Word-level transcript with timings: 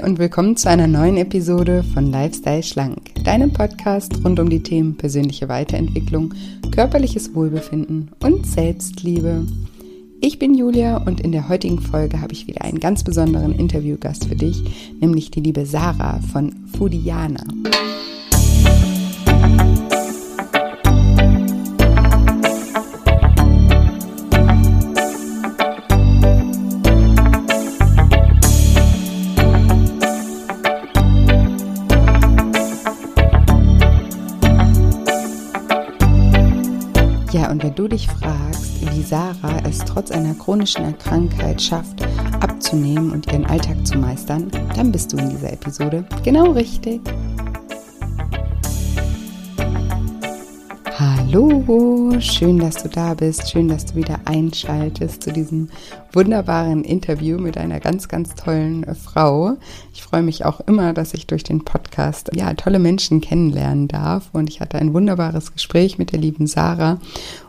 Und 0.00 0.18
willkommen 0.18 0.56
zu 0.56 0.70
einer 0.70 0.86
neuen 0.86 1.18
Episode 1.18 1.84
von 1.92 2.10
Lifestyle 2.10 2.62
Schlank, 2.62 3.14
deinem 3.24 3.52
Podcast 3.52 4.24
rund 4.24 4.40
um 4.40 4.48
die 4.48 4.62
Themen 4.62 4.96
persönliche 4.96 5.50
Weiterentwicklung, 5.50 6.32
körperliches 6.74 7.34
Wohlbefinden 7.34 8.10
und 8.22 8.46
Selbstliebe. 8.46 9.46
Ich 10.22 10.38
bin 10.38 10.54
Julia 10.54 10.96
und 10.96 11.20
in 11.20 11.30
der 11.30 11.50
heutigen 11.50 11.78
Folge 11.78 12.22
habe 12.22 12.32
ich 12.32 12.46
wieder 12.46 12.62
einen 12.62 12.80
ganz 12.80 13.04
besonderen 13.04 13.52
Interviewgast 13.52 14.24
für 14.24 14.34
dich, 14.34 14.64
nämlich 14.98 15.30
die 15.30 15.40
liebe 15.40 15.66
Sarah 15.66 16.20
von 16.32 16.54
Foodiana. 16.74 17.44
Du 37.72 37.88
dich 37.88 38.06
fragst, 38.06 38.80
wie 38.80 39.02
Sarah 39.02 39.60
es 39.68 39.78
trotz 39.78 40.10
einer 40.10 40.34
chronischen 40.34 40.96
Krankheit 40.98 41.60
schafft, 41.60 42.06
abzunehmen 42.40 43.10
und 43.12 43.26
ihren 43.32 43.46
Alltag 43.46 43.86
zu 43.86 43.98
meistern, 43.98 44.50
dann 44.76 44.92
bist 44.92 45.12
du 45.12 45.16
in 45.16 45.30
dieser 45.30 45.52
Episode 45.52 46.04
genau 46.22 46.52
richtig. 46.52 47.00
Hallo, 51.32 52.12
schön, 52.20 52.58
dass 52.58 52.82
du 52.82 52.90
da 52.90 53.14
bist, 53.14 53.50
schön, 53.50 53.66
dass 53.66 53.86
du 53.86 53.94
wieder 53.94 54.20
einschaltest 54.26 55.22
zu 55.22 55.32
diesem 55.32 55.70
wunderbaren 56.12 56.84
Interview 56.84 57.38
mit 57.38 57.56
einer 57.56 57.80
ganz, 57.80 58.08
ganz 58.08 58.34
tollen 58.34 58.84
äh, 58.84 58.94
Frau. 58.94 59.56
Ich 59.94 60.02
freue 60.02 60.20
mich 60.20 60.44
auch 60.44 60.60
immer, 60.60 60.92
dass 60.92 61.14
ich 61.14 61.26
durch 61.26 61.42
den 61.42 61.64
Podcast 61.64 62.28
ja 62.34 62.52
tolle 62.52 62.78
Menschen 62.78 63.22
kennenlernen 63.22 63.88
darf 63.88 64.28
und 64.34 64.50
ich 64.50 64.60
hatte 64.60 64.76
ein 64.76 64.92
wunderbares 64.92 65.54
Gespräch 65.54 65.96
mit 65.96 66.12
der 66.12 66.18
lieben 66.18 66.46
Sarah 66.46 67.00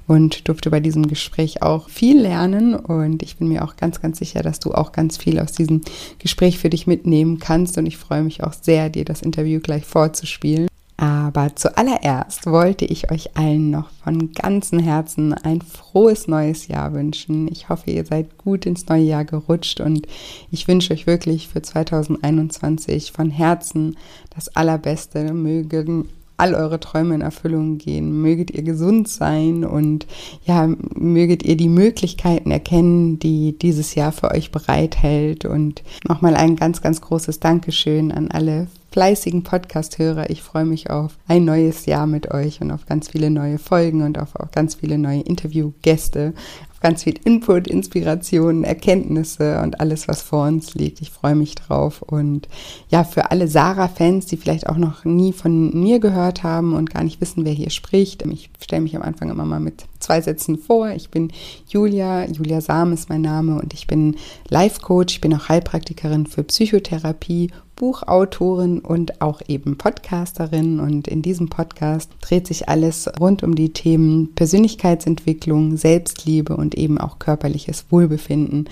und 0.07 0.47
durfte 0.47 0.69
bei 0.69 0.79
diesem 0.79 1.09
Gespräch 1.09 1.61
auch 1.61 1.89
viel 1.89 2.21
lernen 2.21 2.75
und 2.75 3.21
ich 3.21 3.35
bin 3.35 3.49
mir 3.49 3.65
auch 3.65 3.75
ganz, 3.75 3.99
ganz 3.99 4.17
sicher, 4.17 4.43
dass 4.43 4.61
du 4.61 4.73
auch 4.73 4.93
ganz 4.93 5.17
viel 5.17 5.41
aus 5.41 5.51
diesem 5.51 5.81
Gespräch 6.19 6.57
für 6.57 6.69
dich 6.69 6.87
mitnehmen 6.87 7.37
kannst 7.37 7.77
und 7.77 7.85
ich 7.85 7.97
freue 7.97 8.23
mich 8.23 8.45
auch 8.45 8.53
sehr, 8.53 8.89
dir 8.89 9.03
das 9.03 9.21
Interview 9.21 9.59
gleich 9.59 9.83
vorzuspielen. 9.83 10.69
Aber 11.03 11.53
zuallererst 11.53 12.45
wollte 12.45 12.85
ich 12.85 13.11
euch 13.11 13.35
allen 13.35 13.71
noch 13.71 13.89
von 13.89 14.31
ganzem 14.31 14.79
Herzen 14.79 15.33
ein 15.33 15.59
frohes 15.61 16.29
neues 16.29 16.69
Jahr 16.69 16.93
wünschen. 16.93 17.49
Ich 17.51 17.67
hoffe, 17.67 17.91
ihr 17.91 18.05
seid 18.05 18.37
gut 18.37 18.65
ins 18.65 18.87
neue 18.87 19.03
Jahr 19.03 19.25
gerutscht 19.25 19.81
und 19.81 20.07
ich 20.49 20.65
wünsche 20.69 20.93
euch 20.93 21.05
wirklich 21.05 21.49
für 21.49 21.61
2021 21.61 23.11
von 23.11 23.31
Herzen 23.31 23.97
das 24.33 24.55
Allerbeste. 24.55 25.33
Mögen 25.33 26.07
all 26.37 26.55
eure 26.55 26.79
Träume 26.79 27.15
in 27.15 27.21
Erfüllung 27.21 27.79
gehen. 27.79 28.21
Möget 28.21 28.51
ihr 28.51 28.63
gesund 28.63 29.09
sein 29.09 29.65
und 29.65 30.07
ja, 30.45 30.69
möget 30.95 31.43
ihr 31.43 31.57
die 31.57 31.67
Möglichkeiten 31.67 32.49
erkennen, 32.49 33.19
die 33.19 33.59
dieses 33.59 33.93
Jahr 33.95 34.13
für 34.13 34.31
euch 34.31 34.51
bereithält. 34.51 35.43
Und 35.43 35.83
nochmal 36.07 36.35
ein 36.35 36.55
ganz, 36.55 36.81
ganz 36.81 37.01
großes 37.01 37.41
Dankeschön 37.41 38.13
an 38.13 38.31
alle 38.31 38.67
fleißigen 38.93 39.41
Podcast-Hörer. 39.41 40.29
Ich 40.29 40.43
freue 40.43 40.65
mich 40.65 40.91
auf 40.91 41.17
ein 41.27 41.45
neues 41.45 41.87
Jahr 41.87 42.05
mit 42.05 42.29
euch 42.29 42.61
und 42.61 42.69
auf 42.69 42.85
ganz 42.85 43.09
viele 43.09 43.31
neue 43.31 43.57
Folgen 43.57 44.03
und 44.03 44.19
auf, 44.19 44.35
auf 44.35 44.51
ganz 44.51 44.75
viele 44.75 44.99
neue 44.99 45.21
Interviewgäste, 45.21 46.35
auf 46.71 46.79
ganz 46.79 47.01
viel 47.01 47.15
Input, 47.23 47.67
Inspiration, 47.67 48.63
Erkenntnisse 48.63 49.59
und 49.63 49.79
alles, 49.79 50.07
was 50.07 50.21
vor 50.21 50.45
uns 50.45 50.75
liegt. 50.75 51.01
Ich 51.01 51.09
freue 51.09 51.33
mich 51.33 51.55
drauf. 51.55 52.03
Und 52.03 52.47
ja, 52.89 53.03
für 53.03 53.31
alle 53.31 53.47
Sarah-Fans, 53.47 54.27
die 54.27 54.37
vielleicht 54.37 54.69
auch 54.69 54.77
noch 54.77 55.05
nie 55.05 55.33
von 55.33 55.73
mir 55.73 55.99
gehört 55.99 56.43
haben 56.43 56.75
und 56.75 56.91
gar 56.91 57.03
nicht 57.03 57.19
wissen, 57.19 57.45
wer 57.45 57.53
hier 57.53 57.71
spricht, 57.71 58.23
ich 58.27 58.51
stelle 58.61 58.83
mich 58.83 58.95
am 58.95 59.01
Anfang 59.01 59.31
immer 59.31 59.45
mal 59.45 59.59
mit 59.59 59.85
zwei 60.03 60.21
Sätzen 60.21 60.57
vor. 60.57 60.89
Ich 60.89 61.09
bin 61.09 61.31
Julia, 61.67 62.29
Julia 62.29 62.61
Sam 62.61 62.93
ist 62.93 63.09
mein 63.09 63.21
Name 63.21 63.59
und 63.59 63.73
ich 63.73 63.87
bin 63.87 64.17
Life-Coach, 64.49 65.15
ich 65.15 65.21
bin 65.21 65.33
auch 65.33 65.49
Heilpraktikerin 65.49 66.27
für 66.27 66.43
Psychotherapie 66.43 67.49
Buchautorin 67.75 68.79
und 68.79 69.21
auch 69.21 69.41
eben 69.47 69.77
Podcasterin. 69.77 70.79
Und 70.79 71.07
in 71.07 71.21
diesem 71.21 71.49
Podcast 71.49 72.11
dreht 72.21 72.47
sich 72.47 72.69
alles 72.69 73.09
rund 73.19 73.43
um 73.43 73.55
die 73.55 73.73
Themen 73.73 74.33
Persönlichkeitsentwicklung, 74.35 75.77
Selbstliebe 75.77 76.55
und 76.55 76.75
eben 76.75 76.97
auch 76.97 77.19
körperliches 77.19 77.85
Wohlbefinden. 77.89 78.69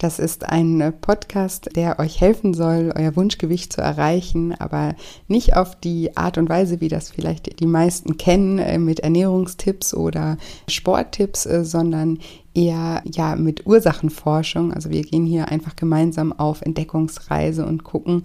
Das 0.00 0.18
ist 0.18 0.48
ein 0.48 0.94
Podcast, 1.02 1.76
der 1.76 1.98
euch 1.98 2.22
helfen 2.22 2.54
soll, 2.54 2.90
euer 2.96 3.16
Wunschgewicht 3.16 3.70
zu 3.70 3.82
erreichen, 3.82 4.54
aber 4.58 4.94
nicht 5.28 5.56
auf 5.56 5.78
die 5.78 6.16
Art 6.16 6.38
und 6.38 6.48
Weise, 6.48 6.80
wie 6.80 6.88
das 6.88 7.10
vielleicht 7.10 7.60
die 7.60 7.66
meisten 7.66 8.16
kennen, 8.16 8.58
äh, 8.58 8.78
mit 8.78 9.00
Ernährungstipps 9.00 9.92
oder 9.92 10.38
Sporttipps, 10.70 11.44
äh, 11.44 11.66
sondern 11.66 12.18
eher 12.54 13.02
ja 13.04 13.36
mit 13.36 13.66
Ursachenforschung. 13.66 14.72
Also 14.72 14.88
wir 14.88 15.02
gehen 15.02 15.26
hier 15.26 15.48
einfach 15.48 15.76
gemeinsam 15.76 16.32
auf 16.32 16.62
Entdeckungsreise 16.62 17.66
und 17.66 17.84
gucken, 17.84 18.22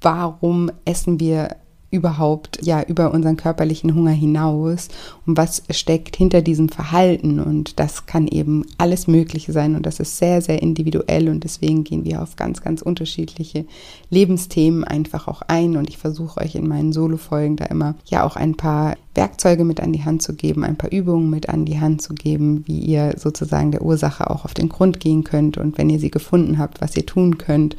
warum 0.00 0.70
essen 0.86 1.20
wir 1.20 1.56
überhaupt 1.94 2.58
ja 2.62 2.82
über 2.82 3.14
unseren 3.14 3.36
körperlichen 3.36 3.94
Hunger 3.94 4.10
hinaus 4.10 4.88
und 5.26 5.36
was 5.36 5.62
steckt 5.70 6.16
hinter 6.16 6.42
diesem 6.42 6.68
Verhalten. 6.68 7.40
Und 7.40 7.78
das 7.78 8.06
kann 8.06 8.26
eben 8.26 8.66
alles 8.76 9.06
Mögliche 9.06 9.52
sein. 9.52 9.76
Und 9.76 9.86
das 9.86 10.00
ist 10.00 10.18
sehr 10.18 10.42
sehr 10.42 10.60
individuell. 10.60 11.28
Und 11.28 11.44
deswegen 11.44 11.84
gehen 11.84 12.04
wir 12.04 12.20
auf 12.20 12.36
ganz 12.36 12.60
ganz 12.60 12.82
unterschiedliche 12.82 13.64
Lebensthemen 14.10 14.84
einfach 14.84 15.28
auch 15.28 15.42
ein. 15.42 15.76
Und 15.76 15.88
ich 15.88 15.98
versuche 15.98 16.40
euch 16.40 16.54
in 16.54 16.68
meinen 16.68 16.92
Solo 16.92 17.16
Folgen 17.16 17.56
da 17.56 17.66
immer 17.66 17.94
ja 18.06 18.24
auch 18.24 18.36
ein 18.36 18.56
paar 18.56 18.96
Werkzeuge 19.14 19.64
mit 19.64 19.80
an 19.80 19.92
die 19.92 20.04
Hand 20.04 20.22
zu 20.22 20.34
geben, 20.34 20.64
ein 20.64 20.76
paar 20.76 20.90
Übungen 20.90 21.30
mit 21.30 21.48
an 21.48 21.64
die 21.64 21.78
Hand 21.78 22.02
zu 22.02 22.14
geben, 22.14 22.64
wie 22.66 22.80
ihr 22.80 23.14
sozusagen 23.16 23.70
der 23.70 23.82
Ursache 23.82 24.28
auch 24.28 24.44
auf 24.44 24.54
den 24.54 24.68
Grund 24.68 24.98
gehen 24.98 25.24
könnt. 25.24 25.56
Und 25.56 25.78
wenn 25.78 25.88
ihr 25.88 26.00
sie 26.00 26.10
gefunden 26.10 26.58
habt, 26.58 26.80
was 26.80 26.96
ihr 26.96 27.06
tun 27.06 27.38
könnt, 27.38 27.76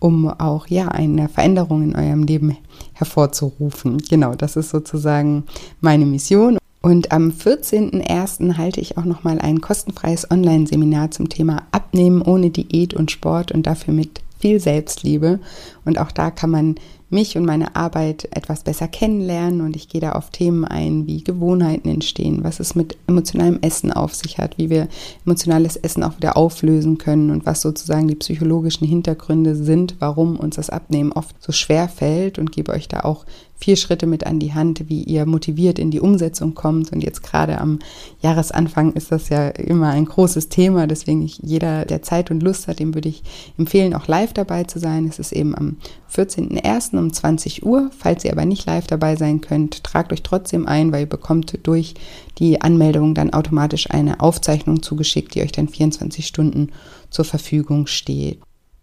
um 0.00 0.28
auch 0.28 0.66
ja 0.68 0.88
eine 0.88 1.28
Veränderung 1.28 1.82
in 1.82 1.96
eurem 1.96 2.22
Leben 2.22 2.56
hervorzurufen. 2.92 3.98
Genau, 3.98 4.34
das 4.34 4.56
ist 4.56 4.70
sozusagen 4.70 5.44
meine 5.80 6.06
Mission. 6.06 6.58
Und 6.80 7.10
am 7.10 7.30
14.01. 7.30 8.56
halte 8.56 8.80
ich 8.80 8.96
auch 8.96 9.04
nochmal 9.04 9.40
ein 9.40 9.60
kostenfreies 9.60 10.30
Online-Seminar 10.30 11.10
zum 11.10 11.28
Thema 11.28 11.64
Abnehmen 11.72 12.22
ohne 12.22 12.50
Diät 12.50 12.94
und 12.94 13.10
Sport 13.10 13.50
und 13.52 13.66
dafür 13.66 13.92
mit 13.92 14.20
viel 14.38 14.60
Selbstliebe. 14.60 15.40
Und 15.84 15.98
auch 15.98 16.12
da 16.12 16.30
kann 16.30 16.50
man 16.50 16.74
mich 17.10 17.36
und 17.36 17.44
meine 17.44 17.74
Arbeit 17.76 18.28
etwas 18.32 18.62
besser 18.62 18.88
kennenlernen. 18.88 19.60
Und 19.60 19.76
ich 19.76 19.88
gehe 19.88 20.00
da 20.00 20.12
auf 20.12 20.30
Themen 20.30 20.64
ein, 20.64 21.06
wie 21.06 21.24
Gewohnheiten 21.24 21.88
entstehen, 21.88 22.44
was 22.44 22.60
es 22.60 22.74
mit 22.74 22.96
emotionalem 23.06 23.58
Essen 23.62 23.92
auf 23.92 24.14
sich 24.14 24.38
hat, 24.38 24.58
wie 24.58 24.70
wir 24.70 24.88
emotionales 25.24 25.76
Essen 25.76 26.02
auch 26.02 26.16
wieder 26.16 26.36
auflösen 26.36 26.98
können 26.98 27.30
und 27.30 27.46
was 27.46 27.62
sozusagen 27.62 28.08
die 28.08 28.14
psychologischen 28.14 28.86
Hintergründe 28.86 29.54
sind, 29.54 29.96
warum 29.98 30.36
uns 30.36 30.56
das 30.56 30.70
Abnehmen 30.70 31.12
oft 31.12 31.34
so 31.42 31.52
schwer 31.52 31.88
fällt. 31.88 32.38
Und 32.38 32.52
gebe 32.52 32.72
euch 32.72 32.88
da 32.88 33.00
auch 33.00 33.24
vier 33.58 33.76
Schritte 33.76 34.06
mit 34.06 34.24
an 34.24 34.38
die 34.38 34.54
Hand, 34.54 34.88
wie 34.88 35.02
ihr 35.02 35.26
motiviert 35.26 35.78
in 35.78 35.90
die 35.90 36.00
Umsetzung 36.00 36.54
kommt. 36.54 36.92
Und 36.92 37.02
jetzt 37.02 37.22
gerade 37.22 37.60
am 37.60 37.80
Jahresanfang 38.22 38.92
ist 38.92 39.10
das 39.10 39.28
ja 39.28 39.48
immer 39.48 39.88
ein 39.90 40.04
großes 40.04 40.48
Thema. 40.48 40.86
Deswegen 40.86 41.22
jeder, 41.22 41.84
der 41.84 42.02
Zeit 42.02 42.30
und 42.30 42.42
Lust 42.42 42.68
hat, 42.68 42.78
dem 42.78 42.94
würde 42.94 43.08
ich 43.08 43.22
empfehlen, 43.58 43.94
auch 43.94 44.06
live 44.06 44.32
dabei 44.32 44.64
zu 44.64 44.78
sein. 44.78 45.06
Es 45.08 45.18
ist 45.18 45.32
eben 45.32 45.56
am 45.56 45.76
14.01. 46.14 46.96
um 46.96 47.12
20 47.12 47.66
Uhr. 47.66 47.90
Falls 47.98 48.24
ihr 48.24 48.32
aber 48.32 48.44
nicht 48.44 48.66
live 48.66 48.86
dabei 48.86 49.16
sein 49.16 49.40
könnt, 49.40 49.82
tragt 49.82 50.12
euch 50.12 50.22
trotzdem 50.22 50.66
ein, 50.66 50.92
weil 50.92 51.00
ihr 51.00 51.08
bekommt 51.08 51.58
durch 51.64 51.94
die 52.38 52.60
Anmeldung 52.60 53.14
dann 53.14 53.32
automatisch 53.32 53.90
eine 53.90 54.20
Aufzeichnung 54.20 54.82
zugeschickt, 54.82 55.34
die 55.34 55.42
euch 55.42 55.52
dann 55.52 55.68
24 55.68 56.26
Stunden 56.26 56.70
zur 57.10 57.24
Verfügung 57.24 57.86
steht. 57.86 58.38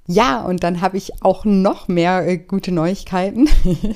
Ja, 0.08 0.42
und 0.42 0.64
dann 0.64 0.82
habe 0.82 0.98
ich 0.98 1.24
auch 1.24 1.46
noch 1.46 1.88
mehr 1.88 2.28
äh, 2.28 2.38
gute 2.38 2.72
Neuigkeiten. 2.72 3.50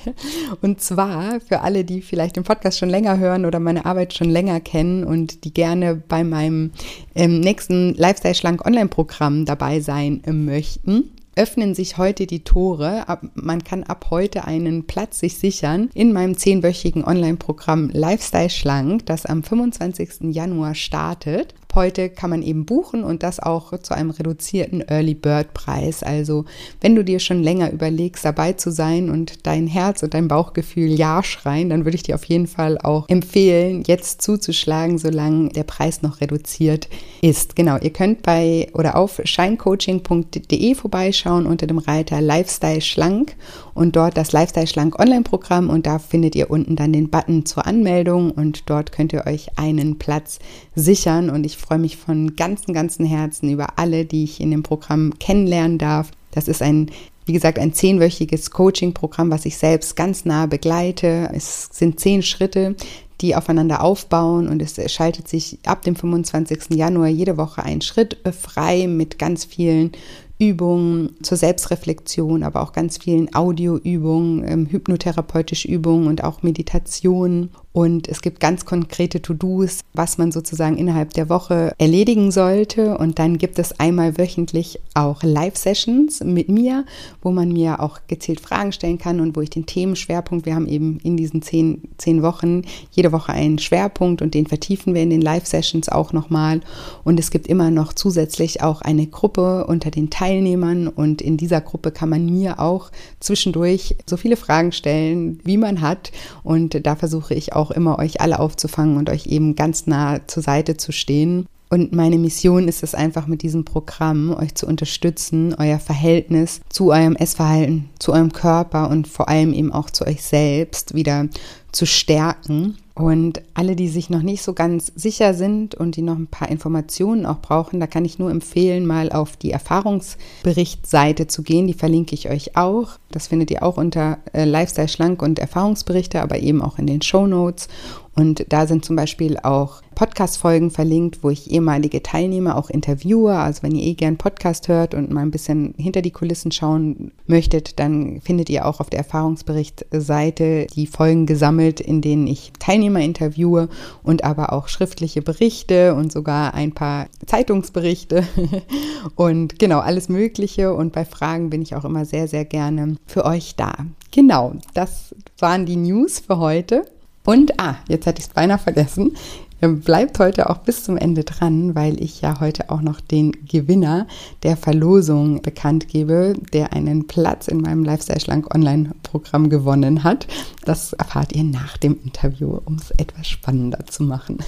und 0.61 0.81
zwar 0.81 1.39
für 1.39 1.61
alle, 1.61 1.85
die 1.85 2.01
vielleicht 2.01 2.35
den 2.35 2.43
Podcast 2.43 2.79
schon 2.79 2.89
länger 2.89 3.19
hören 3.19 3.45
oder 3.45 3.59
meine 3.59 3.85
Arbeit 3.85 4.15
schon 4.15 4.29
länger 4.29 4.59
kennen 4.59 5.03
und 5.03 5.43
die 5.43 5.53
gerne 5.53 5.95
bei 5.95 6.23
meinem 6.23 6.71
ähm, 7.13 7.39
nächsten 7.41 7.93
Lifestyle 7.93 8.33
Schlank 8.33 8.65
Online-Programm 8.65 9.45
dabei 9.45 9.81
sein 9.81 10.23
äh, 10.25 10.31
möchten 10.31 11.11
öffnen 11.35 11.73
sich 11.73 11.97
heute 11.97 12.27
die 12.27 12.43
Tore. 12.43 13.05
man 13.33 13.63
kann 13.63 13.83
ab 13.83 14.07
heute 14.09 14.43
einen 14.43 14.87
Platz 14.87 15.19
sich 15.21 15.37
sichern 15.37 15.89
in 15.93 16.11
meinem 16.11 16.37
zehnwöchigen 16.37 17.05
Online-Programm 17.05 17.91
Lifestyle 17.93 18.49
Schlank, 18.49 19.05
das 19.05 19.25
am 19.25 19.41
25. 19.41 20.33
Januar 20.33 20.75
startet. 20.75 21.55
Heute 21.75 22.09
kann 22.09 22.29
man 22.29 22.41
eben 22.41 22.65
buchen 22.65 23.03
und 23.03 23.23
das 23.23 23.39
auch 23.39 23.77
zu 23.79 23.93
einem 23.93 24.09
reduzierten 24.09 24.81
Early 24.81 25.13
Bird 25.13 25.53
Preis. 25.53 26.03
Also 26.03 26.45
wenn 26.81 26.95
du 26.95 27.03
dir 27.03 27.19
schon 27.19 27.43
länger 27.43 27.71
überlegst, 27.71 28.25
dabei 28.25 28.53
zu 28.53 28.71
sein 28.71 29.09
und 29.09 29.45
dein 29.45 29.67
Herz 29.67 30.01
und 30.03 30.13
dein 30.13 30.27
Bauchgefühl 30.27 30.89
ja 30.89 31.21
schreien, 31.23 31.69
dann 31.69 31.85
würde 31.85 31.95
ich 31.95 32.03
dir 32.03 32.15
auf 32.15 32.25
jeden 32.25 32.47
Fall 32.47 32.77
auch 32.79 33.07
empfehlen, 33.07 33.83
jetzt 33.85 34.21
zuzuschlagen, 34.21 34.97
solange 34.97 35.49
der 35.49 35.63
Preis 35.63 36.01
noch 36.01 36.21
reduziert 36.21 36.89
ist. 37.21 37.55
Genau, 37.55 37.77
ihr 37.77 37.91
könnt 37.91 38.23
bei 38.23 38.67
oder 38.73 38.97
auf 38.97 39.21
shinecoaching.de 39.23 40.75
vorbeischauen 40.75 41.45
unter 41.45 41.67
dem 41.67 41.77
Reiter 41.77 42.21
Lifestyle 42.21 42.81
Schlank 42.81 43.35
und 43.73 43.95
dort 43.95 44.17
das 44.17 44.31
Lifestyle 44.31 44.67
Schlank 44.67 44.99
Online-Programm 44.99 45.69
und 45.69 45.85
da 45.85 45.99
findet 45.99 46.35
ihr 46.35 46.49
unten 46.49 46.75
dann 46.75 46.93
den 46.93 47.09
Button 47.09 47.45
zur 47.45 47.65
Anmeldung 47.65 48.31
und 48.31 48.69
dort 48.69 48.91
könnt 48.91 49.13
ihr 49.13 49.25
euch 49.27 49.57
einen 49.57 49.99
Platz 49.99 50.39
sichern 50.75 51.29
und 51.29 51.45
ich 51.45 51.58
freue 51.59 51.79
mich 51.79 51.97
von 51.97 52.35
ganzem, 52.35 52.73
ganzem 52.73 53.05
Herzen 53.05 53.49
über 53.49 53.77
alle, 53.77 54.05
die 54.05 54.23
ich 54.23 54.39
in 54.41 54.51
dem 54.51 54.63
Programm 54.63 55.13
kennenlernen 55.19 55.77
darf. 55.77 56.11
Das 56.31 56.47
ist 56.47 56.61
ein 56.61 56.91
wie 57.29 57.33
gesagt, 57.33 57.59
ein 57.59 57.73
zehnwöchiges 57.73 58.49
Coaching-Programm, 58.49 59.29
was 59.29 59.45
ich 59.45 59.55
selbst 59.55 59.95
ganz 59.95 60.25
nah 60.25 60.47
begleite. 60.47 61.29
Es 61.31 61.69
sind 61.71 61.99
zehn 61.99 62.23
Schritte, 62.23 62.75
die 63.21 63.35
aufeinander 63.35 63.83
aufbauen 63.83 64.47
und 64.47 64.59
es 64.63 64.79
schaltet 64.91 65.27
sich 65.27 65.59
ab 65.63 65.83
dem 65.83 65.95
25. 65.95 66.71
Januar 66.71 67.07
jede 67.07 67.37
Woche 67.37 67.63
ein 67.63 67.81
Schritt 67.81 68.17
frei 68.31 68.87
mit 68.87 69.19
ganz 69.19 69.45
vielen 69.45 69.91
Übungen 70.39 71.17
zur 71.21 71.37
Selbstreflexion, 71.37 72.43
aber 72.43 72.63
auch 72.63 72.71
ganz 72.71 72.97
vielen 72.97 73.35
Audioübungen, 73.35 74.47
ähm, 74.47 74.65
hypnotherapeutische 74.67 75.67
Übungen 75.67 76.07
und 76.07 76.23
auch 76.23 76.41
Meditationen 76.41 77.51
und 77.71 78.07
es 78.07 78.21
gibt 78.21 78.39
ganz 78.39 78.65
konkrete 78.65 79.21
To-Dos, 79.21 79.81
was 79.93 80.17
man 80.17 80.31
sozusagen 80.31 80.77
innerhalb 80.77 81.13
der 81.13 81.29
Woche 81.29 81.73
erledigen 81.77 82.31
sollte. 82.31 82.97
Und 82.97 83.19
dann 83.19 83.37
gibt 83.37 83.59
es 83.59 83.79
einmal 83.79 84.17
wöchentlich 84.17 84.79
auch 84.95 85.21
Live-Sessions 85.21 86.23
mit 86.23 86.49
mir, 86.49 86.85
wo 87.21 87.31
man 87.31 87.53
mir 87.53 87.79
auch 87.79 87.99
gezielt 88.07 88.39
Fragen 88.39 88.71
stellen 88.71 88.97
kann 88.97 89.19
und 89.19 89.35
wo 89.35 89.41
ich 89.41 89.51
den 89.51 89.67
Themenschwerpunkt, 89.67 90.47
wir 90.47 90.55
haben 90.55 90.67
eben 90.67 90.99
in 91.03 91.15
diesen 91.15 91.43
zehn, 91.43 91.83
zehn 91.99 92.23
Wochen 92.23 92.63
jede 92.91 93.11
Woche 93.11 93.33
einen 93.33 93.59
Schwerpunkt 93.59 94.23
und 94.23 94.33
den 94.33 94.47
vertiefen 94.47 94.95
wir 94.95 95.03
in 95.03 95.11
den 95.11 95.21
Live-Sessions 95.21 95.89
auch 95.89 96.11
nochmal. 96.11 96.61
Und 97.03 97.19
es 97.19 97.29
gibt 97.29 97.45
immer 97.45 97.69
noch 97.69 97.93
zusätzlich 97.93 98.63
auch 98.63 98.81
eine 98.81 99.05
Gruppe 99.05 99.67
unter 99.67 99.91
den 99.91 100.09
Teilnehmern 100.09 100.87
und 100.87 101.21
in 101.21 101.37
dieser 101.37 101.61
Gruppe 101.61 101.91
kann 101.91 102.09
man 102.09 102.25
mir 102.25 102.59
auch 102.59 102.89
zwischendurch 103.19 103.95
so 104.07 104.17
viele 104.17 104.37
Fragen 104.37 104.71
stellen, 104.71 105.39
wie 105.43 105.57
man 105.57 105.81
hat. 105.81 106.11
Und 106.43 106.85
da 106.87 106.95
versuche 106.95 107.35
ich 107.35 107.53
auch 107.53 107.58
auch 107.59 107.71
immer, 107.71 107.99
euch 107.99 108.21
alle 108.21 108.39
aufzufangen 108.39 108.97
und 108.97 109.09
euch 109.09 109.27
eben 109.27 109.55
ganz 109.55 109.85
nah 109.85 110.25
zur 110.27 110.41
Seite 110.41 110.77
zu 110.77 110.91
stehen. 110.91 111.45
Und 111.69 111.93
meine 111.93 112.17
Mission 112.17 112.67
ist 112.67 112.81
es 112.81 112.95
einfach 112.95 113.27
mit 113.27 113.43
diesem 113.43 113.63
Programm, 113.63 114.33
euch 114.33 114.55
zu 114.55 114.65
unterstützen, 114.65 115.53
euer 115.59 115.77
Verhältnis 115.77 116.61
zu 116.69 116.91
eurem 116.91 117.15
Essverhalten, 117.15 117.89
zu 117.99 118.11
eurem 118.11 118.33
Körper 118.33 118.89
und 118.89 119.07
vor 119.07 119.29
allem 119.29 119.53
eben 119.53 119.71
auch 119.71 119.91
zu 119.91 120.07
euch 120.07 120.23
selbst 120.23 120.95
wieder 120.95 121.27
zu 121.71 121.85
stärken. 121.85 122.77
Und 122.99 123.41
alle, 123.53 123.77
die 123.77 123.87
sich 123.87 124.09
noch 124.09 124.23
nicht 124.23 124.43
so 124.43 124.51
ganz 124.51 124.91
sicher 124.93 125.33
sind 125.33 125.73
und 125.73 125.95
die 125.95 126.01
noch 126.01 126.17
ein 126.17 126.27
paar 126.27 126.49
Informationen 126.49 127.25
auch 127.25 127.39
brauchen, 127.39 127.79
da 127.79 127.87
kann 127.87 128.03
ich 128.03 128.19
nur 128.19 128.29
empfehlen, 128.29 128.85
mal 128.85 129.13
auf 129.13 129.37
die 129.37 129.51
Erfahrungsberichtseite 129.51 131.25
zu 131.27 131.41
gehen. 131.41 131.65
Die 131.65 131.73
verlinke 131.73 132.13
ich 132.13 132.29
euch 132.29 132.57
auch. 132.57 132.99
Das 133.09 133.27
findet 133.27 133.51
ihr 133.51 133.63
auch 133.63 133.77
unter 133.77 134.17
äh, 134.33 134.43
Lifestyle 134.43 134.89
Schlank 134.89 135.21
und 135.21 135.39
Erfahrungsberichte, 135.39 136.21
aber 136.21 136.39
eben 136.39 136.61
auch 136.61 136.77
in 136.77 136.87
den 136.87 137.01
Show 137.01 137.25
Notes. 137.25 137.69
Und 138.15 138.45
da 138.49 138.67
sind 138.67 138.83
zum 138.83 138.95
Beispiel 138.95 139.37
auch 139.37 139.81
Podcast-Folgen 139.95 140.71
verlinkt, 140.71 141.23
wo 141.23 141.29
ich 141.29 141.51
ehemalige 141.51 142.01
Teilnehmer 142.01 142.57
auch 142.57 142.69
interviewe. 142.69 143.35
Also 143.35 143.63
wenn 143.63 143.75
ihr 143.75 143.83
eh 143.83 143.93
gern 143.95 144.17
Podcast 144.17 144.69
hört 144.69 144.93
und 144.93 145.11
mal 145.11 145.21
ein 145.21 145.31
bisschen 145.31 145.73
hinter 145.77 146.01
die 146.01 146.11
Kulissen 146.11 146.51
schauen 146.51 147.11
möchtet, 147.27 147.79
dann 147.79 148.21
findet 148.21 148.49
ihr 148.49 148.65
auch 148.65 148.79
auf 148.79 148.89
der 148.89 148.99
Erfahrungsberichtseite 148.99 150.67
die 150.73 150.87
Folgen 150.87 151.25
gesammelt, 151.25 151.81
in 151.81 152.01
denen 152.01 152.27
ich 152.27 152.53
Teilnehmer 152.59 153.01
interviewe 153.01 153.67
und 154.01 154.23
aber 154.23 154.53
auch 154.53 154.69
schriftliche 154.69 155.21
Berichte 155.21 155.93
und 155.95 156.11
sogar 156.11 156.53
ein 156.53 156.71
paar 156.71 157.07
Zeitungsberichte 157.25 158.23
und 159.15 159.59
genau 159.59 159.79
alles 159.79 160.07
Mögliche. 160.07 160.73
Und 160.73 160.93
bei 160.93 161.03
Fragen 161.03 161.49
bin 161.49 161.61
ich 161.61 161.75
auch 161.75 161.83
immer 161.83 162.05
sehr, 162.05 162.29
sehr 162.29 162.45
gerne 162.45 162.95
für 163.05 163.25
euch 163.25 163.55
da. 163.57 163.73
Genau, 164.11 164.53
das 164.73 165.13
waren 165.39 165.65
die 165.65 165.75
News 165.75 166.19
für 166.19 166.37
heute. 166.37 166.85
Und, 167.29 167.59
ah, 167.59 167.75
jetzt 167.87 168.07
hätte 168.07 168.21
ich 168.21 168.25
es 168.25 168.33
beinahe 168.33 168.57
vergessen. 168.57 169.15
Bleibt 169.61 170.17
heute 170.17 170.49
auch 170.49 170.57
bis 170.57 170.83
zum 170.83 170.97
Ende 170.97 171.23
dran, 171.23 171.75
weil 171.75 172.01
ich 172.01 172.21
ja 172.21 172.39
heute 172.39 172.71
auch 172.71 172.81
noch 172.81 172.99
den 172.99 173.33
Gewinner 173.45 174.07
der 174.41 174.57
Verlosung 174.57 175.43
bekannt 175.43 175.89
gebe, 175.89 176.33
der 176.53 176.73
einen 176.73 177.05
Platz 177.05 177.47
in 177.47 177.61
meinem 177.61 177.83
Lifestyle 177.83 178.19
Schlank 178.19 178.55
Online-Programm 178.55 179.51
gewonnen 179.51 180.03
hat. 180.03 180.25
Das 180.65 180.93
erfahrt 180.93 181.33
ihr 181.33 181.43
nach 181.43 181.77
dem 181.77 181.99
Interview, 182.03 182.61
um 182.65 182.77
es 182.77 182.89
etwas 182.97 183.27
spannender 183.27 183.85
zu 183.85 184.01
machen. 184.01 184.39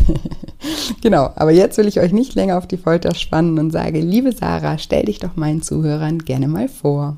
genau, 1.04 1.30
aber 1.36 1.52
jetzt 1.52 1.78
will 1.78 1.88
ich 1.88 2.00
euch 2.00 2.14
nicht 2.14 2.34
länger 2.34 2.58
auf 2.58 2.66
die 2.66 2.78
Folter 2.78 3.14
spannen 3.14 3.60
und 3.60 3.70
sage, 3.70 4.00
liebe 4.00 4.32
Sarah, 4.32 4.80
stell 4.80 5.06
dich 5.06 5.20
doch 5.20 5.36
meinen 5.36 5.62
Zuhörern 5.62 6.18
gerne 6.18 6.48
mal 6.48 6.68
vor. 6.68 7.18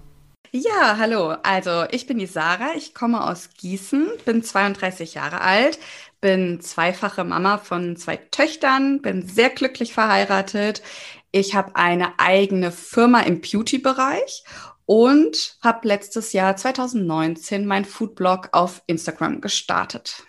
Ja, 0.56 0.98
hallo. 1.00 1.36
Also 1.42 1.86
ich 1.90 2.06
bin 2.06 2.20
die 2.20 2.28
Sarah, 2.28 2.76
ich 2.78 2.94
komme 2.94 3.24
aus 3.24 3.50
Gießen, 3.58 4.08
bin 4.24 4.44
32 4.44 5.16
Jahre 5.16 5.42
alt, 5.42 5.80
bin 6.22 6.62
zweifache 6.62 7.24
Mama 7.24 7.58
von 7.58 7.96
zwei 7.96 8.18
Töchtern, 8.18 9.02
bin 9.02 9.28
sehr 9.28 9.50
glücklich 9.50 9.94
verheiratet. 9.94 10.84
Ich 11.32 11.56
habe 11.56 11.76
eine 11.76 12.20
eigene 12.20 12.72
Firma 12.72 13.22
im 13.22 13.42
Beauty-Bereich 13.42 14.44
und 14.86 15.58
habe 15.64 15.88
letztes 15.88 16.34
Jahr 16.34 16.56
2019 16.56 17.66
mein 17.66 17.84
Foodblog 17.84 18.50
auf 18.52 18.84
Instagram 18.86 19.42
gestartet. 19.42 20.22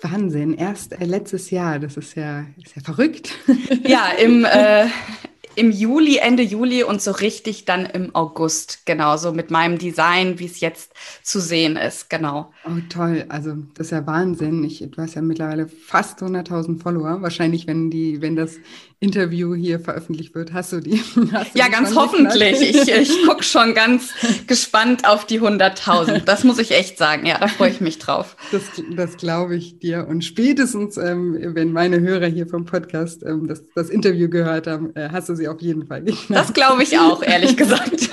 Wahnsinn, 0.00 0.54
erst 0.54 0.92
äh, 0.92 1.04
letztes 1.04 1.50
Jahr, 1.50 1.80
das 1.80 1.96
ist 1.96 2.14
ja, 2.14 2.44
ist 2.62 2.76
ja 2.76 2.82
verrückt. 2.82 3.34
Ja, 3.82 4.10
im, 4.10 4.44
äh, 4.44 4.86
im 5.56 5.70
Juli, 5.70 6.18
Ende 6.18 6.42
Juli 6.42 6.82
und 6.82 7.02
so 7.02 7.10
richtig 7.10 7.64
dann 7.64 7.86
im 7.86 8.14
August, 8.14 8.86
genau, 8.86 9.16
so 9.16 9.32
mit 9.32 9.50
meinem 9.50 9.78
Design, 9.78 10.38
wie 10.38 10.46
es 10.46 10.60
jetzt 10.60 10.92
zu 11.22 11.40
sehen 11.40 11.76
ist, 11.76 12.10
genau. 12.10 12.52
Oh, 12.64 12.80
toll, 12.88 13.24
also 13.28 13.54
das 13.74 13.88
ist 13.88 13.90
ja 13.92 14.06
Wahnsinn. 14.06 14.64
Ich, 14.64 14.78
du 14.78 14.96
hast 15.02 15.14
ja 15.14 15.22
mittlerweile 15.22 15.68
fast 15.68 16.22
100.000 16.22 16.80
Follower. 16.80 17.22
Wahrscheinlich, 17.22 17.66
wenn, 17.66 17.90
die, 17.90 18.20
wenn 18.20 18.36
das 18.36 18.58
Interview 19.04 19.54
hier 19.54 19.80
veröffentlicht 19.80 20.34
wird, 20.34 20.54
hast 20.54 20.72
du 20.72 20.80
die. 20.80 20.98
Hast 21.32 21.54
du 21.54 21.58
ja, 21.58 21.68
ganz 21.68 21.94
hoffentlich. 21.94 22.60
Ich, 22.62 22.88
ich 23.00 23.26
gucke 23.26 23.42
schon 23.42 23.74
ganz 23.74 24.10
gespannt 24.46 25.06
auf 25.06 25.26
die 25.26 25.40
100.000. 25.40 26.20
Das 26.20 26.42
muss 26.42 26.58
ich 26.58 26.70
echt 26.70 26.96
sagen. 26.96 27.26
Ja, 27.26 27.38
da 27.38 27.48
freue 27.48 27.70
ich 27.70 27.82
mich 27.82 27.98
drauf. 27.98 28.36
Das, 28.50 28.62
das 28.96 29.16
glaube 29.18 29.56
ich 29.56 29.78
dir. 29.78 30.06
Und 30.08 30.24
spätestens, 30.24 30.96
ähm, 30.96 31.36
wenn 31.38 31.72
meine 31.72 32.00
Hörer 32.00 32.26
hier 32.26 32.46
vom 32.46 32.64
Podcast 32.64 33.22
ähm, 33.24 33.46
das, 33.46 33.62
das 33.74 33.90
Interview 33.90 34.30
gehört 34.30 34.66
haben, 34.66 34.96
äh, 34.96 35.10
hast 35.10 35.28
du 35.28 35.34
sie 35.34 35.48
auf 35.48 35.60
jeden 35.60 35.86
Fall 35.86 36.02
geknackt. 36.02 36.30
Das 36.30 36.54
glaube 36.54 36.82
ich 36.82 36.98
auch, 36.98 37.22
ehrlich 37.26 37.58
gesagt. 37.58 38.08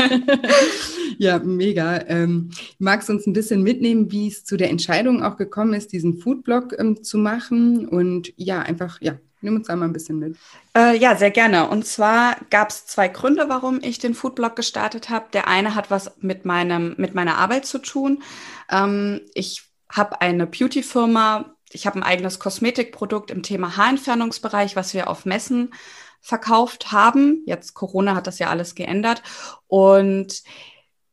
ja, 1.18 1.40
mega. 1.40 2.04
Ähm, 2.08 2.50
magst 2.80 3.08
du 3.08 3.14
uns 3.14 3.26
ein 3.28 3.34
bisschen 3.34 3.64
mitnehmen, 3.64 4.12
wie 4.12 4.28
es 4.28 4.44
zu 4.44 4.58
der 4.58 4.70
Entscheidung 4.70 5.24
auch 5.24 5.38
gekommen 5.38 5.74
ist, 5.74 5.94
diesen 5.94 6.18
Foodblog 6.18 6.78
ähm, 6.78 7.02
zu 7.02 7.18
machen? 7.18 7.88
Und 7.88 8.34
ja, 8.36 8.60
einfach, 8.60 9.00
ja, 9.02 9.16
Nimm 9.42 9.56
uns 9.56 9.70
einmal 9.70 9.90
ein 9.90 9.94
bisschen 9.94 10.20
mit. 10.20 10.38
Äh, 10.78 10.98
ja, 10.98 11.16
sehr 11.16 11.32
gerne. 11.32 11.68
Und 11.68 11.86
zwar 11.86 12.38
gab 12.52 12.70
es 12.70 12.86
zwei 12.86 13.08
Gründe, 13.08 13.50
warum 13.50 13.80
ich 13.82 13.98
den 13.98 14.14
Foodblog 14.14 14.56
gestartet 14.56 15.10
habe. 15.10 15.26
Der 15.34 15.48
eine 15.48 15.74
hat 15.74 15.90
was 15.90 16.12
mit, 16.20 16.46
meinem, 16.46 16.94
mit 16.98 17.16
meiner 17.16 17.38
Arbeit 17.38 17.66
zu 17.66 17.80
tun. 17.80 18.22
Ähm, 18.70 19.22
ich 19.34 19.64
habe 19.90 20.22
eine 20.22 20.46
Beauty-Firma. 20.46 21.56
Ich 21.72 21.88
habe 21.88 21.98
ein 21.98 22.04
eigenes 22.04 22.40
Kosmetikprodukt 22.40 23.32
im 23.32 23.42
Thema 23.42 23.78
Haarentfernungsbereich, 23.78 24.76
was 24.76 24.94
wir 24.94 25.10
auf 25.10 25.26
Messen 25.26 25.74
verkauft 26.22 26.92
haben. 26.92 27.44
Jetzt 27.48 27.74
Corona 27.74 28.16
hat 28.16 28.28
das 28.28 28.38
ja 28.38 28.50
alles 28.50 28.76
geändert. 28.76 29.24
Und 29.68 30.44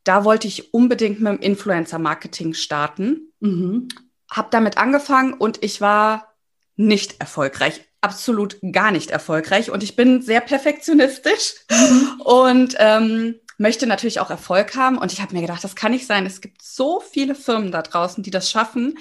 da 0.05 0.25
wollte 0.25 0.49
ich 0.49 0.75
unbedingt 0.75 1.21
mit 1.21 1.33
dem 1.33 1.41
Influencer-Marketing 1.41 2.53
starten. 2.53 3.33
Mhm. 3.41 3.89
Habe 4.31 4.49
damit 4.51 4.77
angefangen 4.77 5.33
und 5.33 5.65
ich 5.65 5.81
war 5.81 6.35
nicht 6.77 7.21
erfolgreich 7.21 7.88
absolut 8.01 8.57
gar 8.73 8.91
nicht 8.91 9.11
erfolgreich 9.11 9.71
und 9.71 9.83
ich 9.83 9.97
bin 9.97 10.23
sehr 10.23 10.41
perfektionistisch 10.41 11.55
mhm. 11.71 12.21
und 12.25 12.77
ähm, 12.79 13.35
möchte 13.59 13.87
natürlich 13.87 14.21
auch 14.21 14.31
Erfolg 14.31 14.77
haben. 14.77 14.97
Und 14.97 15.13
ich 15.13 15.21
habe 15.21 15.35
mir 15.35 15.43
gedacht, 15.43 15.65
das 15.65 15.77
kann 15.77 15.93
nicht 15.93 16.07
sein. 16.07 16.25
Es 16.25 16.41
gibt 16.41 16.63
so 16.63 17.01
viele 17.01 17.35
Firmen 17.35 17.73
da 17.73 17.83
draußen, 17.83 18.23
die 18.23 18.31
das 18.31 18.51
schaffen. 18.51 18.99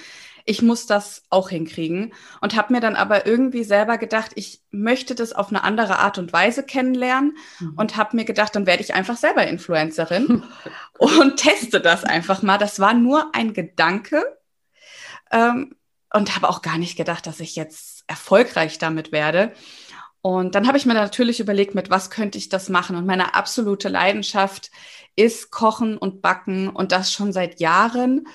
Ich 0.49 0.61
muss 0.61 0.87
das 0.87 1.23
auch 1.29 1.49
hinkriegen 1.49 2.13
und 2.39 2.55
habe 2.55 2.73
mir 2.73 2.79
dann 2.79 2.95
aber 2.95 3.27
irgendwie 3.27 3.65
selber 3.65 3.97
gedacht, 3.97 4.31
ich 4.35 4.61
möchte 4.71 5.13
das 5.13 5.33
auf 5.33 5.49
eine 5.49 5.63
andere 5.63 5.99
Art 5.99 6.17
und 6.17 6.31
Weise 6.31 6.63
kennenlernen 6.63 7.37
mhm. 7.59 7.73
und 7.75 7.97
habe 7.97 8.15
mir 8.15 8.23
gedacht, 8.23 8.55
dann 8.55 8.65
werde 8.65 8.81
ich 8.81 8.93
einfach 8.93 9.17
selber 9.17 9.45
Influencerin 9.45 10.43
und 10.97 11.35
teste 11.35 11.81
das 11.81 12.05
einfach 12.05 12.43
mal. 12.43 12.57
Das 12.57 12.79
war 12.79 12.93
nur 12.93 13.35
ein 13.35 13.53
Gedanke 13.53 14.23
ähm, 15.31 15.75
und 16.13 16.33
habe 16.35 16.47
auch 16.47 16.61
gar 16.61 16.77
nicht 16.77 16.95
gedacht, 16.95 17.27
dass 17.27 17.41
ich 17.41 17.57
jetzt 17.57 17.96
erfolgreich 18.07 18.77
damit 18.77 19.11
werde. 19.11 19.51
Und 20.21 20.55
dann 20.55 20.67
habe 20.67 20.77
ich 20.77 20.85
mir 20.85 20.93
natürlich 20.93 21.39
überlegt, 21.39 21.75
mit 21.75 21.89
was 21.89 22.09
könnte 22.09 22.37
ich 22.37 22.49
das 22.49 22.69
machen? 22.69 22.95
Und 22.95 23.05
meine 23.05 23.35
absolute 23.35 23.87
Leidenschaft 23.87 24.71
ist 25.15 25.51
Kochen 25.51 25.97
und 25.97 26.21
Backen 26.21 26.69
und 26.69 26.91
das 26.91 27.11
schon 27.11 27.31
seit 27.31 27.59
Jahren. 27.59 28.27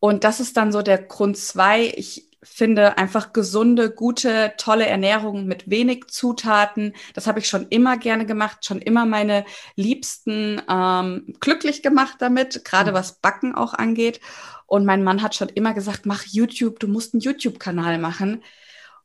Und 0.00 0.24
das 0.24 0.40
ist 0.40 0.56
dann 0.56 0.72
so 0.72 0.82
der 0.82 0.98
Grund 0.98 1.36
zwei. 1.36 1.92
Ich 1.96 2.28
finde 2.42 2.98
einfach 2.98 3.32
gesunde, 3.32 3.90
gute, 3.90 4.52
tolle 4.58 4.86
Ernährung 4.86 5.46
mit 5.46 5.70
wenig 5.70 6.06
Zutaten. 6.08 6.94
Das 7.14 7.26
habe 7.26 7.38
ich 7.38 7.48
schon 7.48 7.66
immer 7.68 7.96
gerne 7.96 8.26
gemacht, 8.26 8.64
schon 8.64 8.80
immer 8.80 9.06
meine 9.06 9.44
Liebsten 9.76 10.60
ähm, 10.68 11.34
glücklich 11.40 11.82
gemacht 11.82 12.16
damit, 12.18 12.64
gerade 12.64 12.90
mhm. 12.90 12.94
was 12.94 13.20
Backen 13.20 13.54
auch 13.54 13.72
angeht. 13.74 14.20
Und 14.66 14.84
mein 14.84 15.04
Mann 15.04 15.22
hat 15.22 15.34
schon 15.34 15.48
immer 15.48 15.74
gesagt, 15.74 16.06
mach 16.06 16.24
YouTube, 16.24 16.80
du 16.80 16.88
musst 16.88 17.14
einen 17.14 17.20
YouTube-Kanal 17.20 17.98
machen. 17.98 18.42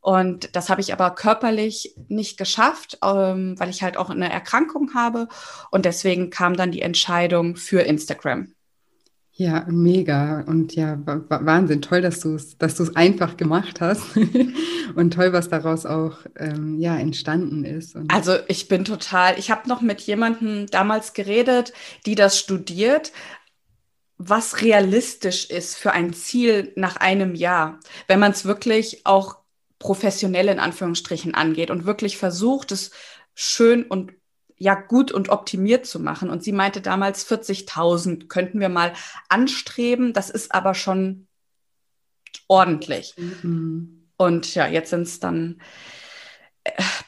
Und 0.02 0.56
das 0.56 0.70
habe 0.70 0.82
ich 0.82 0.94
aber 0.94 1.12
körperlich 1.12 1.96
nicht 2.08 2.38
geschafft, 2.38 2.98
ähm, 3.04 3.60
weil 3.60 3.70
ich 3.70 3.84
halt 3.84 3.98
auch 3.98 4.10
eine 4.10 4.32
Erkrankung 4.32 4.94
habe. 4.94 5.28
Und 5.72 5.86
deswegen 5.86 6.30
kam 6.30 6.56
dann 6.56 6.72
die 6.72 6.82
Entscheidung 6.82 7.56
für 7.56 7.82
Instagram. 7.82 8.54
Ja, 9.40 9.66
mega. 9.70 10.42
Und 10.48 10.76
ja, 10.76 10.98
Wahnsinn. 11.06 11.82
Toll, 11.82 12.02
dass 12.02 12.20
du 12.20 12.36
es 12.36 12.58
dass 12.58 12.96
einfach 12.96 13.38
gemacht 13.38 13.80
hast. 13.80 14.04
und 14.96 15.14
toll, 15.14 15.32
was 15.32 15.48
daraus 15.48 15.86
auch 15.86 16.18
ähm, 16.38 16.78
ja, 16.78 16.98
entstanden 16.98 17.64
ist. 17.64 17.96
Und 17.96 18.14
also 18.14 18.36
ich 18.48 18.68
bin 18.68 18.84
total, 18.84 19.40
ich 19.40 19.50
habe 19.50 19.70
noch 19.70 19.80
mit 19.80 20.02
jemandem 20.02 20.68
damals 20.68 21.14
geredet, 21.14 21.72
die 22.06 22.16
das 22.16 22.38
studiert, 22.38 23.14
was 24.18 24.62
realistisch 24.62 25.50
ist 25.50 25.78
für 25.78 25.94
ein 25.94 26.14
Ziel 26.14 26.74
nach 26.76 26.98
einem 26.98 27.34
Jahr, 27.34 27.80
wenn 28.08 28.20
man 28.20 28.34
es 28.34 28.44
wirklich 28.44 29.06
auch 29.06 29.39
professionell 29.80 30.50
in 30.50 30.60
Anführungsstrichen 30.60 31.34
angeht 31.34 31.72
und 31.72 31.86
wirklich 31.86 32.18
versucht, 32.18 32.72
es 32.72 32.92
schön 33.34 33.84
und 33.84 34.12
ja 34.58 34.76
gut 34.76 35.12
und 35.12 35.30
optimiert 35.30 35.86
zu 35.86 36.00
machen. 36.00 36.30
Und 36.30 36.44
sie 36.44 36.52
meinte 36.52 36.82
damals 36.82 37.26
40.000 37.30 38.28
könnten 38.28 38.60
wir 38.60 38.70
mal 38.70 38.94
anstreben. 39.30 40.12
Das 40.12 40.30
ist 40.30 40.54
aber 40.54 40.76
schon 40.76 41.28
ordentlich. 42.48 43.14
Mhm. 43.18 44.10
Und 44.18 44.54
ja, 44.54 44.68
jetzt 44.68 44.90
sind 44.90 45.04
es 45.04 45.22
dann 45.22 45.62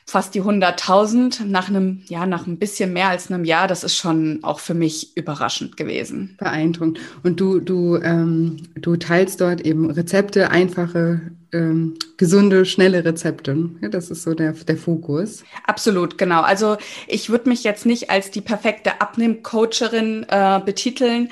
fast 0.06 0.36
die 0.36 0.42
100.000 0.42 1.46
nach 1.46 1.70
einem, 1.70 2.04
ja, 2.08 2.26
nach 2.26 2.46
ein 2.48 2.58
bisschen 2.58 2.94
mehr 2.94 3.10
als 3.10 3.32
einem 3.32 3.46
Jahr. 3.46 3.68
Das 3.68 3.84
ist 3.84 3.96
schon 3.96 4.40
auch 4.44 4.60
für 4.60 4.74
mich 4.74 5.16
überraschend 5.16 5.78
gewesen. 5.78 6.36
Beeindruckend. 6.38 7.00
Und 7.24 7.40
du, 7.40 7.60
du, 7.60 7.98
ähm, 7.98 8.58
du 8.76 8.98
teilst 8.98 9.40
dort 9.40 9.62
eben 9.62 9.90
Rezepte, 9.90 10.50
einfache 10.50 11.22
ähm, 11.54 11.96
gesunde, 12.18 12.66
schnelle 12.66 13.06
Rezepte. 13.06 13.70
Ja, 13.82 13.90
das 13.90 14.12
ist 14.12 14.24
so 14.24 14.34
der, 14.34 14.54
der 14.54 14.78
Fokus. 14.78 15.44
Absolut, 15.66 16.18
genau. 16.18 16.42
Also 16.42 16.78
ich 17.08 17.30
würde 17.30 17.50
mich 17.50 17.64
jetzt 17.64 17.86
nicht 17.86 18.10
als 18.10 18.32
die 18.32 18.42
perfekte 18.42 19.02
Abnehmcoacherin 19.02 20.26
äh, 20.28 20.60
betiteln. 20.66 21.30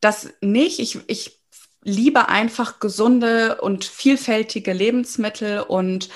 Das 0.00 0.30
nicht. 0.40 0.80
Ich, 0.80 0.98
ich 1.06 1.40
liebe 1.82 2.28
einfach 2.28 2.78
gesunde 2.78 3.60
und 3.60 3.84
vielfältige 3.84 4.72
Lebensmittel 4.72 5.60
und 5.60 6.10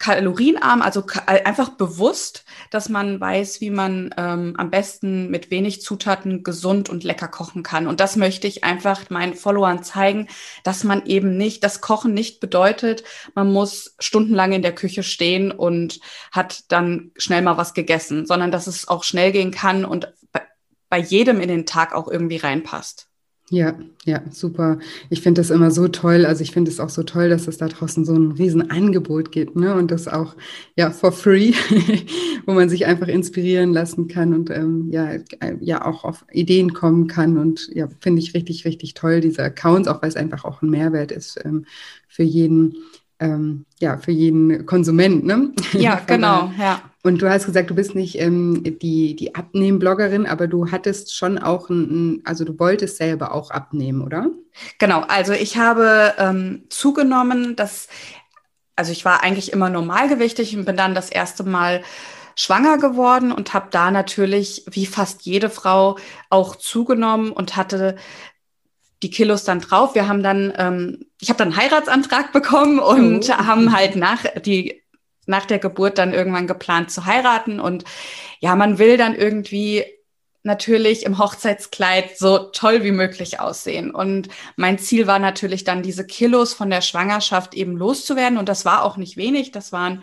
kalorienarm, 0.00 0.80
also 0.80 1.04
äh, 1.26 1.44
einfach 1.44 1.68
bewusst, 1.68 2.44
dass 2.70 2.88
man 2.88 3.20
weiß, 3.20 3.60
wie 3.60 3.70
man 3.70 4.12
ähm, 4.16 4.54
am 4.56 4.70
besten 4.70 5.30
mit 5.30 5.50
wenig 5.50 5.82
Zutaten 5.82 6.42
gesund 6.42 6.88
und 6.88 7.04
lecker 7.04 7.28
kochen 7.28 7.62
kann. 7.62 7.86
Und 7.86 8.00
das 8.00 8.16
möchte 8.16 8.48
ich 8.48 8.64
einfach 8.64 9.10
meinen 9.10 9.34
Followern 9.34 9.84
zeigen, 9.84 10.26
dass 10.64 10.84
man 10.84 11.04
eben 11.04 11.36
nicht, 11.36 11.62
das 11.62 11.82
Kochen 11.82 12.14
nicht 12.14 12.40
bedeutet, 12.40 13.04
man 13.34 13.52
muss 13.52 13.94
stundenlang 13.98 14.52
in 14.52 14.62
der 14.62 14.74
Küche 14.74 15.02
stehen 15.02 15.52
und 15.52 16.00
hat 16.32 16.64
dann 16.72 17.12
schnell 17.16 17.42
mal 17.42 17.58
was 17.58 17.74
gegessen, 17.74 18.24
sondern 18.24 18.50
dass 18.50 18.66
es 18.66 18.88
auch 18.88 19.04
schnell 19.04 19.32
gehen 19.32 19.50
kann 19.50 19.84
und 19.84 20.12
bei 20.88 20.98
jedem 20.98 21.40
in 21.40 21.48
den 21.48 21.66
Tag 21.66 21.94
auch 21.94 22.08
irgendwie 22.08 22.38
reinpasst. 22.38 23.09
Ja, 23.52 23.76
ja, 24.04 24.22
super. 24.30 24.78
Ich 25.10 25.22
finde 25.22 25.40
das 25.40 25.50
immer 25.50 25.72
so 25.72 25.88
toll. 25.88 26.24
Also 26.24 26.42
ich 26.42 26.52
finde 26.52 26.70
es 26.70 26.78
auch 26.78 26.88
so 26.88 27.02
toll, 27.02 27.28
dass 27.28 27.48
es 27.48 27.58
da 27.58 27.66
draußen 27.66 28.04
so 28.04 28.14
ein 28.14 28.30
Riesenangebot 28.30 29.32
gibt, 29.32 29.56
ne? 29.56 29.74
Und 29.74 29.90
das 29.90 30.06
auch 30.06 30.36
ja 30.76 30.92
for 30.92 31.10
free, 31.10 31.52
wo 32.46 32.52
man 32.52 32.68
sich 32.68 32.86
einfach 32.86 33.08
inspirieren 33.08 33.72
lassen 33.72 34.06
kann 34.06 34.34
und 34.34 34.50
ähm, 34.50 34.88
ja, 34.92 35.16
ja 35.60 35.84
auch 35.84 36.04
auf 36.04 36.24
Ideen 36.30 36.74
kommen 36.74 37.08
kann. 37.08 37.38
Und 37.38 37.68
ja, 37.74 37.88
finde 37.98 38.22
ich 38.22 38.34
richtig, 38.34 38.64
richtig 38.64 38.94
toll, 38.94 39.20
diese 39.20 39.42
Accounts, 39.42 39.88
auch 39.88 40.00
weil 40.00 40.10
es 40.10 40.16
einfach 40.16 40.44
auch 40.44 40.62
ein 40.62 40.70
Mehrwert 40.70 41.10
ist 41.10 41.40
ähm, 41.44 41.66
für 42.06 42.22
jeden, 42.22 42.76
ähm, 43.18 43.66
ja, 43.80 43.98
für 43.98 44.12
jeden 44.12 44.64
Konsument, 44.64 45.24
ne? 45.24 45.52
Ja, 45.72 46.00
genau, 46.06 46.52
ja. 46.56 46.89
Und 47.02 47.22
du 47.22 47.30
hast 47.30 47.46
gesagt, 47.46 47.70
du 47.70 47.74
bist 47.74 47.94
nicht 47.94 48.20
ähm, 48.20 48.62
die, 48.62 49.16
die 49.16 49.34
Abnehmen-Bloggerin, 49.34 50.26
aber 50.26 50.46
du 50.48 50.70
hattest 50.70 51.16
schon 51.16 51.38
auch 51.38 51.70
ein, 51.70 52.20
also 52.24 52.44
du 52.44 52.58
wolltest 52.58 52.98
selber 52.98 53.32
auch 53.32 53.50
abnehmen, 53.50 54.02
oder? 54.02 54.26
Genau, 54.78 55.00
also 55.08 55.32
ich 55.32 55.56
habe 55.56 56.14
ähm, 56.18 56.64
zugenommen, 56.68 57.56
dass, 57.56 57.88
also 58.76 58.92
ich 58.92 59.06
war 59.06 59.22
eigentlich 59.22 59.52
immer 59.52 59.70
normalgewichtig 59.70 60.54
und 60.56 60.66
bin 60.66 60.76
dann 60.76 60.94
das 60.94 61.08
erste 61.08 61.42
Mal 61.42 61.82
schwanger 62.36 62.76
geworden 62.76 63.32
und 63.32 63.54
habe 63.54 63.68
da 63.70 63.90
natürlich, 63.90 64.64
wie 64.70 64.86
fast 64.86 65.22
jede 65.22 65.48
Frau, 65.48 65.96
auch 66.28 66.56
zugenommen 66.56 67.32
und 67.32 67.56
hatte 67.56 67.96
die 69.02 69.10
Kilos 69.10 69.44
dann 69.44 69.60
drauf. 69.60 69.94
Wir 69.94 70.06
haben 70.06 70.22
dann, 70.22 70.52
ähm, 70.56 71.06
ich 71.18 71.30
habe 71.30 71.38
dann 71.38 71.48
einen 71.48 71.56
Heiratsantrag 71.56 72.32
bekommen 72.32 72.78
und 72.78 73.30
oh. 73.30 73.32
haben 73.32 73.74
halt 73.74 73.96
nach 73.96 74.24
die 74.44 74.82
nach 75.26 75.46
der 75.46 75.58
Geburt 75.58 75.98
dann 75.98 76.12
irgendwann 76.12 76.46
geplant 76.46 76.90
zu 76.90 77.06
heiraten. 77.06 77.60
Und 77.60 77.84
ja, 78.40 78.56
man 78.56 78.78
will 78.78 78.96
dann 78.96 79.14
irgendwie 79.14 79.84
natürlich 80.42 81.04
im 81.04 81.18
Hochzeitskleid 81.18 82.16
so 82.18 82.38
toll 82.38 82.82
wie 82.82 82.92
möglich 82.92 83.40
aussehen. 83.40 83.90
Und 83.90 84.28
mein 84.56 84.78
Ziel 84.78 85.06
war 85.06 85.18
natürlich 85.18 85.64
dann, 85.64 85.82
diese 85.82 86.06
Kilos 86.06 86.54
von 86.54 86.70
der 86.70 86.80
Schwangerschaft 86.80 87.54
eben 87.54 87.76
loszuwerden. 87.76 88.38
Und 88.38 88.48
das 88.48 88.64
war 88.64 88.84
auch 88.84 88.96
nicht 88.96 89.16
wenig. 89.16 89.50
Das 89.52 89.72
waren 89.72 90.02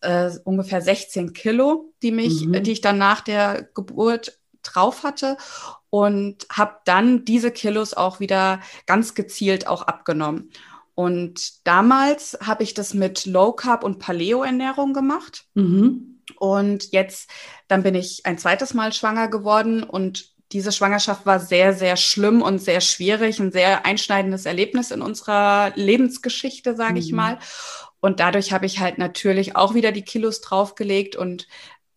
äh, 0.00 0.30
ungefähr 0.44 0.82
16 0.82 1.32
Kilo, 1.32 1.92
die 2.02 2.10
mich, 2.10 2.46
mhm. 2.46 2.62
die 2.62 2.72
ich 2.72 2.80
dann 2.80 2.98
nach 2.98 3.20
der 3.20 3.68
Geburt 3.74 4.38
drauf 4.62 5.04
hatte 5.04 5.36
und 5.90 6.46
habe 6.50 6.76
dann 6.84 7.24
diese 7.24 7.52
Kilos 7.52 7.94
auch 7.94 8.18
wieder 8.18 8.60
ganz 8.86 9.14
gezielt 9.14 9.66
auch 9.68 9.82
abgenommen. 9.82 10.50
Und 10.96 11.66
damals 11.66 12.38
habe 12.40 12.62
ich 12.62 12.72
das 12.72 12.94
mit 12.94 13.26
Low 13.26 13.52
Carb 13.52 13.84
und 13.84 13.98
Paleo 13.98 14.42
Ernährung 14.42 14.94
gemacht. 14.94 15.44
Mhm. 15.52 16.22
Und 16.38 16.90
jetzt, 16.90 17.30
dann 17.68 17.82
bin 17.82 17.94
ich 17.94 18.24
ein 18.24 18.38
zweites 18.38 18.72
Mal 18.72 18.94
schwanger 18.94 19.28
geworden 19.28 19.82
und 19.82 20.34
diese 20.52 20.72
Schwangerschaft 20.72 21.26
war 21.26 21.38
sehr, 21.38 21.74
sehr 21.74 21.98
schlimm 21.98 22.40
und 22.40 22.60
sehr 22.60 22.80
schwierig, 22.80 23.38
ein 23.40 23.52
sehr 23.52 23.84
einschneidendes 23.84 24.46
Erlebnis 24.46 24.90
in 24.90 25.02
unserer 25.02 25.72
Lebensgeschichte, 25.74 26.74
sage 26.74 26.92
mhm. 26.92 26.98
ich 26.98 27.12
mal. 27.12 27.38
Und 28.00 28.18
dadurch 28.18 28.54
habe 28.54 28.64
ich 28.64 28.80
halt 28.80 28.96
natürlich 28.96 29.54
auch 29.54 29.74
wieder 29.74 29.92
die 29.92 30.04
Kilos 30.04 30.40
draufgelegt 30.40 31.14
und 31.14 31.46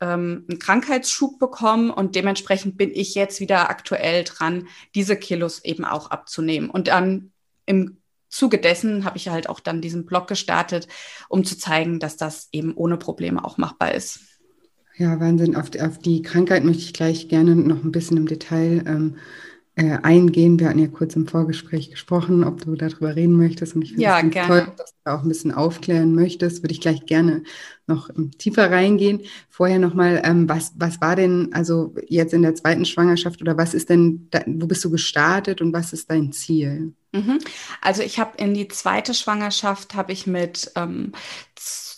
ähm, 0.02 0.46
einen 0.50 0.60
Krankheitsschub 0.60 1.40
bekommen 1.40 1.90
und 1.90 2.16
dementsprechend 2.16 2.76
bin 2.76 2.92
ich 2.94 3.16
jetzt 3.16 3.40
wieder 3.40 3.70
aktuell 3.70 4.26
dran, 4.26 4.68
diese 4.94 5.16
Kilos 5.16 5.64
eben 5.64 5.86
auch 5.86 6.12
abzunehmen. 6.12 6.70
Und 6.70 6.90
dann 6.90 7.32
im 7.66 7.99
Zuge 8.30 8.60
dessen 8.60 9.06
habe 9.06 9.18
ich 9.18 9.28
halt 9.30 9.50
auch 9.50 9.60
dann 9.60 9.82
diesen 9.82 10.06
Blog 10.06 10.28
gestartet, 10.28 10.88
um 11.28 11.44
zu 11.44 11.58
zeigen, 11.58 12.00
dass 12.00 12.16
das 12.16 12.48
eben 12.52 12.74
ohne 12.76 12.98
Probleme 12.98 13.44
auch 13.44 13.58
machbar 13.58 13.94
ist. 13.94 14.20
Ja, 14.96 15.20
Wahnsinn. 15.20 15.56
Auf 15.56 15.70
die, 15.70 15.82
auf 15.82 15.98
die 15.98 16.22
Krankheit 16.22 16.64
möchte 16.64 16.84
ich 16.84 16.94
gleich 16.94 17.30
gerne 17.30 17.56
noch 17.56 17.84
ein 17.84 17.92
bisschen 17.92 18.18
im 18.18 18.28
Detail 18.28 18.84
ähm, 18.86 19.16
äh, 19.76 19.98
eingehen. 20.04 20.60
Wir 20.60 20.68
hatten 20.68 20.80
ja 20.80 20.88
kurz 20.88 21.16
im 21.16 21.26
Vorgespräch 21.26 21.90
gesprochen, 21.90 22.44
ob 22.44 22.66
du 22.66 22.76
darüber 22.76 23.16
reden 23.16 23.38
möchtest. 23.38 23.76
Und 23.76 23.84
ich 23.84 23.92
finde 23.92 24.04
ja, 24.04 24.20
es 24.20 24.48
toll, 24.48 24.68
dass 24.76 24.94
du 25.06 25.14
auch 25.14 25.24
ein 25.24 25.30
bisschen 25.30 25.54
aufklären 25.54 26.14
möchtest. 26.14 26.62
Würde 26.62 26.74
ich 26.74 26.82
gleich 26.82 27.06
gerne 27.06 27.44
noch 27.88 28.10
tiefer 28.38 28.70
reingehen. 28.70 29.22
Vorher 29.48 29.80
nochmal, 29.80 30.22
ähm, 30.26 30.50
was, 30.50 30.74
was 30.76 31.00
war 31.00 31.16
denn, 31.16 31.54
also 31.54 31.96
jetzt 32.08 32.34
in 32.34 32.42
der 32.42 32.56
zweiten 32.56 32.84
Schwangerschaft 32.84 33.42
oder 33.42 33.58
was 33.58 33.74
ist 33.74 33.90
denn, 33.90 34.28
da, 34.32 34.44
wo 34.46 34.68
bist 34.68 34.84
du 34.84 34.90
gestartet 34.90 35.62
und 35.62 35.72
was 35.72 35.94
ist 35.94 36.12
dein 36.12 36.34
Ziel? 36.34 36.94
Mhm. 37.12 37.40
Also 37.82 38.02
ich 38.04 38.20
habe 38.20 38.38
in 38.38 38.54
die 38.54 38.68
zweite 38.68 39.14
Schwangerschaft, 39.14 39.96
habe 39.96 40.12
ich 40.12 40.28
mit 40.28 40.72
ähm, 40.76 41.14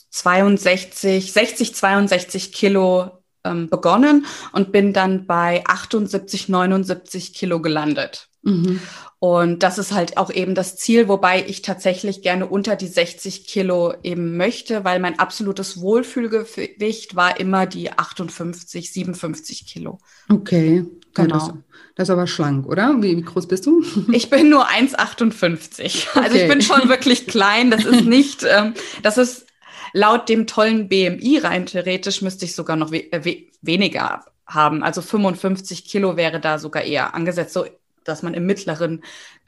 62, 0.09 1.31
60, 1.31 1.75
62 1.75 2.53
Kilo 2.53 3.11
ähm, 3.43 3.69
begonnen 3.69 4.25
und 4.51 4.71
bin 4.71 4.93
dann 4.93 5.25
bei 5.25 5.63
78, 5.65 6.49
79 6.49 7.33
Kilo 7.33 7.61
gelandet. 7.61 8.29
Mhm. 8.43 8.81
Und 9.19 9.61
das 9.61 9.77
ist 9.77 9.91
halt 9.91 10.17
auch 10.17 10.31
eben 10.31 10.55
das 10.55 10.75
Ziel, 10.75 11.07
wobei 11.07 11.45
ich 11.45 11.61
tatsächlich 11.61 12.23
gerne 12.23 12.47
unter 12.47 12.75
die 12.75 12.87
60 12.87 13.45
Kilo 13.45 13.93
eben 14.01 14.35
möchte, 14.35 14.83
weil 14.83 14.99
mein 14.99 15.19
absolutes 15.19 15.79
Wohlfühlgewicht 15.79 17.15
war 17.15 17.39
immer 17.39 17.67
die 17.67 17.91
58, 17.91 18.91
57 18.91 19.67
Kilo. 19.67 19.99
Okay, 20.27 20.85
genau. 21.13 21.37
Ja, 21.37 21.39
das, 21.39 21.53
das, 21.95 22.09
ist 22.09 22.11
aber 22.11 22.27
schlank, 22.27 22.65
oder? 22.65 22.95
Wie, 23.01 23.17
wie 23.17 23.21
groß 23.21 23.47
bist 23.47 23.65
du? 23.65 23.83
Ich 24.11 24.29
bin 24.29 24.49
nur 24.49 24.67
1,58. 24.67 26.07
Okay. 26.09 26.19
Also 26.19 26.37
ich 26.37 26.47
bin 26.47 26.61
schon 26.61 26.89
wirklich 26.89 27.27
klein. 27.27 27.71
Das 27.71 27.85
ist 27.85 28.05
nicht, 28.05 28.43
ähm, 28.43 28.73
das 29.03 29.17
ist 29.17 29.45
laut 29.93 30.29
dem 30.29 30.47
tollen 30.47 30.87
BMI 30.87 31.39
rein 31.39 31.65
theoretisch 31.65 32.21
müsste 32.21 32.45
ich 32.45 32.55
sogar 32.55 32.75
noch 32.75 32.91
we 32.91 33.11
äh, 33.11 33.25
we 33.25 33.43
weniger 33.61 34.25
haben. 34.45 34.83
Also 34.83 35.01
55 35.01 35.85
Kilo 35.85 36.17
wäre 36.17 36.39
da 36.39 36.59
sogar 36.59 36.83
eher 36.83 37.13
angesetzt, 37.13 37.53
so 37.53 37.65
dass 38.03 38.23
man 38.23 38.33
im 38.33 38.45
mittleren 38.45 39.03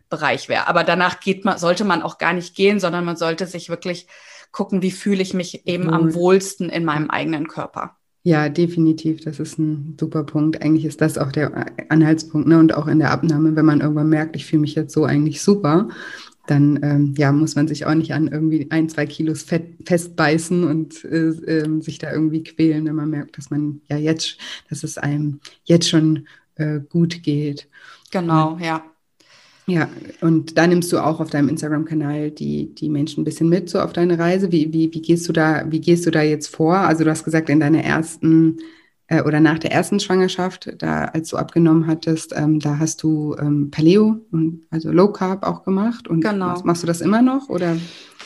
Bereich 0.09 0.47
wäre. 0.47 0.67
Aber 0.67 0.83
danach 0.83 1.19
geht 1.19 1.43
man, 1.43 1.57
sollte 1.57 1.85
man 1.85 2.03
auch 2.03 2.17
gar 2.17 2.33
nicht 2.33 2.55
gehen, 2.55 2.79
sondern 2.79 3.03
man 3.03 3.15
sollte 3.15 3.47
sich 3.47 3.69
wirklich 3.69 4.07
gucken, 4.51 4.81
wie 4.81 4.91
fühle 4.91 5.23
ich 5.23 5.33
mich 5.33 5.65
eben 5.65 5.85
mhm. 5.85 5.93
am 5.93 6.13
wohlsten 6.13 6.69
in 6.69 6.85
meinem 6.85 7.09
eigenen 7.09 7.47
Körper. 7.47 7.97
Ja, 8.25 8.47
definitiv. 8.47 9.21
Das 9.21 9.39
ist 9.39 9.59
ein 9.59 9.97
super 9.99 10.23
Punkt. 10.23 10.61
Eigentlich 10.61 10.85
ist 10.85 11.01
das 11.01 11.17
auch 11.17 11.31
der 11.31 11.65
Anhaltspunkt. 11.89 12.47
Ne? 12.47 12.57
Und 12.57 12.73
auch 12.73 12.87
in 12.87 12.99
der 12.99 13.11
Abnahme, 13.11 13.55
wenn 13.57 13.65
man 13.65 13.81
irgendwann 13.81 14.07
merkt, 14.07 14.37
ich 14.37 14.45
fühle 14.45 14.61
mich 14.61 14.75
jetzt 14.75 14.93
so 14.93 15.03
eigentlich 15.03 15.41
super, 15.41 15.89
dann 16.47 16.79
ähm, 16.83 17.13
ja, 17.17 17.33
muss 17.33 17.55
man 17.55 17.67
sich 17.67 17.85
auch 17.85 17.93
nicht 17.93 18.13
an 18.13 18.29
irgendwie 18.29 18.67
ein, 18.69 18.87
zwei 18.87 19.05
Kilos 19.05 19.43
Fett 19.43 19.75
festbeißen 19.85 20.63
und 20.63 21.03
äh, 21.03 21.29
äh, 21.29 21.81
sich 21.81 21.97
da 21.97 22.13
irgendwie 22.13 22.43
quälen, 22.43 22.85
wenn 22.85 22.95
man 22.95 23.09
merkt, 23.09 23.37
dass 23.37 23.49
man 23.49 23.81
ja 23.89 23.97
jetzt, 23.97 24.37
dass 24.69 24.83
es 24.83 24.97
einem 24.97 25.41
jetzt 25.65 25.89
schon 25.89 26.27
äh, 26.55 26.79
gut 26.79 27.23
geht. 27.23 27.67
Genau, 28.11 28.57
ja. 28.57 28.85
Ja, 29.65 29.87
und 30.19 30.57
da 30.57 30.67
nimmst 30.67 30.91
du 30.91 30.99
auch 30.99 31.19
auf 31.21 31.29
deinem 31.29 31.47
Instagram-Kanal 31.47 32.31
die, 32.31 32.73
die 32.75 32.89
Menschen 32.89 33.21
ein 33.21 33.23
bisschen 33.23 33.47
mit 33.47 33.69
so 33.69 33.79
auf 33.79 33.93
deine 33.93 34.19
Reise. 34.19 34.51
Wie, 34.51 34.73
wie, 34.73 34.93
wie 34.93 35.01
gehst 35.01 35.27
du 35.29 35.33
da, 35.33 35.63
wie 35.69 35.79
gehst 35.79 36.05
du 36.05 36.11
da 36.11 36.21
jetzt 36.21 36.53
vor? 36.53 36.75
Also 36.75 37.03
du 37.05 37.09
hast 37.09 37.23
gesagt, 37.23 37.49
in 37.49 37.61
deiner 37.61 37.83
ersten 37.83 38.57
äh, 39.07 39.21
oder 39.21 39.39
nach 39.39 39.59
der 39.59 39.71
ersten 39.71 40.01
Schwangerschaft, 40.01 40.73
da 40.79 41.05
als 41.05 41.29
du 41.29 41.37
abgenommen 41.37 41.87
hattest, 41.87 42.33
ähm, 42.35 42.59
da 42.59 42.79
hast 42.79 43.03
du 43.03 43.35
ähm, 43.39 43.71
Paleo 43.71 44.17
und 44.31 44.65
also 44.69 44.91
Low 44.91 45.11
Carb 45.13 45.45
auch 45.45 45.63
gemacht. 45.63 46.09
Und 46.09 46.21
genau. 46.21 46.59
machst 46.63 46.83
du 46.83 46.87
das 46.87 46.99
immer 46.99 47.21
noch 47.21 47.47
oder? 47.47 47.77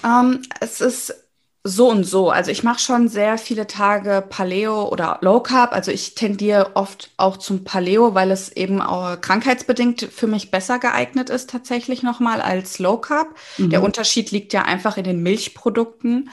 Um, 0.04 0.34
ähm, 0.34 0.40
es 0.60 0.82
ist 0.82 1.27
so 1.68 1.90
und 1.90 2.04
so. 2.04 2.30
Also 2.30 2.50
ich 2.52 2.64
mache 2.64 2.80
schon 2.80 3.08
sehr 3.10 3.38
viele 3.38 3.68
Tage 3.68 4.24
Paleo 4.28 4.88
oder 4.90 5.20
Low 5.22 5.42
Carb. 5.42 5.74
Also 5.74 5.92
ich 5.92 6.16
tendiere 6.16 6.76
oft 6.76 7.12
auch 7.18 7.38
zum 7.38 7.64
Paleo, 7.64 8.16
weil 8.16 8.32
es 8.32 8.50
eben 8.52 8.82
auch 8.82 9.20
krankheitsbedingt 9.20 10.02
für 10.02 10.28
mich 10.28 10.50
besser 10.50 10.80
geeignet 10.80 11.30
ist 11.30 11.50
tatsächlich 11.50 12.04
nochmal 12.04 12.42
als 12.42 12.80
Low 12.80 12.98
Carb. 12.98 13.36
Mhm. 13.58 13.70
Der 13.70 13.84
Unterschied 13.84 14.32
liegt 14.32 14.54
ja 14.54 14.64
einfach 14.64 14.98
in 14.98 15.04
den 15.04 15.22
Milchprodukten. 15.22 16.30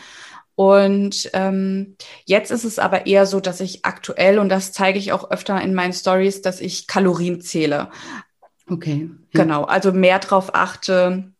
Und 0.56 1.30
ähm, 1.32 1.96
jetzt 2.26 2.52
ist 2.52 2.64
es 2.64 2.78
aber 2.78 3.06
eher 3.06 3.26
so, 3.26 3.40
dass 3.40 3.60
ich 3.60 3.84
aktuell, 3.84 4.38
und 4.38 4.48
das 4.48 4.72
zeige 4.72 5.00
ich 5.00 5.12
auch 5.12 5.30
öfter 5.30 5.60
in 5.60 5.74
meinen 5.74 5.92
Stories, 5.92 6.42
dass 6.42 6.60
ich 6.60 6.86
Kalorien 6.86 7.40
zähle. 7.40 7.90
Okay. 8.70 9.10
Ja. 9.32 9.42
Genau, 9.42 9.64
also 9.64 9.92
mehr 9.92 10.20
drauf 10.20 10.54
achte, 10.54 11.33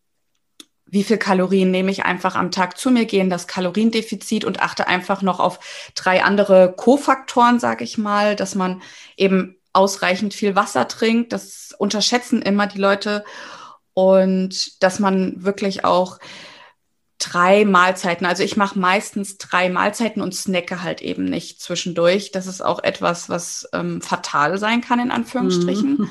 wie 0.94 1.04
viel 1.04 1.18
Kalorien 1.18 1.72
nehme 1.72 1.90
ich 1.90 2.04
einfach 2.04 2.36
am 2.36 2.52
Tag 2.52 2.78
zu 2.78 2.90
mir, 2.90 3.04
gehen 3.04 3.28
das 3.28 3.48
Kaloriendefizit 3.48 4.44
und 4.44 4.62
achte 4.62 4.86
einfach 4.86 5.22
noch 5.22 5.40
auf 5.40 5.58
drei 5.96 6.22
andere 6.22 6.72
Kofaktoren, 6.76 7.58
sage 7.58 7.82
ich 7.82 7.98
mal, 7.98 8.36
dass 8.36 8.54
man 8.54 8.80
eben 9.16 9.56
ausreichend 9.72 10.34
viel 10.34 10.54
Wasser 10.54 10.86
trinkt. 10.86 11.32
Das 11.32 11.74
unterschätzen 11.76 12.42
immer 12.42 12.68
die 12.68 12.78
Leute 12.78 13.24
und 13.92 14.82
dass 14.82 15.00
man 15.00 15.44
wirklich 15.44 15.84
auch 15.84 16.20
drei 17.18 17.64
Mahlzeiten, 17.64 18.24
also 18.24 18.44
ich 18.44 18.56
mache 18.56 18.78
meistens 18.78 19.36
drei 19.36 19.70
Mahlzeiten 19.70 20.22
und 20.22 20.32
snacke 20.32 20.84
halt 20.84 21.02
eben 21.02 21.24
nicht 21.24 21.60
zwischendurch. 21.60 22.30
Das 22.30 22.46
ist 22.46 22.64
auch 22.64 22.84
etwas, 22.84 23.28
was 23.28 23.68
ähm, 23.72 24.00
fatal 24.00 24.58
sein 24.58 24.80
kann, 24.80 25.00
in 25.00 25.10
Anführungsstrichen. 25.10 25.98
Mhm. 25.98 26.10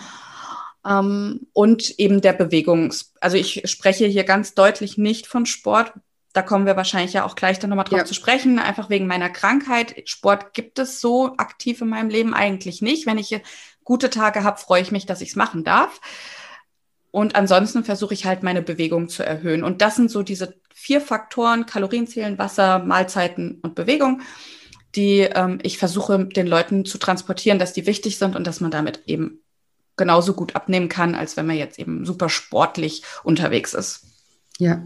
Ähm, 0.86 1.48
und 1.54 2.00
eben 2.00 2.22
der 2.22 2.34
Bewegungs-, 2.34 3.14
also 3.20 3.38
ich 3.38 3.62
spreche 3.66 4.06
hier 4.06 4.24
ganz 4.24 4.54
deutlich 4.54 4.98
nicht 4.98 5.28
von 5.28 5.46
Sport. 5.46 5.94
Da 6.34 6.42
kommen 6.42 6.66
wir 6.66 6.76
wahrscheinlich 6.76 7.14
ja 7.14 7.26
auch 7.26 7.36
gleich 7.36 7.60
dann 7.60 7.70
nochmal 7.70 7.86
drauf 7.86 8.00
ja. 8.00 8.06
zu 8.06 8.14
sprechen, 8.14 8.58
einfach 8.58 8.90
wegen 8.90 9.06
meiner 9.06 9.30
Krankheit. 9.30 9.96
Sport 10.06 10.54
gibt 10.54 10.80
es 10.80 11.00
so 11.00 11.38
aktiv 11.38 11.82
in 11.82 11.90
meinem 11.90 12.10
Leben 12.10 12.34
eigentlich 12.34 12.82
nicht. 12.82 13.06
Wenn 13.06 13.20
ich 13.20 13.40
gute 13.84 14.10
Tage 14.10 14.44
habe, 14.44 14.60
freue 14.60 14.82
ich 14.82 14.92
mich, 14.92 15.06
dass 15.06 15.22
ich 15.22 15.30
es 15.30 15.36
machen 15.36 15.64
darf. 15.64 16.02
Und 17.12 17.36
ansonsten 17.36 17.84
versuche 17.84 18.16
ich 18.16 18.26
halt 18.26 18.42
meine 18.42 18.64
Bewegung 18.64 19.08
zu 19.08 19.24
erhöhen. 19.24 19.64
Und 19.64 19.84
das 19.84 19.96
sind 19.96 20.10
so 20.10 20.24
diese 20.24 20.56
vier 20.74 21.00
Faktoren, 21.00 21.68
Kalorienzählen, 21.68 22.40
Wasser, 22.40 22.80
Mahlzeiten 22.80 23.60
und 23.62 23.76
Bewegung, 23.76 24.22
die 24.96 25.20
ähm, 25.20 25.60
ich 25.62 25.78
versuche 25.78 26.26
den 26.26 26.48
Leuten 26.48 26.86
zu 26.86 26.98
transportieren, 26.98 27.60
dass 27.60 27.74
die 27.74 27.86
wichtig 27.86 28.18
sind 28.18 28.36
und 28.36 28.48
dass 28.48 28.62
man 28.62 28.72
damit 28.72 29.04
eben 29.06 29.43
genauso 29.98 30.34
gut 30.34 30.56
abnehmen 30.56 30.90
kann, 30.90 31.16
als 31.16 31.38
wenn 31.38 31.46
man 31.46 31.56
jetzt 31.56 31.80
eben 31.80 32.06
super 32.06 32.30
sportlich 32.30 33.04
unterwegs 33.24 33.74
ist. 33.74 34.06
Ja, 34.60 34.82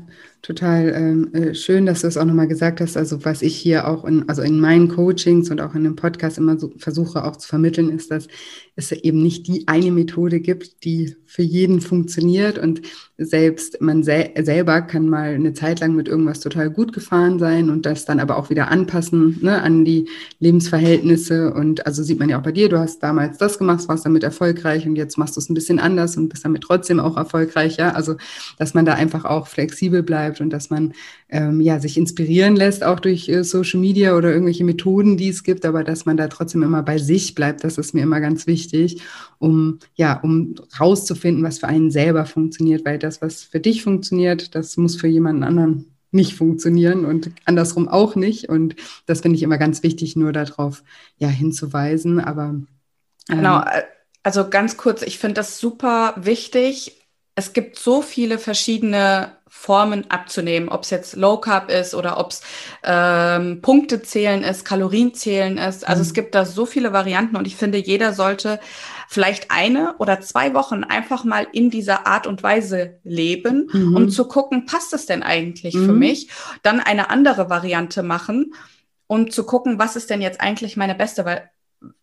total 0.48 0.94
ähm, 0.96 1.34
äh, 1.34 1.54
schön, 1.54 1.86
dass 1.86 2.02
du 2.02 2.08
es 2.08 2.16
auch 2.16 2.24
nochmal 2.24 2.48
gesagt 2.48 2.80
hast. 2.80 2.96
Also 2.96 3.26
was 3.26 3.42
ich 3.42 3.54
hier 3.54 3.86
auch 3.86 4.06
in, 4.06 4.30
also 4.30 4.42
in 4.42 4.62
meinen 4.62 4.88
Coachings 4.88 5.52
und 5.52 5.60
auch 5.60 5.76
in 5.76 5.84
dem 5.84 5.98
Podcast 5.98 6.38
immer 6.38 6.58
so 6.58 6.72
versuche 6.78 7.26
auch 7.26 7.36
zu 7.36 7.50
vermitteln, 7.50 7.90
ist, 7.90 8.12
dass 8.12 8.30
es 8.78 8.94
eben 8.94 9.22
nicht 9.22 9.48
die 9.48 9.68
eine 9.68 9.92
Methode 9.92 10.40
gibt, 10.40 10.86
die 10.86 11.18
für 11.26 11.42
jeden 11.42 11.82
funktioniert. 11.82 12.58
Und 12.58 12.82
selbst 13.18 13.82
man 13.82 14.04
sel 14.04 14.30
selber 14.42 14.82
kann 14.84 15.10
mal 15.10 15.34
eine 15.34 15.54
Zeit 15.54 15.82
lang 15.82 15.96
mit 15.96 16.08
irgendwas 16.08 16.40
total 16.40 16.70
gut 16.70 16.94
gefahren 16.94 17.40
sein 17.40 17.70
und 17.70 17.86
das 17.86 18.06
dann 18.06 18.22
aber 18.22 18.38
auch 18.38 18.50
wieder 18.50 18.70
anpassen 18.70 19.40
ne, 19.42 19.62
an 19.62 19.84
die 19.84 20.08
Lebensverhältnisse. 20.40 21.54
Und 21.54 21.86
also 21.86 22.04
sieht 22.04 22.20
man 22.20 22.30
ja 22.30 22.40
auch 22.40 22.44
bei 22.44 22.54
dir, 22.54 22.70
du 22.70 22.80
hast 22.80 23.04
damals 23.04 23.38
das 23.38 23.58
gemacht, 23.58 23.88
warst 23.90 24.06
damit 24.06 24.24
erfolgreich 24.24 24.88
und 24.88 24.96
jetzt 24.96 25.18
machst 25.18 25.36
du 25.36 25.42
es 25.42 25.50
ein 25.50 25.56
bisschen 25.56 25.80
anders 25.80 26.16
und 26.16 26.30
bist 26.30 26.46
damit 26.46 26.64
trotzdem 26.64 27.02
auch 27.02 27.18
erfolgreich, 27.18 27.78
ja, 27.78 27.92
also 27.92 28.16
dass 28.58 28.74
man 28.74 28.86
da 28.86 28.94
einfach 28.94 29.26
auch 29.26 29.48
flexibel 29.48 30.04
bleibt 30.04 30.37
und 30.42 30.52
dass 30.52 30.70
man 30.70 30.94
ähm, 31.30 31.62
ja 31.62 31.80
sich 31.80 31.98
inspirieren 31.98 32.56
lässt 32.56 32.84
auch 32.84 33.00
durch 33.00 33.30
äh, 33.30 33.44
Social 33.44 33.80
Media 33.80 34.16
oder 34.16 34.32
irgendwelche 34.32 34.64
Methoden, 34.64 35.18
die 35.18 35.30
es 35.30 35.44
gibt, 35.44 35.66
aber 35.66 35.84
dass 35.84 36.06
man 36.06 36.18
da 36.18 36.28
trotzdem 36.28 36.64
immer 36.64 36.84
bei 36.84 36.98
sich 36.98 37.36
bleibt, 37.36 37.64
das 37.64 37.78
ist 37.78 37.94
mir 37.94 38.04
immer 38.04 38.22
ganz 38.22 38.48
wichtig 38.48 39.02
um 39.40 39.80
ja, 39.96 40.20
um 40.22 40.56
rauszufinden, 40.80 41.44
was 41.44 41.60
für 41.60 41.68
einen 41.68 41.92
selber 41.92 42.26
funktioniert, 42.26 42.86
weil 42.86 43.00
das, 43.00 43.22
was 43.22 43.44
für 43.44 43.60
dich 43.60 43.84
funktioniert, 43.84 44.56
das 44.56 44.78
muss 44.78 44.96
für 44.96 45.08
jemanden 45.08 45.44
anderen 45.44 45.98
nicht 46.12 46.34
funktionieren 46.34 47.06
und 47.06 47.32
andersrum 47.46 47.88
auch 47.88 48.16
nicht. 48.16 48.50
Und 48.50 48.76
das 49.06 49.22
finde 49.22 49.36
ich 49.36 49.44
immer 49.44 49.58
ganz 49.58 49.84
wichtig, 49.84 50.16
nur 50.16 50.32
darauf 50.32 50.84
ja 51.18 51.28
hinzuweisen. 51.28 52.20
Aber 52.20 52.46
ähm, 52.46 52.68
genau, 53.30 53.64
also 54.24 54.50
ganz 54.50 54.78
kurz, 54.78 55.02
ich 55.02 55.20
finde 55.20 55.36
das 55.36 55.60
super 55.60 56.16
wichtig. 56.18 57.02
Es 57.36 57.54
gibt 57.54 57.78
so 57.78 58.02
viele 58.02 58.40
verschiedene 58.40 59.37
Formen 59.60 60.10
abzunehmen, 60.12 60.70
ob 60.70 60.84
es 60.84 60.92
jetzt 60.92 61.16
Low 61.16 61.38
Carb 61.38 61.72
ist 61.72 61.96
oder 61.96 62.20
ob 62.20 62.30
es 62.30 62.42
ähm, 62.84 63.60
Punkte 63.62 64.04
zählen 64.04 64.44
ist, 64.44 64.64
Kalorien 64.64 65.16
zählen 65.16 65.58
ist. 65.58 65.86
Also 65.86 66.02
mhm. 66.02 66.08
es 66.08 66.14
gibt 66.14 66.36
da 66.36 66.46
so 66.46 66.68
viele 66.68 66.94
Varianten 66.94 67.36
und 67.36 67.48
ich 67.48 67.56
finde, 67.56 67.80
jeder 67.80 68.14
sollte 68.14 68.60
vielleicht 69.10 69.50
eine 69.50 69.96
oder 69.98 70.22
zwei 70.22 70.54
Wochen 70.54 70.84
einfach 70.84 71.24
mal 71.24 71.48
in 71.52 71.72
dieser 71.72 72.06
Art 72.06 72.28
und 72.28 72.44
Weise 72.44 73.00
leben, 73.04 73.68
mhm. 73.74 73.96
um 73.96 74.10
zu 74.10 74.28
gucken, 74.28 74.68
passt 74.68 74.94
es 74.94 75.08
denn 75.08 75.24
eigentlich 75.24 75.74
mhm. 75.74 75.86
für 75.88 75.94
mich? 75.94 76.30
Dann 76.62 76.80
eine 76.80 77.10
andere 77.10 77.50
Variante 77.50 78.04
machen, 78.04 78.54
um 79.08 79.32
zu 79.32 79.44
gucken, 79.44 79.80
was 79.80 79.96
ist 79.96 80.12
denn 80.12 80.22
jetzt 80.22 80.40
eigentlich 80.40 80.78
meine 80.78 80.96
beste, 80.96 81.26
weil 81.26 81.50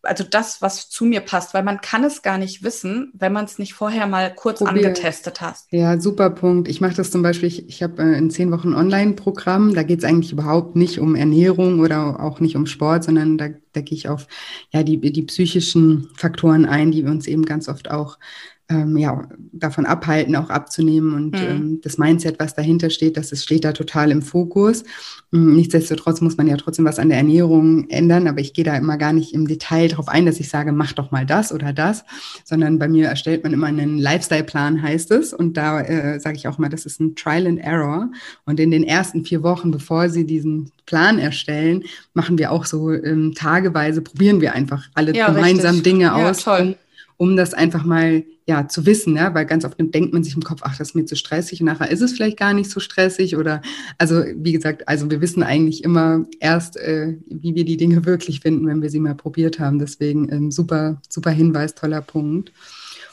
also 0.03 0.23
das, 0.23 0.61
was 0.61 0.89
zu 0.89 1.05
mir 1.05 1.19
passt, 1.19 1.53
weil 1.53 1.63
man 1.63 1.81
kann 1.81 2.03
es 2.03 2.21
gar 2.21 2.37
nicht 2.37 2.63
wissen, 2.63 3.11
wenn 3.13 3.33
man 3.33 3.45
es 3.45 3.59
nicht 3.59 3.73
vorher 3.73 4.07
mal 4.07 4.33
kurz 4.33 4.59
Probier. 4.59 4.87
angetestet 4.87 5.41
hat. 5.41 5.57
Ja, 5.71 5.99
super 5.99 6.29
Punkt. 6.29 6.67
Ich 6.67 6.79
mache 6.79 6.95
das 6.95 7.11
zum 7.11 7.21
Beispiel, 7.21 7.47
ich, 7.47 7.67
ich 7.67 7.83
habe 7.83 8.01
äh, 8.01 8.17
in 8.17 8.29
zehn 8.29 8.51
Wochen 8.51 8.73
Online-Programm, 8.73 9.73
da 9.73 9.83
geht 9.83 9.99
es 9.99 10.05
eigentlich 10.05 10.31
überhaupt 10.31 10.75
nicht 10.75 10.99
um 10.99 11.15
Ernährung 11.15 11.79
oder 11.79 12.19
auch 12.21 12.39
nicht 12.39 12.55
um 12.55 12.65
Sport, 12.65 13.03
sondern 13.03 13.37
da, 13.37 13.49
da 13.73 13.81
gehe 13.81 13.97
ich 13.97 14.07
auf 14.07 14.27
ja, 14.71 14.83
die, 14.83 14.99
die 14.99 15.23
psychischen 15.23 16.09
Faktoren 16.15 16.65
ein, 16.65 16.91
die 16.91 17.03
wir 17.03 17.11
uns 17.11 17.27
eben 17.27 17.43
ganz 17.43 17.67
oft 17.67 17.91
auch 17.91 18.17
ähm, 18.67 18.97
ja, 18.97 19.27
davon 19.51 19.85
abhalten, 19.85 20.35
auch 20.35 20.49
abzunehmen. 20.49 21.13
Und 21.13 21.31
mhm. 21.33 21.47
ähm, 21.47 21.81
das 21.83 21.97
Mindset, 21.97 22.39
was 22.39 22.55
dahinter 22.55 22.89
steht, 22.89 23.15
das 23.15 23.31
ist, 23.31 23.43
steht 23.43 23.63
da 23.63 23.73
total 23.73 24.09
im 24.09 24.23
Fokus. 24.23 24.83
Ähm, 25.31 25.55
nichtsdestotrotz 25.55 26.21
muss 26.21 26.37
man 26.37 26.47
ja 26.47 26.57
trotzdem 26.57 26.85
was 26.85 26.97
an 26.97 27.09
der 27.09 27.19
Ernährung 27.19 27.87
ändern, 27.89 28.27
aber 28.27 28.39
ich 28.39 28.53
gehe 28.53 28.65
da 28.65 28.75
immer 28.75 28.97
gar 28.97 29.13
nicht 29.13 29.33
im 29.33 29.47
Detail 29.47 29.89
darauf 29.89 30.07
ein, 30.07 30.25
dass 30.25 30.39
ich 30.39 30.49
sage, 30.49 30.71
mach 30.71 30.93
doch 30.93 31.11
mal 31.11 31.25
das 31.25 31.53
oder 31.53 31.73
das, 31.73 32.05
sondern 32.43 32.79
bei 32.79 32.87
mir 32.87 33.07
erstellt 33.07 33.43
man 33.43 33.53
immer 33.53 33.67
einen 33.67 33.99
Lifestyle-Plan, 33.99 34.81
heißt 34.81 35.11
es. 35.11 35.33
Und 35.33 35.57
da 35.57 35.81
äh, 35.81 36.19
sage 36.19 36.37
ich 36.37 36.47
auch 36.47 36.57
mal, 36.57 36.69
das 36.69 36.87
ist 36.87 36.99
ein 36.99 37.15
Trial 37.15 37.45
and 37.45 37.59
Error. 37.59 38.09
Und 38.45 38.59
in 38.59 38.71
den 38.71 38.83
ersten 38.83 39.25
vier 39.25 39.43
Wochen, 39.43 39.69
bevor 39.69 40.09
Sie 40.09 40.25
diesen 40.25 40.71
Plan 40.87 41.19
erstellen, 41.19 41.83
machen 42.13 42.39
wir 42.39 42.51
auch 42.51 42.65
so 42.65 42.91
ähm, 42.91 43.33
tageweise, 43.35 44.01
probieren 44.01 44.41
wir 44.41 44.53
einfach 44.53 44.87
alle 44.95 45.15
ja, 45.15 45.27
gemeinsam 45.27 45.75
richtig. 45.75 45.93
Dinge 45.93 46.05
ja, 46.05 46.29
aus. 46.29 46.43
Toll 46.43 46.75
um 47.17 47.35
das 47.35 47.53
einfach 47.53 47.85
mal 47.85 48.23
ja 48.45 48.67
zu 48.67 48.85
wissen, 48.85 49.15
ja, 49.15 49.33
weil 49.33 49.45
ganz 49.45 49.65
oft 49.65 49.77
denkt 49.79 50.13
man 50.13 50.23
sich 50.23 50.35
im 50.35 50.43
Kopf, 50.43 50.61
ach, 50.63 50.77
das 50.77 50.89
ist 50.89 50.95
mir 50.95 51.05
zu 51.05 51.15
stressig 51.15 51.61
und 51.61 51.65
nachher 51.65 51.89
ist 51.89 52.01
es 52.01 52.13
vielleicht 52.13 52.37
gar 52.37 52.53
nicht 52.53 52.69
so 52.69 52.79
stressig 52.79 53.37
oder 53.37 53.61
also 53.97 54.23
wie 54.35 54.51
gesagt, 54.51 54.87
also 54.87 55.09
wir 55.09 55.21
wissen 55.21 55.41
eigentlich 55.41 55.83
immer 55.83 56.25
erst, 56.39 56.77
äh, 56.77 57.15
wie 57.27 57.55
wir 57.55 57.65
die 57.65 57.77
Dinge 57.77 58.05
wirklich 58.05 58.41
finden, 58.41 58.67
wenn 58.67 58.81
wir 58.81 58.89
sie 58.89 58.99
mal 58.99 59.15
probiert 59.15 59.59
haben. 59.59 59.79
Deswegen 59.79 60.31
ähm, 60.31 60.51
super, 60.51 61.01
super 61.09 61.31
Hinweis, 61.31 61.75
toller 61.75 62.01
Punkt. 62.01 62.51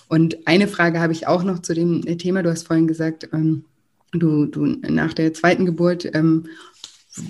Und 0.08 0.46
eine 0.46 0.68
Frage 0.68 1.00
habe 1.00 1.12
ich 1.12 1.26
auch 1.26 1.42
noch 1.42 1.60
zu 1.60 1.74
dem 1.74 2.02
Thema. 2.18 2.42
Du 2.42 2.50
hast 2.50 2.66
vorhin 2.66 2.86
gesagt, 2.86 3.30
ähm, 3.32 3.64
du, 4.12 4.46
du 4.46 4.66
nach 4.66 5.14
der 5.14 5.32
zweiten 5.32 5.64
Geburt 5.64 6.10
ähm, 6.14 6.46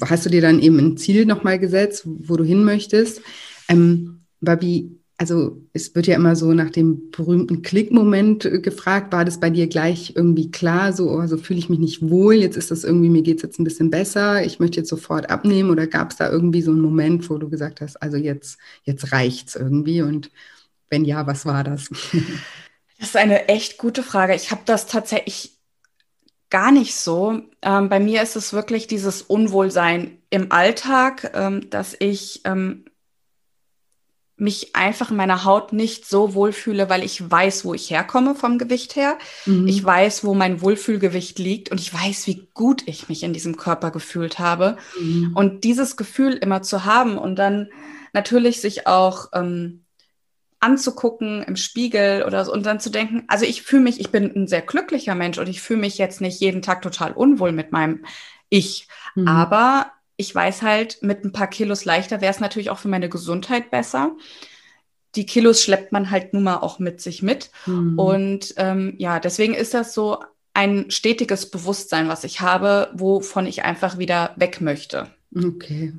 hast 0.05 0.27
du 0.27 0.31
dir 0.31 0.41
dann 0.41 0.61
eben 0.61 0.79
ein 0.79 0.97
Ziel 0.97 1.27
nochmal 1.27 1.59
gesetzt, 1.59 2.03
wo 2.05 2.37
du 2.37 2.45
hin 2.45 2.65
möchtest. 2.65 3.21
Ähm, 3.69 4.23
Babi, 4.41 4.99
also 5.23 5.63
es 5.73 5.95
wird 5.95 6.09
ja 6.09 6.17
immer 6.17 6.35
so 6.35 6.53
nach 6.53 6.71
dem 6.71 7.13
berühmten 7.13 7.63
Klickmoment 7.63 8.45
äh, 8.45 8.59
gefragt, 8.59 9.13
war 9.13 9.25
das 9.25 9.39
bei 9.39 9.51
dir 9.51 9.69
gleich 9.69 10.15
irgendwie 10.17 10.51
klar, 10.51 10.93
so 10.93 11.11
also 11.11 11.37
fühle 11.37 11.61
ich 11.61 11.69
mich 11.69 11.79
nicht 11.79 12.11
wohl, 12.11 12.35
jetzt 12.35 12.57
ist 12.57 12.73
das 12.73 12.83
irgendwie, 12.83 13.09
mir 13.09 13.23
geht 13.23 13.37
es 13.37 13.45
jetzt 13.45 13.61
ein 13.61 13.65
bisschen 13.65 13.89
besser, 13.89 14.45
ich 14.45 14.59
möchte 14.59 14.79
jetzt 14.79 14.89
sofort 14.89 15.31
abnehmen 15.31 15.71
oder 15.71 15.87
gab 15.87 16.11
es 16.11 16.17
da 16.17 16.29
irgendwie 16.29 16.61
so 16.61 16.73
einen 16.73 16.81
Moment, 16.81 17.31
wo 17.31 17.39
du 17.39 17.49
gesagt 17.49 17.81
hast, 17.81 18.03
also 18.03 18.17
jetzt, 18.17 18.59
jetzt 18.83 19.13
reicht's 19.13 19.55
irgendwie 19.55 20.03
und 20.03 20.33
wenn 20.91 21.05
ja, 21.05 21.25
was 21.25 21.47
war 21.47 21.63
das? 21.63 21.89
Das 22.99 23.09
ist 23.09 23.17
eine 23.17 23.49
echt 23.49 23.79
gute 23.79 24.05
Frage. 24.05 24.33
Ich 24.37 24.53
habe 24.53 24.61
das 24.65 24.87
tatsächlich 24.87 25.59
gar 26.51 26.71
nicht 26.71 26.95
so. 26.95 27.41
Ähm, 27.61 27.89
bei 27.89 27.99
mir 27.99 28.23
ist 28.23 28.37
es 28.37 28.53
wirklich 28.53 28.87
dieses 28.87 29.23
Unwohlsein 29.23 30.19
im 30.31 30.53
Alltag, 30.53 31.33
ähm, 31.35 31.69
dass 31.69 31.97
ich 31.99 32.43
ähm, 32.45 32.85
mich 34.43 34.75
einfach 34.75 35.11
in 35.13 35.17
meiner 35.17 35.45
Haut 35.45 35.73
nicht 35.73 36.05
so 36.05 36.35
wohlfühle, 36.35 36.91
weil 36.91 37.05
ich 37.05 37.31
weiß, 37.31 37.65
wo 37.65 37.75
ich 37.75 37.91
herkomme 37.91 38.35
vom 38.35 38.59
Gewicht 38.59 38.97
her. 38.97 39.17
Mhm. 39.47 39.69
Ich 39.69 39.83
weiß, 39.83 40.25
wo 40.25 40.35
mein 40.35 40.61
Wohlfühlgewicht 40.61 41.39
liegt 41.39 41.71
und 41.71 41.81
ich 41.81 41.95
weiß, 41.95 42.27
wie 42.27 42.49
gut 42.53 42.83
ich 42.87 43.09
mich 43.09 43.23
in 43.23 43.33
diesem 43.33 43.57
Körper 43.57 43.93
gefühlt 43.93 44.41
habe. 44.41 44.77
Mhm. 45.01 45.33
Und 45.35 45.65
dieses 45.65 45.97
Gefühl 45.97 46.33
immer 46.33 46.61
zu 46.61 46.85
haben 46.85 47.19
und 47.19 47.37
dann 47.37 47.69
natürlich 48.13 48.61
sich 48.61 48.89
auch 48.89 49.29
ähm, 49.33 49.85
anzugucken 50.59 51.45
im 51.45 51.57
Spiegel 51.57 52.25
oder 52.25 52.45
so 52.45 52.53
und 52.53 52.67
dann 52.67 52.81
zu 52.81 52.91
denken, 52.91 53.25
also 53.29 53.45
ich 53.45 53.63
fühle 53.63 53.83
mich, 53.83 54.01
ich 54.01 54.11
bin 54.11 54.33
ein 54.35 54.49
sehr 54.49 54.63
glücklicher 54.63 55.15
Mensch 55.15 55.39
und 55.39 55.49
ich 55.49 55.63
fühle 55.63 55.81
mich 55.81 55.99
jetzt 55.99 56.21
nicht 56.21 56.41
jeden 56.41 56.63
Tag 56.63 56.83
total 56.83 57.13
unwohl 57.13 57.53
mit 57.53 57.71
meinem 57.71 58.05
Ich, 58.49 58.89
mhm. 59.15 59.29
aber 59.29 59.93
ich 60.17 60.35
weiß 60.35 60.63
halt, 60.63 60.99
mit 61.03 61.25
ein 61.25 61.33
paar 61.33 61.49
Kilos 61.49 61.85
leichter 61.85 62.21
wäre 62.21 62.33
es 62.33 62.41
natürlich 62.41 62.71
auch 62.71 62.79
für 62.79 62.89
meine 62.89 63.09
Gesundheit 63.09 63.71
besser. 63.71 64.17
Die 65.15 65.27
Kilos 65.27 65.63
schleppt 65.63 65.93
man 65.93 66.11
halt 66.11 66.33
nun 66.33 66.43
mal 66.43 66.59
auch 66.59 66.79
mit 66.79 67.01
sich 67.01 67.23
mit. 67.23 67.51
Mhm. 67.67 67.99
Und 67.99 68.55
ähm, 68.57 68.95
ja, 68.99 69.21
deswegen 69.21 69.55
ist 69.55 69.75
das 69.75 69.95
so 69.95 70.19
ein 70.55 70.91
stetiges 70.91 71.51
Bewusstsein, 71.51 72.09
was 72.09 72.25
ich 72.25 72.41
habe, 72.41 72.91
wovon 72.95 73.47
ich 73.47 73.65
einfach 73.65 73.99
wieder 73.99 74.35
weg 74.37 74.61
möchte. 74.61 75.09
Okay, 75.35 75.93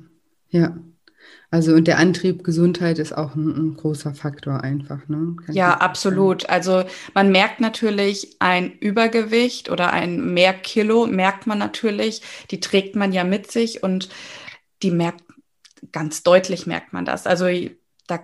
ja. 0.50 0.78
Also 1.54 1.76
und 1.76 1.88
der 1.88 2.00
Antrieb 2.00 2.44
Gesundheit 2.44 2.98
ist 2.98 3.16
auch 3.16 3.36
ein, 3.36 3.48
ein 3.48 3.78
großer 3.78 4.16
Faktor 4.16 4.64
einfach, 4.64 5.08
ne? 5.08 5.36
Ja, 5.50 5.76
absolut. 5.76 6.50
Also 6.50 6.84
man 7.14 7.32
merkt 7.32 7.60
natürlich 7.60 8.38
ein 8.40 8.72
Übergewicht 8.80 9.70
oder 9.70 9.94
ein 9.94 10.34
mehr 10.34 10.56
Kilo 10.56 11.06
merkt 11.06 11.46
man 11.46 11.60
natürlich, 11.60 12.24
die 12.50 12.60
trägt 12.60 12.96
man 12.96 13.14
ja 13.14 13.24
mit 13.24 13.52
sich 13.52 13.84
und 13.84 14.10
die 14.82 14.90
merkt 14.90 15.22
ganz 15.92 16.24
deutlich 16.24 16.66
merkt 16.66 16.92
man 16.92 17.06
das. 17.06 17.28
Also 17.28 17.46
da 18.08 18.22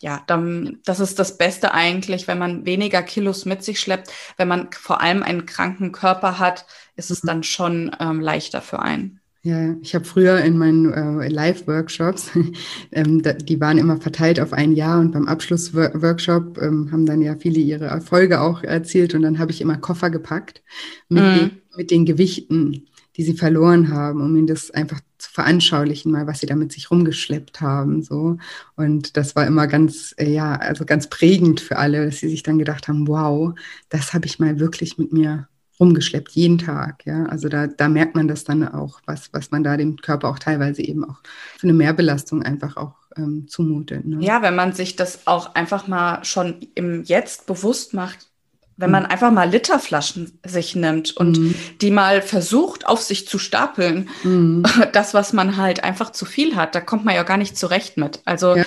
ja, 0.00 0.24
dann, 0.26 0.80
das 0.84 0.98
ist 0.98 1.20
das 1.20 1.38
Beste 1.38 1.72
eigentlich, 1.72 2.26
wenn 2.26 2.38
man 2.38 2.66
weniger 2.66 3.04
Kilos 3.04 3.44
mit 3.44 3.62
sich 3.62 3.78
schleppt. 3.78 4.10
Wenn 4.38 4.48
man 4.48 4.72
vor 4.72 5.00
allem 5.00 5.22
einen 5.22 5.46
kranken 5.46 5.92
Körper 5.92 6.40
hat, 6.40 6.66
ist 6.96 7.12
es 7.12 7.22
mhm. 7.22 7.28
dann 7.28 7.42
schon 7.44 7.96
ähm, 8.00 8.20
leichter 8.20 8.60
für 8.60 8.80
einen. 8.80 9.20
Ja, 9.46 9.76
ich 9.80 9.94
habe 9.94 10.04
früher 10.04 10.40
in 10.40 10.58
meinen 10.58 10.92
äh, 10.92 11.28
Live-Workshops, 11.28 12.32
ähm, 12.90 13.22
die 13.22 13.60
waren 13.60 13.78
immer 13.78 13.96
verteilt 13.96 14.40
auf 14.40 14.52
ein 14.52 14.72
Jahr 14.72 14.98
und 14.98 15.12
beim 15.12 15.28
Abschlussworkshop 15.28 16.58
ähm, 16.60 16.90
haben 16.90 17.06
dann 17.06 17.22
ja 17.22 17.36
viele 17.36 17.60
ihre 17.60 17.84
Erfolge 17.84 18.40
auch 18.40 18.64
erzielt 18.64 19.14
und 19.14 19.22
dann 19.22 19.38
habe 19.38 19.52
ich 19.52 19.60
immer 19.60 19.76
Koffer 19.76 20.10
gepackt 20.10 20.64
mit, 21.08 21.22
mhm. 21.22 21.36
den, 21.36 21.50
mit 21.76 21.90
den 21.92 22.06
Gewichten, 22.06 22.88
die 23.16 23.22
sie 23.22 23.34
verloren 23.34 23.92
haben, 23.92 24.20
um 24.20 24.34
ihnen 24.34 24.48
das 24.48 24.72
einfach 24.72 24.98
zu 25.18 25.30
veranschaulichen, 25.30 26.10
mal 26.10 26.26
was 26.26 26.40
sie 26.40 26.46
damit 26.46 26.72
sich 26.72 26.90
rumgeschleppt 26.90 27.60
haben, 27.60 28.02
so. 28.02 28.38
Und 28.74 29.16
das 29.16 29.36
war 29.36 29.46
immer 29.46 29.68
ganz, 29.68 30.12
äh, 30.16 30.28
ja, 30.28 30.56
also 30.56 30.84
ganz 30.84 31.08
prägend 31.08 31.60
für 31.60 31.76
alle, 31.76 32.04
dass 32.04 32.18
sie 32.18 32.28
sich 32.28 32.42
dann 32.42 32.58
gedacht 32.58 32.88
haben, 32.88 33.06
wow, 33.06 33.54
das 33.90 34.12
habe 34.12 34.26
ich 34.26 34.40
mal 34.40 34.58
wirklich 34.58 34.98
mit 34.98 35.12
mir 35.12 35.46
rumgeschleppt, 35.78 36.32
jeden 36.32 36.58
Tag. 36.58 37.04
Ja, 37.06 37.24
also 37.26 37.48
da, 37.48 37.66
da 37.66 37.88
merkt 37.88 38.14
man 38.14 38.28
das 38.28 38.44
dann 38.44 38.66
auch, 38.66 39.00
was, 39.06 39.30
was 39.32 39.50
man 39.50 39.62
da 39.62 39.76
dem 39.76 39.96
Körper 39.96 40.28
auch 40.28 40.38
teilweise 40.38 40.82
eben 40.82 41.04
auch 41.04 41.20
für 41.58 41.66
eine 41.66 41.74
Mehrbelastung 41.74 42.42
einfach 42.42 42.76
auch 42.76 42.94
ähm, 43.16 43.46
zumutet. 43.48 44.06
Ne? 44.06 44.24
Ja, 44.24 44.42
wenn 44.42 44.54
man 44.54 44.72
sich 44.72 44.96
das 44.96 45.26
auch 45.26 45.54
einfach 45.54 45.86
mal 45.86 46.24
schon 46.24 46.66
im 46.74 47.02
Jetzt 47.04 47.46
bewusst 47.46 47.94
macht, 47.94 48.28
wenn 48.76 48.90
man 48.90 49.04
mhm. 49.04 49.10
einfach 49.10 49.30
mal 49.30 49.48
Literflaschen 49.48 50.38
sich 50.44 50.76
nimmt 50.76 51.16
und 51.16 51.38
mhm. 51.38 51.54
die 51.80 51.90
mal 51.90 52.20
versucht, 52.20 52.86
auf 52.86 53.00
sich 53.00 53.26
zu 53.26 53.38
stapeln, 53.38 54.08
mhm. 54.22 54.64
das, 54.92 55.14
was 55.14 55.32
man 55.32 55.56
halt 55.56 55.84
einfach 55.84 56.10
zu 56.10 56.24
viel 56.24 56.56
hat, 56.56 56.74
da 56.74 56.80
kommt 56.80 57.04
man 57.04 57.14
ja 57.14 57.22
gar 57.22 57.38
nicht 57.38 57.56
zurecht 57.56 57.96
mit. 57.96 58.20
Also 58.24 58.56
ja. 58.56 58.64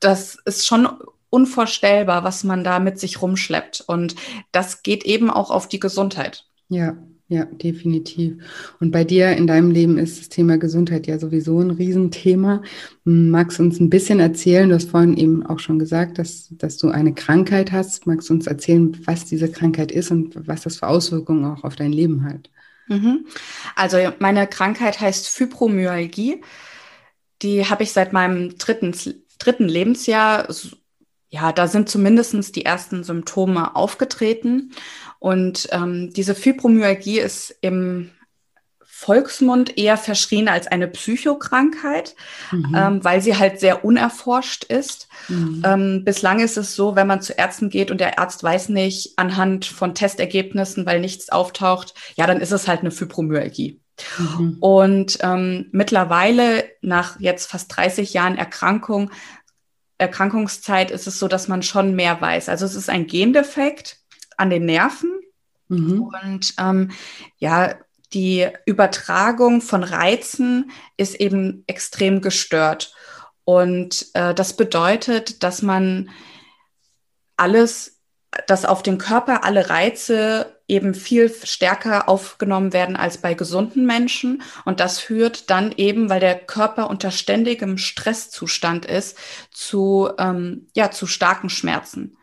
das 0.00 0.36
ist 0.44 0.66
schon 0.66 0.88
unvorstellbar, 1.34 2.22
was 2.22 2.44
man 2.44 2.62
da 2.62 2.78
mit 2.78 3.00
sich 3.00 3.20
rumschleppt. 3.20 3.82
Und 3.86 4.14
das 4.52 4.84
geht 4.84 5.04
eben 5.04 5.30
auch 5.30 5.50
auf 5.50 5.68
die 5.68 5.80
Gesundheit. 5.80 6.44
Ja, 6.68 6.96
ja, 7.26 7.46
definitiv. 7.46 8.44
Und 8.78 8.92
bei 8.92 9.02
dir 9.02 9.32
in 9.32 9.48
deinem 9.48 9.72
Leben 9.72 9.98
ist 9.98 10.20
das 10.20 10.28
Thema 10.28 10.58
Gesundheit 10.58 11.08
ja 11.08 11.18
sowieso 11.18 11.58
ein 11.58 11.72
Riesenthema. 11.72 12.62
Magst 13.02 13.58
du 13.58 13.64
uns 13.64 13.80
ein 13.80 13.90
bisschen 13.90 14.20
erzählen? 14.20 14.68
Du 14.68 14.76
hast 14.76 14.90
vorhin 14.90 15.16
eben 15.16 15.44
auch 15.44 15.58
schon 15.58 15.80
gesagt, 15.80 16.18
dass, 16.18 16.50
dass 16.52 16.76
du 16.76 16.90
eine 16.90 17.12
Krankheit 17.12 17.72
hast. 17.72 18.06
Magst 18.06 18.30
du 18.30 18.34
uns 18.34 18.46
erzählen, 18.46 18.96
was 19.04 19.24
diese 19.24 19.50
Krankheit 19.50 19.90
ist 19.90 20.12
und 20.12 20.46
was 20.46 20.62
das 20.62 20.76
für 20.76 20.86
Auswirkungen 20.86 21.44
auch 21.46 21.64
auf 21.64 21.74
dein 21.74 21.92
Leben 21.92 22.24
hat? 22.24 22.50
Mhm. 22.86 23.26
Also 23.74 23.96
meine 24.20 24.46
Krankheit 24.46 25.00
heißt 25.00 25.28
Fibromyalgie. 25.28 26.42
Die 27.42 27.66
habe 27.68 27.82
ich 27.82 27.92
seit 27.92 28.12
meinem 28.12 28.56
dritten, 28.58 28.94
dritten 29.38 29.68
Lebensjahr 29.68 30.46
ja, 31.34 31.50
da 31.50 31.66
sind 31.66 31.88
zumindest 31.88 32.54
die 32.54 32.64
ersten 32.64 33.02
Symptome 33.02 33.74
aufgetreten. 33.74 34.70
Und 35.18 35.68
ähm, 35.72 36.12
diese 36.14 36.36
Fibromyalgie 36.36 37.18
ist 37.18 37.56
im 37.60 38.10
Volksmund 38.84 39.76
eher 39.76 39.96
verschrien 39.96 40.46
als 40.46 40.68
eine 40.68 40.86
Psychokrankheit, 40.86 42.14
mhm. 42.52 42.76
ähm, 42.76 43.04
weil 43.04 43.20
sie 43.20 43.36
halt 43.36 43.58
sehr 43.58 43.84
unerforscht 43.84 44.62
ist. 44.62 45.08
Mhm. 45.26 45.62
Ähm, 45.66 46.04
bislang 46.04 46.38
ist 46.38 46.56
es 46.56 46.76
so, 46.76 46.94
wenn 46.94 47.08
man 47.08 47.20
zu 47.20 47.32
Ärzten 47.32 47.68
geht 47.68 47.90
und 47.90 48.00
der 48.00 48.20
Arzt 48.20 48.44
weiß 48.44 48.68
nicht 48.68 49.14
anhand 49.18 49.64
von 49.64 49.92
Testergebnissen, 49.92 50.86
weil 50.86 51.00
nichts 51.00 51.30
auftaucht, 51.30 51.94
ja, 52.14 52.28
dann 52.28 52.40
ist 52.40 52.52
es 52.52 52.68
halt 52.68 52.80
eine 52.80 52.92
Fibromyalgie. 52.92 53.80
Mhm. 54.18 54.56
Und 54.60 55.18
ähm, 55.22 55.66
mittlerweile, 55.72 56.64
nach 56.80 57.18
jetzt 57.18 57.50
fast 57.50 57.76
30 57.76 58.14
Jahren 58.14 58.38
Erkrankung, 58.38 59.10
Erkrankungszeit 59.98 60.90
ist 60.90 61.06
es 61.06 61.18
so, 61.18 61.28
dass 61.28 61.48
man 61.48 61.62
schon 61.62 61.94
mehr 61.94 62.20
weiß. 62.20 62.48
Also 62.48 62.64
es 62.64 62.74
ist 62.74 62.90
ein 62.90 63.06
Gendefekt 63.06 63.98
an 64.36 64.50
den 64.50 64.64
Nerven 64.64 65.10
mhm. 65.68 66.02
und 66.02 66.54
ähm, 66.58 66.90
ja, 67.38 67.74
die 68.12 68.48
Übertragung 68.64 69.60
von 69.60 69.82
Reizen 69.82 70.70
ist 70.96 71.16
eben 71.16 71.64
extrem 71.66 72.20
gestört. 72.20 72.94
Und 73.44 74.06
äh, 74.14 74.34
das 74.34 74.56
bedeutet, 74.56 75.42
dass 75.42 75.62
man 75.62 76.10
alles, 77.36 78.00
dass 78.46 78.64
auf 78.64 78.82
den 78.82 78.98
Körper 78.98 79.44
alle 79.44 79.68
Reize 79.68 80.53
eben 80.66 80.94
viel 80.94 81.30
stärker 81.30 82.08
aufgenommen 82.08 82.72
werden 82.72 82.96
als 82.96 83.18
bei 83.18 83.34
gesunden 83.34 83.84
Menschen. 83.84 84.42
Und 84.64 84.80
das 84.80 84.98
führt 84.98 85.50
dann 85.50 85.72
eben, 85.76 86.08
weil 86.08 86.20
der 86.20 86.38
Körper 86.38 86.88
unter 86.88 87.10
ständigem 87.10 87.76
Stresszustand 87.76 88.86
ist, 88.86 89.18
zu, 89.50 90.08
ähm, 90.18 90.68
ja, 90.74 90.90
zu 90.90 91.06
starken 91.06 91.50
Schmerzen. 91.50 92.16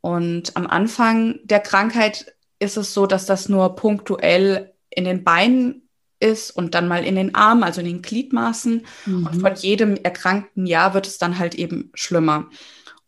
Und 0.00 0.56
am 0.56 0.66
Anfang 0.66 1.38
der 1.44 1.60
Krankheit 1.60 2.34
ist 2.58 2.76
es 2.76 2.94
so, 2.94 3.06
dass 3.06 3.26
das 3.26 3.48
nur 3.48 3.76
punktuell 3.76 4.74
in 4.90 5.04
den 5.04 5.22
Beinen 5.22 5.88
ist 6.20 6.50
und 6.50 6.74
dann 6.74 6.88
mal 6.88 7.04
in 7.04 7.14
den 7.14 7.36
Armen, 7.36 7.62
also 7.62 7.80
in 7.80 7.86
den 7.86 8.02
Gliedmaßen. 8.02 8.84
Mhm. 9.06 9.26
Und 9.26 9.40
von 9.40 9.54
jedem 9.54 9.96
erkrankten 9.96 10.66
Jahr 10.66 10.94
wird 10.94 11.06
es 11.06 11.18
dann 11.18 11.38
halt 11.38 11.54
eben 11.54 11.90
schlimmer. 11.94 12.48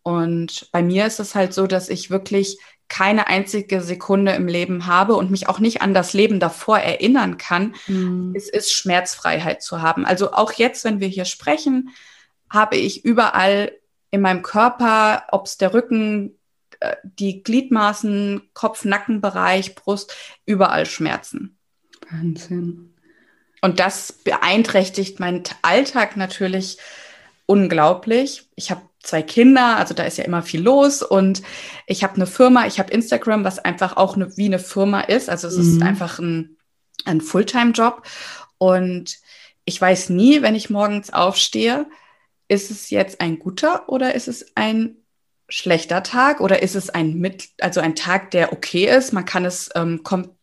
Und 0.03 0.69
bei 0.73 0.83
mir 0.83 1.07
ist 1.07 1.21
es 1.21 1.35
halt 1.35 1.53
so, 1.53 1.67
dass 1.67 1.89
ich 1.89 2.11
wirklich 2.11 2.59
keine 2.91 3.29
einzige 3.29 3.81
Sekunde 3.81 4.33
im 4.33 4.49
Leben 4.49 4.87
habe 4.87 5.15
und 5.15 5.31
mich 5.31 5.49
auch 5.49 5.61
nicht 5.61 5.81
an 5.81 5.95
das 5.95 6.13
Leben 6.13 6.41
davor 6.41 6.79
erinnern 6.79 7.39
kann, 7.39 7.75
mhm. 7.87 8.35
es 8.37 8.51
ist 8.51 8.73
Schmerzfreiheit 8.73 9.63
zu 9.63 9.81
haben. 9.81 10.05
Also 10.05 10.33
auch 10.33 10.53
jetzt, 10.53 10.85
wenn 10.85 11.01
wir 11.01 11.09
hier 11.09 11.25
sprechen, 11.25 11.91
habe 12.51 12.77
ich 12.77 13.05
überall 13.05 13.73
in 14.11 14.21
meinem 14.21 14.43
Körper, 14.43 15.25
ob 15.31 15.47
es 15.47 15.57
der 15.57 15.73
Rücken, 15.73 16.37
äh, 16.81 16.97
die 17.05 17.43
Gliedmaßen, 17.45 18.51
Kopf, 18.55 18.85
Nackenbereich, 18.85 19.77
Brust, 19.77 20.15
überall 20.45 20.85
Schmerzen. 20.85 21.57
Wahnsinn. 22.11 22.95
Und 23.63 23.79
das 23.79 24.13
beeinträchtigt 24.13 25.21
meinen 25.21 25.45
Alltag 25.63 26.17
natürlich 26.17 26.79
unglaublich. 27.51 28.49
Ich 28.55 28.71
habe 28.71 28.83
zwei 29.03 29.23
Kinder, 29.23 29.77
also 29.77 29.93
da 29.93 30.05
ist 30.05 30.19
ja 30.19 30.25
immer 30.25 30.43
viel 30.43 30.63
los 30.63 31.03
und 31.03 31.43
ich 31.87 32.05
habe 32.05 32.15
eine 32.15 32.29
Firma, 32.29 32.67
ich 32.67 32.79
habe 32.79 32.93
Instagram, 32.93 33.43
was 33.43 33.59
einfach 33.59 33.97
auch 33.97 34.15
eine, 34.15 34.37
wie 34.37 34.45
eine 34.45 34.61
Firma 34.61 35.01
ist. 35.01 35.29
Also 35.29 35.49
es 35.49 35.57
mhm. 35.57 35.63
ist 35.63 35.83
einfach 35.83 36.21
ein, 36.21 36.57
ein 37.05 37.21
Fulltime-Job 37.21 38.07
und 38.59 39.19
ich 39.65 39.81
weiß 39.81 40.11
nie, 40.11 40.43
wenn 40.43 40.55
ich 40.55 40.71
morgens 40.71 41.13
aufstehe, 41.13 41.87
ist 42.47 42.71
es 42.71 42.91
jetzt 42.91 43.21
ein 43.21 43.41
guter 43.41 43.89
oder 43.89 44.15
ist 44.15 44.29
es 44.29 44.53
ein 44.55 44.97
schlechter 45.49 46.05
Tag 46.05 46.41
oder 46.41 46.63
ist 46.63 46.77
es 46.77 46.89
ein 46.89 47.15
mit, 47.15 47.49
also 47.61 47.81
ein 47.81 47.97
Tag, 47.97 48.31
der 48.31 48.53
okay 48.53 48.87
ist? 48.97 49.13
Man 49.13 49.25
kann 49.25 49.45
es 49.45 49.71
ähm, 49.75 50.05
kom 50.05 50.37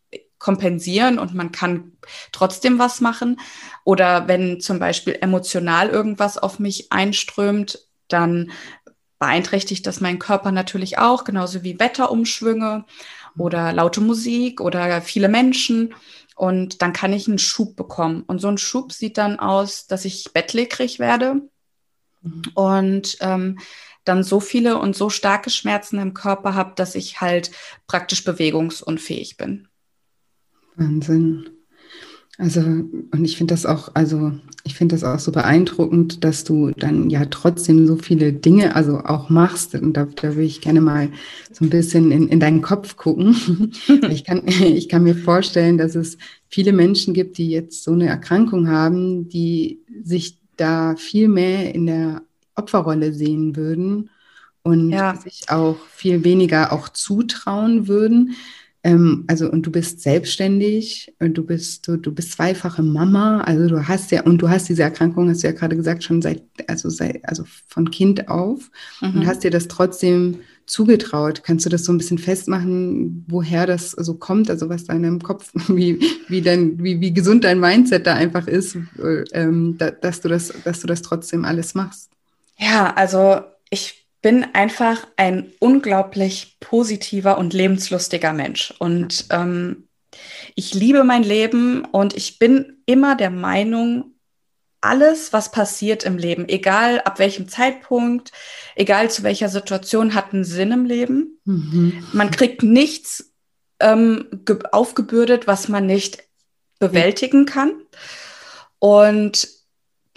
kompensieren 0.47 1.19
und 1.19 1.35
man 1.35 1.51
kann 1.51 1.91
trotzdem 2.31 2.79
was 2.79 3.01
machen. 3.01 3.37
Oder 3.83 4.29
wenn 4.29 4.61
zum 4.61 4.79
Beispiel 4.79 5.17
emotional 5.19 5.89
irgendwas 5.89 6.37
auf 6.37 6.57
mich 6.57 6.89
einströmt, 6.89 7.79
dann 8.07 8.51
beeinträchtigt 9.19 9.85
das 9.85 9.99
meinen 9.99 10.19
Körper 10.19 10.53
natürlich 10.53 10.99
auch, 10.99 11.25
genauso 11.25 11.63
wie 11.63 11.81
Wetterumschwünge 11.81 12.85
oder 13.37 13.73
laute 13.73 13.99
Musik 13.99 14.61
oder 14.61 15.01
viele 15.01 15.27
Menschen. 15.27 15.93
Und 16.37 16.81
dann 16.81 16.93
kann 16.93 17.11
ich 17.11 17.27
einen 17.27 17.39
Schub 17.39 17.75
bekommen. 17.75 18.23
Und 18.25 18.39
so 18.39 18.47
ein 18.47 18.57
Schub 18.57 18.93
sieht 18.93 19.17
dann 19.17 19.39
aus, 19.39 19.87
dass 19.87 20.05
ich 20.05 20.31
bettlägerig 20.31 20.97
werde 20.97 21.41
mhm. 22.21 22.43
und 22.53 23.17
ähm, 23.19 23.59
dann 24.05 24.23
so 24.23 24.39
viele 24.39 24.77
und 24.77 24.95
so 24.95 25.09
starke 25.09 25.49
Schmerzen 25.49 25.99
im 25.99 26.13
Körper 26.13 26.53
habe, 26.53 26.71
dass 26.75 26.95
ich 26.95 27.19
halt 27.19 27.51
praktisch 27.85 28.23
bewegungsunfähig 28.23 29.35
bin. 29.35 29.67
Wahnsinn. 30.77 31.49
Also, 32.37 32.61
und 32.61 33.25
ich 33.25 33.35
finde 33.35 33.53
das 33.53 33.65
auch, 33.65 33.89
also 33.95 34.31
ich 34.63 34.75
finde 34.75 34.95
das 34.95 35.03
auch 35.03 35.17
so 35.17 35.31
beeindruckend, 35.31 36.23
dass 36.23 36.43
du 36.43 36.71
dann 36.71 37.09
ja 37.09 37.25
trotzdem 37.25 37.87
so 37.87 37.95
viele 37.95 38.31
Dinge, 38.31 38.75
also 38.75 38.99
auch 38.99 39.29
machst. 39.29 39.73
Und 39.73 39.93
da, 39.93 40.05
da 40.05 40.35
will 40.35 40.45
ich 40.45 40.61
gerne 40.61 40.81
mal 40.81 41.09
so 41.51 41.65
ein 41.65 41.69
bisschen 41.69 42.11
in, 42.11 42.27
in 42.27 42.39
deinen 42.39 42.61
Kopf 42.61 42.95
gucken. 42.95 43.71
ich, 44.11 44.23
kann, 44.23 44.43
ich 44.45 44.87
kann 44.87 45.03
mir 45.03 45.15
vorstellen, 45.15 45.77
dass 45.77 45.95
es 45.95 46.17
viele 46.47 46.73
Menschen 46.73 47.13
gibt, 47.13 47.37
die 47.39 47.49
jetzt 47.49 47.83
so 47.83 47.93
eine 47.93 48.07
Erkrankung 48.07 48.67
haben, 48.67 49.29
die 49.29 49.79
sich 50.03 50.37
da 50.57 50.95
viel 50.95 51.27
mehr 51.27 51.73
in 51.73 51.87
der 51.87 52.21
Opferrolle 52.55 53.13
sehen 53.13 53.55
würden 53.55 54.09
und 54.63 54.91
ja. 54.91 55.15
sich 55.15 55.49
auch 55.49 55.77
viel 55.89 56.23
weniger 56.23 56.73
auch 56.73 56.89
zutrauen 56.89 57.87
würden. 57.87 58.35
Ähm, 58.87 59.25
also, 59.27 59.51
und 59.51 59.65
du 59.65 59.71
bist 59.71 59.99
selbstständig 59.99 61.13
und 61.19 61.37
du 61.37 61.43
bist, 61.43 61.85
du, 61.89 61.97
du 61.97 62.13
bist 62.13 62.31
zweifache 62.31 62.81
Mama. 62.81 63.41
Also 63.41 63.67
du 63.67 63.85
hast 63.85 64.11
ja, 64.11 64.23
und 64.23 64.41
du 64.41 64.47
hast 64.47 64.69
diese 64.69 64.83
Erkrankung, 64.83 65.29
hast 65.29 65.43
du 65.43 65.47
ja 65.47 65.53
gerade 65.53 65.75
gesagt, 65.75 66.05
schon 66.05 66.21
seit, 66.21 66.41
also 66.67 66.89
seit, 66.89 67.27
also 67.27 67.43
von 67.67 67.91
Kind 67.91 68.29
auf 68.29 68.71
mhm. 69.01 69.09
und 69.09 69.27
hast 69.27 69.43
dir 69.43 69.51
das 69.51 69.67
trotzdem 69.67 70.39
zugetraut. 70.67 71.43
Kannst 71.43 71.65
du 71.65 71.69
das 71.69 71.83
so 71.83 71.91
ein 71.91 71.97
bisschen 71.97 72.17
festmachen, 72.17 73.25
woher 73.27 73.67
das 73.67 73.91
so 73.91 74.13
kommt, 74.13 74.49
also 74.49 74.69
was 74.69 74.85
da 74.85 74.93
in 74.93 75.03
deinem 75.03 75.21
Kopf, 75.21 75.51
wie, 75.67 75.99
wie, 76.29 76.41
dein, 76.41 76.81
wie, 76.81 77.01
wie 77.01 77.13
gesund 77.13 77.43
dein 77.43 77.59
Mindset 77.59 78.07
da 78.07 78.13
einfach 78.13 78.47
ist, 78.47 78.77
äh, 79.03 79.25
ähm, 79.33 79.75
da, 79.77 79.91
dass, 79.91 80.21
du 80.21 80.29
das, 80.29 80.53
dass 80.63 80.79
du 80.79 80.87
das 80.87 81.01
trotzdem 81.01 81.43
alles 81.43 81.75
machst? 81.75 82.09
Ja, 82.57 82.93
also 82.95 83.41
ich 83.69 84.06
bin 84.21 84.45
einfach 84.53 85.07
ein 85.15 85.51
unglaublich 85.59 86.57
positiver 86.59 87.37
und 87.37 87.53
lebenslustiger 87.53 88.33
Mensch. 88.33 88.73
Und 88.79 89.25
ähm, 89.29 89.87
ich 90.55 90.73
liebe 90.73 91.03
mein 91.03 91.23
Leben 91.23 91.85
und 91.85 92.15
ich 92.15 92.39
bin 92.39 92.81
immer 92.85 93.15
der 93.15 93.29
Meinung, 93.29 94.13
alles, 94.81 95.33
was 95.33 95.51
passiert 95.51 96.03
im 96.03 96.17
Leben, 96.17 96.47
egal 96.47 97.01
ab 97.01 97.19
welchem 97.19 97.49
Zeitpunkt, 97.49 98.31
egal 98.75 99.09
zu 99.09 99.23
welcher 99.23 99.49
Situation, 99.49 100.13
hat 100.13 100.33
einen 100.33 100.43
Sinn 100.43 100.71
im 100.71 100.85
Leben. 100.85 101.39
Mhm. 101.45 102.07
Man 102.13 102.31
kriegt 102.31 102.63
nichts 102.63 103.33
ähm, 103.79 104.27
aufgebürdet, 104.71 105.47
was 105.47 105.67
man 105.67 105.85
nicht 105.85 106.23
bewältigen 106.79 107.45
kann. 107.45 107.71
Und 108.79 109.47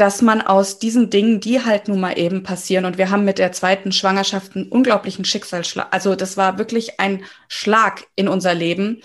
dass 0.00 0.22
man 0.22 0.40
aus 0.40 0.78
diesen 0.78 1.10
Dingen, 1.10 1.40
die 1.40 1.62
halt 1.62 1.86
nun 1.86 2.00
mal 2.00 2.18
eben 2.18 2.42
passieren, 2.42 2.86
und 2.86 2.96
wir 2.96 3.10
haben 3.10 3.26
mit 3.26 3.38
der 3.38 3.52
zweiten 3.52 3.92
Schwangerschaft 3.92 4.56
einen 4.56 4.68
unglaublichen 4.68 5.26
Schicksalsschlag, 5.26 5.88
also 5.90 6.14
das 6.14 6.38
war 6.38 6.56
wirklich 6.56 6.98
ein 6.98 7.22
Schlag 7.48 8.06
in 8.16 8.26
unser 8.26 8.54
Leben, 8.54 9.02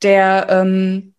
der, 0.00 0.46
ähm, 0.48 1.14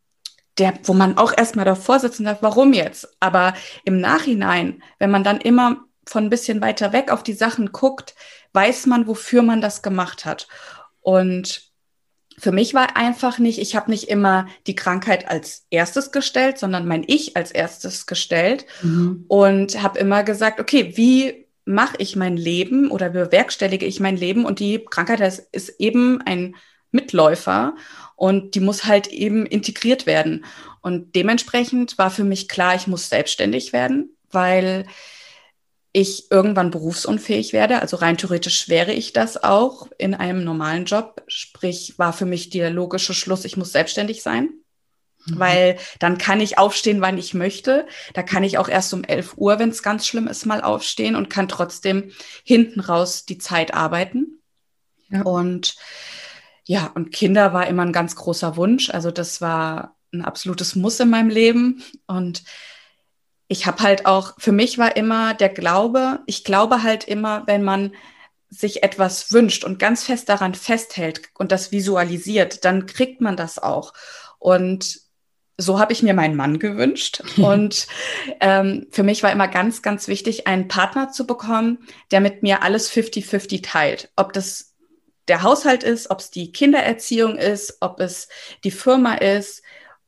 der, 0.57 0.73
wo 0.85 0.93
man 0.93 1.19
auch 1.19 1.37
erstmal 1.37 1.65
davor 1.65 1.99
sitzen 1.99 2.23
darf, 2.23 2.39
warum 2.41 2.73
jetzt? 2.73 3.15
Aber 3.19 3.53
im 3.85 3.99
Nachhinein, 3.99 4.81
wenn 4.97 5.11
man 5.11 5.23
dann 5.23 5.39
immer 5.39 5.83
von 6.07 6.23
ein 6.23 6.29
bisschen 6.31 6.59
weiter 6.59 6.93
weg 6.93 7.11
auf 7.11 7.21
die 7.21 7.33
Sachen 7.33 7.71
guckt, 7.71 8.15
weiß 8.53 8.87
man, 8.87 9.05
wofür 9.05 9.43
man 9.43 9.61
das 9.61 9.83
gemacht 9.83 10.25
hat. 10.25 10.47
Und 11.01 11.66
für 12.39 12.51
mich 12.51 12.73
war 12.73 12.95
einfach 12.95 13.39
nicht, 13.39 13.59
ich 13.59 13.75
habe 13.75 13.89
nicht 13.89 14.09
immer 14.09 14.47
die 14.67 14.75
Krankheit 14.75 15.27
als 15.27 15.65
erstes 15.71 16.11
gestellt, 16.11 16.59
sondern 16.59 16.87
mein 16.87 17.03
Ich 17.07 17.35
als 17.35 17.51
erstes 17.51 18.05
gestellt 18.05 18.65
mhm. 18.83 19.25
und 19.27 19.81
habe 19.81 19.97
immer 19.97 20.23
gesagt, 20.23 20.59
okay, 20.59 20.93
wie 20.95 21.47
mache 21.65 21.95
ich 21.97 22.15
mein 22.15 22.37
Leben 22.37 22.91
oder 22.91 23.09
bewerkstellige 23.09 23.85
ich 23.85 23.99
mein 23.99 24.17
Leben? 24.17 24.45
Und 24.45 24.59
die 24.59 24.85
Krankheit 24.85 25.19
ist, 25.19 25.47
ist 25.51 25.69
eben 25.79 26.21
ein 26.21 26.55
Mitläufer 26.91 27.75
und 28.15 28.53
die 28.55 28.59
muss 28.59 28.85
halt 28.85 29.07
eben 29.07 29.45
integriert 29.45 30.05
werden. 30.05 30.45
Und 30.81 31.15
dementsprechend 31.15 31.97
war 31.97 32.11
für 32.11 32.23
mich 32.23 32.47
klar, 32.47 32.75
ich 32.75 32.87
muss 32.87 33.09
selbstständig 33.09 33.73
werden, 33.73 34.15
weil 34.31 34.85
ich 35.97 36.29
irgendwann 36.29 36.69
berufsunfähig 36.69 37.53
werde. 37.53 37.81
Also 37.81 37.97
rein 37.97 38.17
theoretisch 38.17 38.69
wäre 38.69 38.93
ich 38.93 39.13
das 39.13 39.43
auch 39.43 39.87
in 39.97 40.13
einem 40.13 40.43
normalen 40.43 40.85
Job. 40.85 41.23
Sprich, 41.25 41.97
war 41.97 42.13
für 42.13 42.25
mich 42.25 42.51
der 42.51 42.69
logische 42.69 43.15
Schluss, 43.15 43.45
ich 43.45 43.57
muss 43.57 43.71
selbstständig 43.71 44.21
sein. 44.21 44.51
Mhm. 45.25 45.39
Weil 45.39 45.79
dann 45.97 46.19
kann 46.19 46.39
ich 46.39 46.59
aufstehen, 46.59 47.01
wann 47.01 47.17
ich 47.17 47.33
möchte. 47.33 47.87
Da 48.13 48.21
kann 48.21 48.43
ich 48.43 48.59
auch 48.59 48.69
erst 48.69 48.93
um 48.93 49.03
11 49.03 49.37
Uhr, 49.37 49.57
wenn 49.57 49.69
es 49.69 49.81
ganz 49.81 50.05
schlimm 50.05 50.27
ist, 50.27 50.45
mal 50.45 50.61
aufstehen 50.61 51.15
und 51.15 51.31
kann 51.31 51.47
trotzdem 51.47 52.11
hinten 52.43 52.79
raus 52.79 53.25
die 53.25 53.39
Zeit 53.39 53.73
arbeiten. 53.73 54.39
Ja. 55.09 55.23
Und 55.23 55.77
ja, 56.65 56.91
und 56.93 57.11
Kinder 57.11 57.53
war 57.53 57.65
immer 57.65 57.81
ein 57.81 57.93
ganz 57.93 58.15
großer 58.15 58.55
Wunsch. 58.55 58.91
Also 58.91 59.09
das 59.09 59.41
war 59.41 59.95
ein 60.13 60.23
absolutes 60.23 60.75
Muss 60.75 60.99
in 60.99 61.09
meinem 61.09 61.29
Leben. 61.29 61.81
Und 62.05 62.43
ich 63.47 63.65
habe 63.65 63.81
halt 63.81 64.05
auch, 64.05 64.33
für 64.37 64.51
mich 64.51 64.77
war 64.77 64.95
immer 64.97 65.33
der 65.33 65.49
Glaube, 65.49 66.19
ich 66.25 66.43
glaube 66.43 66.83
halt 66.83 67.05
immer, 67.05 67.43
wenn 67.47 67.63
man 67.63 67.93
sich 68.49 68.83
etwas 68.83 69.31
wünscht 69.31 69.63
und 69.63 69.79
ganz 69.79 70.03
fest 70.03 70.29
daran 70.29 70.53
festhält 70.53 71.21
und 71.33 71.51
das 71.51 71.71
visualisiert, 71.71 72.63
dann 72.65 72.85
kriegt 72.85 73.21
man 73.21 73.35
das 73.35 73.59
auch. 73.59 73.93
Und 74.39 75.01
so 75.57 75.79
habe 75.79 75.91
ich 75.91 76.03
mir 76.03 76.13
meinen 76.13 76.35
Mann 76.35 76.59
gewünscht. 76.59 77.23
Und 77.37 77.87
ähm, 78.39 78.85
für 78.91 79.01
mich 79.01 79.23
war 79.23 79.31
immer 79.31 79.47
ganz, 79.47 79.81
ganz 79.81 80.07
wichtig, 80.07 80.45
einen 80.45 80.67
Partner 80.67 81.11
zu 81.11 81.25
bekommen, 81.25 81.79
der 82.11 82.21
mit 82.21 82.43
mir 82.43 82.61
alles 82.61 82.91
50-50 82.91 83.63
teilt. 83.63 84.11
Ob 84.15 84.33
das 84.33 84.75
der 85.27 85.41
Haushalt 85.41 85.83
ist, 85.83 86.11
ob 86.11 86.19
es 86.19 86.29
die 86.29 86.51
Kindererziehung 86.51 87.37
ist, 87.37 87.77
ob 87.81 87.99
es 87.99 88.29
die 88.63 88.71
Firma 88.71 89.15
ist, 89.15 89.63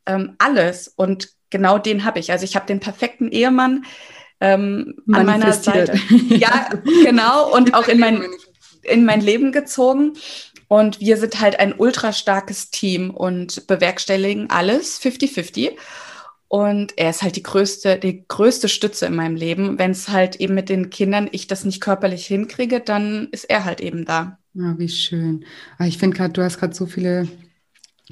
ähm, 0.06 0.36
alles. 0.38 0.88
Und 0.88 1.34
genau 1.50 1.78
den 1.78 2.06
habe 2.06 2.20
ich. 2.20 2.32
Also 2.32 2.46
ich 2.46 2.56
habe 2.56 2.66
den 2.66 2.80
perfekten 2.80 3.30
Ehemann 3.32 3.86
ähm, 4.40 4.96
an 5.12 5.26
meiner 5.26 5.54
Seite. 5.54 6.00
Ja, 6.30 6.70
genau. 7.04 7.54
Und 7.54 7.74
auch 7.74 7.88
in 7.88 8.00
mein, 8.00 8.24
in 8.84 9.06
mein 9.06 9.22
Leben 9.22 9.52
gezogen. 9.52 10.14
Und 10.68 11.00
wir 11.00 11.18
sind 11.18 11.42
halt 11.42 11.60
ein 11.60 11.74
ultra 11.76 12.14
starkes 12.14 12.70
Team 12.70 13.10
und 13.10 13.66
bewerkstelligen 13.68 14.50
alles 14.50 15.02
50-50. 15.02 15.72
Und 16.48 16.98
er 16.98 17.12
ist 17.12 17.22
halt 17.22 17.36
die 17.36 17.44
größte, 17.44 17.98
die 17.98 18.26
größte 18.28 18.70
Stütze 18.70 19.06
in 19.06 19.16
meinem 19.16 19.36
Leben. 19.36 19.78
Wenn 19.78 19.92
es 19.92 20.10
halt 20.10 20.38
eben 20.38 20.56
mit 20.56 20.70
den 20.70 20.90
Kindern 20.90 21.30
ich 21.32 21.48
das 21.48 21.66
nicht 21.66 21.82
körperlich 21.82 22.26
hinkriege, 22.26 22.80
dann 22.80 23.28
ist 23.32 23.50
er 23.50 23.66
halt 23.66 23.82
eben 23.82 24.06
da. 24.06 24.40
Ja, 24.54 24.78
wie 24.78 24.90
schön. 24.90 25.46
Ah, 25.78 25.86
ich 25.86 25.98
finde 25.98 26.18
gerade, 26.18 26.34
du 26.34 26.44
hast 26.44 26.60
gerade 26.60 26.74
so 26.74 26.86
viele 26.86 27.28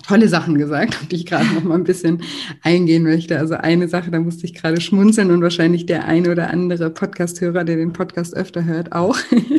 tolle 0.03 0.29
Sachen 0.29 0.57
gesagt, 0.57 0.95
auf 0.95 1.07
die 1.07 1.15
ich 1.15 1.25
gerade 1.25 1.45
noch 1.55 1.63
mal 1.63 1.75
ein 1.75 1.83
bisschen 1.83 2.21
eingehen 2.61 3.03
möchte. 3.03 3.39
Also 3.39 3.55
eine 3.55 3.87
Sache, 3.87 4.11
da 4.11 4.19
musste 4.19 4.45
ich 4.45 4.53
gerade 4.53 4.79
schmunzeln 4.79 5.31
und 5.31 5.41
wahrscheinlich 5.41 5.87
der 5.87 6.05
eine 6.05 6.31
oder 6.31 6.51
andere 6.51 6.91
Podcast-Hörer, 6.91 7.63
der 7.63 7.77
den 7.77 7.93
Podcast 7.93 8.35
öfter 8.35 8.63
hört, 8.63 8.91
auch, 8.91 9.17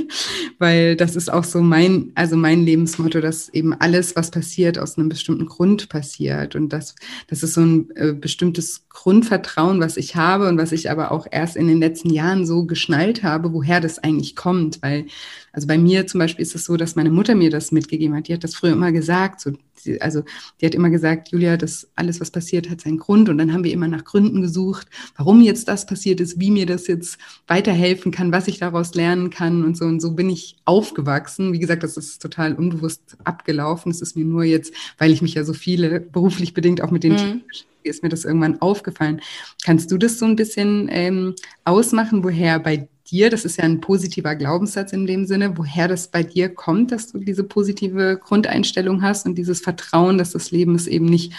weil 0.59 0.94
das 0.94 1.16
ist 1.16 1.33
auch 1.33 1.42
so 1.42 1.61
mein, 1.61 2.12
also 2.14 2.37
mein 2.37 2.64
Lebensmotto, 2.64 3.20
dass 3.20 3.48
eben 3.48 3.74
alles, 3.74 4.14
was 4.14 4.31
passiert, 4.31 4.79
aus 4.79 4.96
einem 4.96 5.09
bestimmten 5.09 5.46
Grund 5.46 5.88
passiert. 5.88 6.55
Und 6.55 6.72
das, 6.72 6.94
das 7.27 7.42
ist 7.42 7.55
so 7.55 7.62
ein 7.62 7.90
äh, 7.96 8.12
bestimmtes 8.12 8.87
Grundvertrauen, 8.88 9.81
was 9.81 9.96
ich 9.96 10.14
habe 10.14 10.48
und 10.48 10.57
was 10.57 10.70
ich 10.70 10.90
aber 10.90 11.11
auch 11.11 11.27
erst 11.31 11.57
in 11.57 11.66
den 11.66 11.81
letzten 11.81 12.11
Jahren 12.11 12.46
so 12.46 12.64
geschnallt 12.64 13.24
habe, 13.24 13.53
woher 13.53 13.81
das 13.81 13.98
eigentlich 13.98 14.37
kommt, 14.37 14.83
weil 14.83 15.07
also 15.52 15.66
bei 15.66 15.78
mir 15.78 16.06
zum 16.06 16.18
Beispiel 16.18 16.42
ist 16.42 16.54
es 16.54 16.64
so, 16.64 16.76
dass 16.76 16.96
meine 16.96 17.11
Mutter 17.11 17.34
mir 17.34 17.50
das 17.50 17.72
mitgegeben 17.72 18.16
hat. 18.16 18.28
Die 18.28 18.34
hat 18.34 18.44
das 18.44 18.54
früher 18.54 18.72
immer 18.72 18.92
gesagt. 18.92 19.40
So, 19.40 19.52
also 20.00 20.22
die 20.61 20.66
hat 20.66 20.74
immer 20.74 20.90
gesagt, 20.90 21.28
Julia, 21.28 21.56
das 21.56 21.88
alles, 21.94 22.20
was 22.20 22.30
passiert, 22.30 22.68
hat 22.68 22.80
seinen 22.80 22.98
Grund. 22.98 23.28
Und 23.28 23.38
dann 23.38 23.52
haben 23.52 23.64
wir 23.64 23.72
immer 23.72 23.88
nach 23.88 24.04
Gründen 24.04 24.42
gesucht, 24.42 24.88
warum 25.16 25.40
jetzt 25.40 25.68
das 25.68 25.87
passiert 25.87 26.20
ist, 26.20 26.40
wie 26.40 26.50
mir 26.50 26.66
das 26.66 26.87
jetzt 26.87 27.18
weiterhelfen 27.46 28.12
kann, 28.12 28.32
was 28.32 28.48
ich 28.48 28.58
daraus 28.58 28.94
lernen 28.94 29.30
kann 29.30 29.64
und 29.64 29.76
so. 29.76 29.84
Und 29.84 30.00
so 30.00 30.12
bin 30.12 30.30
ich 30.30 30.56
aufgewachsen. 30.64 31.52
Wie 31.52 31.58
gesagt, 31.58 31.82
das 31.82 31.96
ist 31.96 32.20
total 32.20 32.54
unbewusst 32.54 33.16
abgelaufen. 33.24 33.90
Es 33.90 34.02
ist 34.02 34.16
mir 34.16 34.24
nur 34.24 34.44
jetzt, 34.44 34.72
weil 34.98 35.12
ich 35.12 35.22
mich 35.22 35.34
ja 35.34 35.44
so 35.44 35.52
viele 35.52 36.00
beruflich 36.00 36.54
bedingt 36.54 36.82
auch 36.82 36.90
mit 36.90 37.04
den 37.04 37.12
mhm. 37.12 37.42
ist 37.82 38.02
mir 38.02 38.08
das 38.08 38.24
irgendwann 38.24 38.61
aufgefallen. 38.61 39.20
Kannst 39.64 39.90
du 39.90 39.98
das 39.98 40.18
so 40.18 40.26
ein 40.26 40.37
bisschen 40.37 40.88
ähm, 40.90 41.34
ausmachen, 41.64 42.22
woher 42.22 42.58
bei 42.58 42.88
dir, 43.11 43.31
das 43.31 43.44
ist 43.44 43.59
ja 43.59 43.64
ein 43.64 43.81
positiver 43.81 44.35
Glaubenssatz 44.37 44.92
in 44.92 45.07
dem 45.07 45.27
Sinne, 45.27 45.57
woher 45.57 45.88
das 45.88 46.09
bei 46.09 46.23
dir 46.23 46.49
kommt, 46.49 46.92
dass 46.92 47.11
du 47.11 47.18
diese 47.18 47.44
positive 47.44 48.18
Grundeinstellung 48.18 49.03
hast 49.03 49.27
und 49.27 49.37
dieses 49.37 49.61
Vertrauen, 49.61 50.18
dass 50.18 50.33
das 50.33 50.51
Leben 50.51 50.75
es 50.75 50.87
eben 50.87 51.07
nicht 51.07 51.33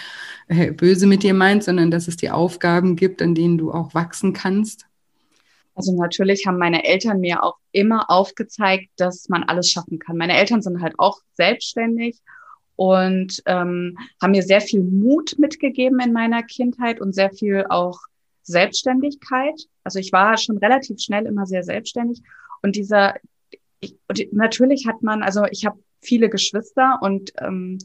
äh, 0.48 0.72
böse 0.72 1.06
mit 1.06 1.22
dir 1.22 1.34
meint, 1.34 1.64
sondern 1.64 1.90
dass 1.90 2.08
es 2.08 2.16
dir 2.16 2.34
Aufgaben 2.34 2.96
gibt, 2.96 3.22
an 3.22 3.34
denen 3.34 3.58
du 3.58 3.72
auch 3.72 3.94
wachsen 3.94 4.32
kannst? 4.32 4.86
Also 5.74 5.96
natürlich 5.96 6.46
haben 6.46 6.58
meine 6.58 6.84
Eltern 6.84 7.20
mir 7.20 7.42
auch 7.42 7.56
immer 7.72 8.10
aufgezeigt, 8.10 8.90
dass 8.96 9.28
man 9.28 9.44
alles 9.44 9.70
schaffen 9.70 9.98
kann. 9.98 10.16
Meine 10.16 10.36
Eltern 10.36 10.62
sind 10.62 10.82
halt 10.82 10.94
auch 10.98 11.20
selbstständig 11.34 12.18
und 12.76 13.42
ähm, 13.46 13.96
haben 14.20 14.32
mir 14.32 14.42
sehr 14.42 14.60
viel 14.60 14.82
Mut 14.82 15.38
mitgegeben 15.38 16.00
in 16.00 16.12
meiner 16.12 16.42
Kindheit 16.42 17.00
und 17.00 17.14
sehr 17.14 17.30
viel 17.30 17.66
auch 17.68 17.98
Selbstständigkeit. 18.42 19.60
Also 19.84 19.98
ich 19.98 20.12
war 20.12 20.36
schon 20.38 20.58
relativ 20.58 21.00
schnell 21.00 21.26
immer 21.26 21.46
sehr 21.46 21.62
selbstständig 21.62 22.22
und 22.62 22.76
dieser, 22.76 23.14
ich, 23.80 23.96
und 24.08 24.32
natürlich 24.32 24.86
hat 24.86 25.02
man, 25.02 25.22
also 25.22 25.44
ich 25.50 25.66
habe 25.66 25.78
viele 26.00 26.28
Geschwister 26.28 26.98
und 27.02 27.32
ähm, 27.40 27.78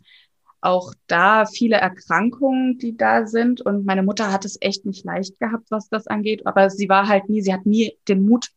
auch 0.61 0.93
da 1.07 1.45
viele 1.45 1.75
Erkrankungen, 1.75 2.79
die 2.79 2.97
da 2.97 3.27
sind. 3.27 3.61
Und 3.61 3.85
meine 3.85 4.01
Mutter 4.01 4.31
hat 4.31 4.45
es 4.45 4.57
echt 4.61 4.85
nicht 4.85 5.05
leicht 5.05 5.39
gehabt, 5.39 5.69
was 5.69 5.89
das 5.89 6.07
angeht. 6.07 6.47
Aber 6.47 6.71
sie 6.71 6.89
war 6.89 7.07
halt 7.07 7.29
nie, 7.29 7.41
sie 7.41 7.53
hat 7.53 7.67
nie 7.67 7.93
den 8.07 8.25
Mut 8.25 8.47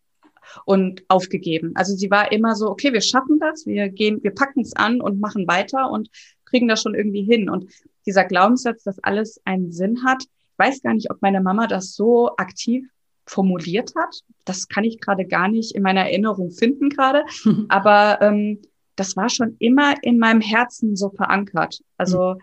und 0.64 1.04
aufgegeben. 1.08 1.72
Also 1.74 1.94
sie 1.94 2.10
war 2.10 2.32
immer 2.32 2.54
so, 2.54 2.70
okay, 2.70 2.94
wir 2.94 3.02
schaffen 3.02 3.38
das, 3.38 3.66
wir 3.66 3.90
gehen, 3.90 4.22
wir 4.22 4.34
packen 4.34 4.60
es 4.60 4.74
an 4.74 5.02
und 5.02 5.20
machen 5.20 5.46
weiter 5.46 5.90
und 5.90 6.08
kriegen 6.46 6.66
das 6.66 6.80
schon 6.80 6.94
irgendwie 6.94 7.24
hin. 7.24 7.50
Und 7.50 7.70
dieser 8.06 8.24
Glaubenssatz, 8.24 8.84
dass 8.84 8.98
alles 9.00 9.38
einen 9.44 9.70
Sinn 9.70 10.02
hat, 10.04 10.24
weiß 10.58 10.82
gar 10.82 10.94
nicht, 10.94 11.10
ob 11.10 11.22
meine 11.22 11.40
Mama 11.40 11.66
das 11.66 11.94
so 11.94 12.36
aktiv 12.36 12.86
formuliert 13.26 13.92
hat. 13.96 14.22
Das 14.44 14.68
kann 14.68 14.84
ich 14.84 15.00
gerade 15.00 15.26
gar 15.26 15.48
nicht 15.48 15.74
in 15.74 15.82
meiner 15.82 16.02
Erinnerung 16.02 16.50
finden 16.50 16.88
gerade. 16.88 17.24
Aber 17.68 18.20
ähm, 18.22 18.60
das 18.96 19.16
war 19.16 19.28
schon 19.28 19.56
immer 19.58 19.94
in 20.02 20.18
meinem 20.18 20.40
Herzen 20.40 20.96
so 20.96 21.10
verankert. 21.10 21.80
Also 21.96 22.36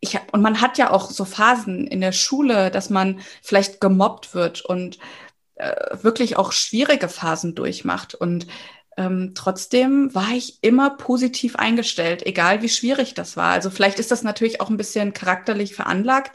ich 0.00 0.14
hab, 0.14 0.32
und 0.32 0.42
man 0.42 0.60
hat 0.60 0.78
ja 0.78 0.90
auch 0.90 1.10
so 1.10 1.24
Phasen 1.24 1.86
in 1.86 2.00
der 2.00 2.12
Schule, 2.12 2.70
dass 2.70 2.88
man 2.88 3.20
vielleicht 3.42 3.80
gemobbt 3.80 4.34
wird 4.34 4.64
und 4.64 4.98
äh, 5.56 5.96
wirklich 6.02 6.36
auch 6.36 6.52
schwierige 6.52 7.08
Phasen 7.08 7.56
durchmacht. 7.56 8.14
Und 8.14 8.46
ähm, 8.98 9.30
trotzdem 9.34 10.12
war 10.12 10.32
ich 10.34 10.58
immer 10.60 10.90
positiv 10.90 11.54
eingestellt, 11.54 12.26
egal 12.26 12.62
wie 12.62 12.68
schwierig 12.68 13.14
das 13.14 13.36
war. 13.36 13.52
Also 13.52 13.70
vielleicht 13.70 14.00
ist 14.00 14.10
das 14.10 14.24
natürlich 14.24 14.60
auch 14.60 14.70
ein 14.70 14.76
bisschen 14.76 15.12
charakterlich 15.12 15.74
veranlagt. 15.74 16.32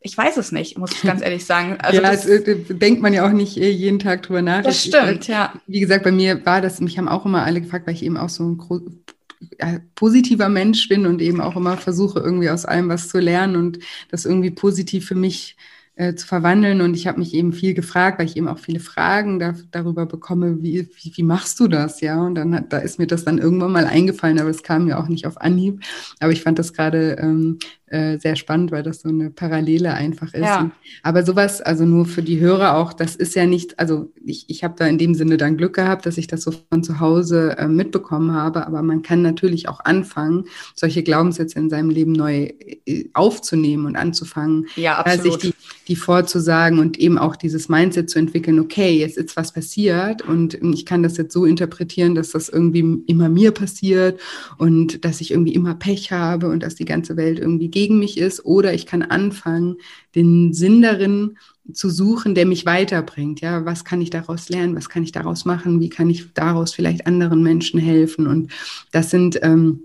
Ich 0.00 0.16
weiß 0.16 0.36
es 0.36 0.52
nicht, 0.52 0.78
muss 0.78 0.92
ich 0.92 1.02
ganz 1.02 1.20
ehrlich 1.24 1.44
sagen. 1.44 1.78
Also 1.80 2.00
ja, 2.00 2.12
das, 2.12 2.22
das, 2.22 2.30
äh, 2.30 2.74
denkt 2.74 3.02
man 3.02 3.12
ja 3.12 3.26
auch 3.26 3.32
nicht 3.32 3.56
äh, 3.56 3.70
jeden 3.70 3.98
Tag 3.98 4.22
drüber 4.22 4.40
nach. 4.40 4.62
Das 4.62 4.84
stimmt, 4.84 5.22
ich, 5.22 5.28
ja. 5.28 5.52
Wie 5.66 5.80
gesagt, 5.80 6.04
bei 6.04 6.12
mir 6.12 6.46
war 6.46 6.60
das, 6.60 6.80
mich 6.80 6.96
haben 6.96 7.08
auch 7.08 7.26
immer 7.26 7.42
alle 7.42 7.60
gefragt, 7.60 7.88
weil 7.88 7.94
ich 7.94 8.04
eben 8.04 8.16
auch 8.16 8.28
so 8.28 8.44
ein 8.44 9.80
positiver 9.96 10.48
Mensch 10.48 10.88
bin 10.88 11.06
und 11.06 11.20
eben 11.20 11.40
auch 11.40 11.56
immer 11.56 11.76
versuche, 11.76 12.20
irgendwie 12.20 12.50
aus 12.50 12.66
allem 12.66 12.88
was 12.88 13.08
zu 13.08 13.18
lernen 13.18 13.56
und 13.56 13.80
das 14.12 14.26
irgendwie 14.26 14.52
positiv 14.52 15.06
für 15.08 15.16
mich 15.16 15.56
äh, 15.58 15.73
zu 15.96 16.26
verwandeln. 16.26 16.80
Und 16.80 16.94
ich 16.94 17.06
habe 17.06 17.18
mich 17.20 17.34
eben 17.34 17.52
viel 17.52 17.74
gefragt, 17.74 18.18
weil 18.18 18.26
ich 18.26 18.36
eben 18.36 18.48
auch 18.48 18.58
viele 18.58 18.80
Fragen 18.80 19.38
da, 19.38 19.54
darüber 19.70 20.06
bekomme, 20.06 20.62
wie, 20.62 20.88
wie, 20.96 21.12
wie, 21.14 21.22
machst 21.22 21.60
du 21.60 21.68
das? 21.68 22.00
Ja, 22.00 22.20
und 22.20 22.34
dann 22.34 22.54
hat, 22.54 22.72
da 22.72 22.78
ist 22.78 22.98
mir 22.98 23.06
das 23.06 23.24
dann 23.24 23.38
irgendwann 23.38 23.72
mal 23.72 23.86
eingefallen, 23.86 24.40
aber 24.40 24.50
es 24.50 24.62
kam 24.62 24.86
mir 24.86 24.98
auch 24.98 25.08
nicht 25.08 25.26
auf 25.26 25.40
Anhieb. 25.40 25.80
Aber 26.20 26.32
ich 26.32 26.42
fand 26.42 26.58
das 26.58 26.72
gerade 26.72 27.16
ähm, 27.20 27.58
äh, 27.94 28.18
sehr 28.18 28.34
spannend, 28.34 28.72
weil 28.72 28.82
das 28.82 29.02
so 29.02 29.08
eine 29.08 29.30
Parallele 29.30 29.94
einfach 29.94 30.34
ist. 30.34 30.40
Ja. 30.40 30.72
aber 31.04 31.24
sowas, 31.24 31.60
also 31.60 31.84
nur 31.84 32.06
für 32.06 32.22
die 32.22 32.40
Hörer 32.40 32.76
auch, 32.76 32.92
das 32.92 33.14
ist 33.14 33.36
ja 33.36 33.46
nicht, 33.46 33.78
also 33.78 34.12
ich, 34.24 34.46
ich 34.48 34.64
habe 34.64 34.74
da 34.76 34.86
in 34.86 34.98
dem 34.98 35.14
Sinne 35.14 35.36
dann 35.36 35.56
Glück 35.56 35.74
gehabt, 35.74 36.04
dass 36.04 36.18
ich 36.18 36.26
das 36.26 36.42
so 36.42 36.52
von 36.72 36.82
zu 36.82 36.98
Hause 36.98 37.56
äh, 37.56 37.68
mitbekommen 37.68 38.32
habe, 38.32 38.66
aber 38.66 38.82
man 38.82 39.02
kann 39.02 39.22
natürlich 39.22 39.68
auch 39.68 39.78
anfangen, 39.78 40.46
solche 40.74 41.04
Glaubenssätze 41.04 41.56
in 41.56 41.70
seinem 41.70 41.88
Leben 41.88 42.10
neu 42.10 42.48
äh, 42.84 43.04
aufzunehmen 43.12 43.86
und 43.86 43.94
anzufangen, 43.94 44.66
ja, 44.74 44.98
absolut. 44.98 45.40
sich 45.40 45.52
die, 45.52 45.54
die 45.86 45.96
vorzusagen 45.96 46.80
und 46.80 46.98
eben 46.98 47.16
auch 47.16 47.36
dieses 47.36 47.68
Mindset 47.68 48.10
zu 48.10 48.18
entwickeln, 48.18 48.58
okay, 48.58 48.98
jetzt 48.98 49.18
ist 49.18 49.36
was 49.36 49.52
passiert 49.52 50.22
und 50.22 50.54
ich 50.54 50.84
kann 50.84 51.04
das 51.04 51.16
jetzt 51.16 51.32
so 51.32 51.44
interpretieren, 51.44 52.16
dass 52.16 52.32
das 52.32 52.48
irgendwie 52.48 53.04
immer 53.06 53.28
mir 53.28 53.52
passiert 53.52 54.20
und 54.58 55.04
dass 55.04 55.20
ich 55.20 55.30
irgendwie 55.30 55.54
immer 55.54 55.76
Pech 55.76 56.10
habe 56.10 56.48
und 56.48 56.64
dass 56.64 56.74
die 56.74 56.84
ganze 56.84 57.16
Welt 57.16 57.38
irgendwie 57.38 57.68
geht 57.68 57.83
gegen 57.84 57.98
mich 57.98 58.16
ist, 58.16 58.46
oder 58.46 58.72
ich 58.72 58.86
kann 58.86 59.02
anfangen, 59.02 59.76
den 60.14 60.54
Sinn 60.54 60.80
darin 60.80 61.36
zu 61.70 61.90
suchen, 61.90 62.34
der 62.34 62.46
mich 62.46 62.64
weiterbringt. 62.64 63.42
Ja, 63.42 63.66
was 63.66 63.84
kann 63.84 64.00
ich 64.00 64.08
daraus 64.08 64.48
lernen? 64.48 64.74
Was 64.74 64.88
kann 64.88 65.02
ich 65.02 65.12
daraus 65.12 65.44
machen? 65.44 65.80
Wie 65.80 65.90
kann 65.90 66.08
ich 66.08 66.32
daraus 66.32 66.72
vielleicht 66.72 67.06
anderen 67.06 67.42
Menschen 67.42 67.78
helfen? 67.78 68.26
Und 68.26 68.52
das 68.90 69.10
sind 69.10 69.38
ähm, 69.42 69.80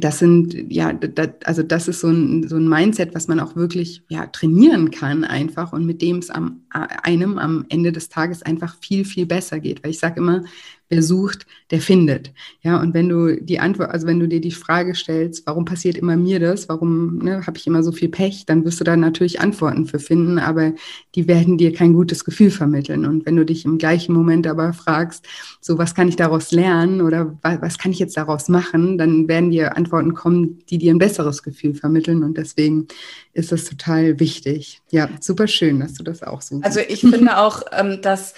das 0.00 0.18
sind, 0.18 0.72
ja, 0.72 0.92
das, 0.92 1.28
also 1.44 1.62
das 1.62 1.86
ist 1.86 2.00
so 2.00 2.08
ein, 2.08 2.48
so 2.48 2.56
ein 2.56 2.68
Mindset, 2.68 3.14
was 3.14 3.28
man 3.28 3.38
auch 3.38 3.54
wirklich 3.54 4.02
ja, 4.08 4.26
trainieren 4.26 4.90
kann 4.90 5.22
einfach 5.22 5.72
und 5.72 5.86
mit 5.86 6.02
dem 6.02 6.18
es 6.18 6.30
am, 6.30 6.62
einem 6.70 7.38
am 7.38 7.64
Ende 7.68 7.92
des 7.92 8.08
Tages 8.08 8.42
einfach 8.42 8.76
viel, 8.80 9.04
viel 9.04 9.26
besser 9.26 9.60
geht. 9.60 9.84
Weil 9.84 9.92
ich 9.92 10.00
sage 10.00 10.18
immer, 10.18 10.42
wer 10.88 11.02
sucht, 11.02 11.46
der 11.70 11.80
findet. 11.80 12.32
Ja, 12.62 12.80
und 12.80 12.94
wenn 12.94 13.08
du 13.08 13.40
die 13.40 13.58
Antwort, 13.58 13.90
also 13.90 14.06
wenn 14.06 14.20
du 14.20 14.28
dir 14.28 14.40
die 14.40 14.50
Frage 14.50 14.94
stellst, 14.94 15.46
warum 15.46 15.64
passiert 15.64 15.96
immer 15.96 16.16
mir 16.16 16.40
das, 16.40 16.68
warum 16.68 17.18
ne, 17.18 17.46
habe 17.46 17.56
ich 17.56 17.66
immer 17.66 17.82
so 17.82 17.92
viel 17.92 18.08
Pech, 18.08 18.44
dann 18.46 18.64
wirst 18.64 18.80
du 18.80 18.84
da 18.84 18.96
natürlich 18.96 19.40
Antworten 19.40 19.86
für 19.86 19.98
finden, 19.98 20.38
aber 20.38 20.72
die 21.14 21.26
werden 21.26 21.58
dir 21.58 21.72
kein 21.72 21.94
gutes 21.94 22.24
Gefühl 22.24 22.50
vermitteln. 22.50 23.06
Und 23.06 23.26
wenn 23.26 23.36
du 23.36 23.44
dich 23.44 23.64
im 23.64 23.78
gleichen 23.78 24.14
Moment 24.14 24.46
aber 24.46 24.72
fragst, 24.72 25.26
so 25.60 25.78
was 25.78 25.94
kann 25.94 26.08
ich 26.08 26.16
daraus 26.16 26.52
lernen 26.52 27.00
oder 27.00 27.36
was, 27.42 27.60
was 27.62 27.78
kann 27.78 27.92
ich 27.92 27.98
jetzt 27.98 28.16
daraus 28.16 28.48
machen, 28.48 28.98
dann 28.98 29.26
werden 29.28 29.50
dir 29.50 29.76
Antworten 29.76 30.14
kommen, 30.14 30.58
die 30.68 30.78
dir 30.78 30.92
ein 30.92 30.98
besseres 30.98 31.42
Gefühl 31.42 31.74
vermitteln. 31.74 32.22
Und 32.22 32.36
deswegen 32.36 32.88
ist 33.32 33.52
das 33.52 33.64
total 33.64 34.20
wichtig. 34.20 34.80
Ja, 34.90 35.08
super 35.20 35.48
schön, 35.48 35.80
dass 35.80 35.94
du 35.94 36.04
das 36.04 36.22
auch 36.22 36.42
so. 36.42 36.60
Also 36.62 36.80
ich 36.80 37.00
finde 37.00 37.38
auch, 37.38 37.62
ähm, 37.72 38.00
dass 38.02 38.34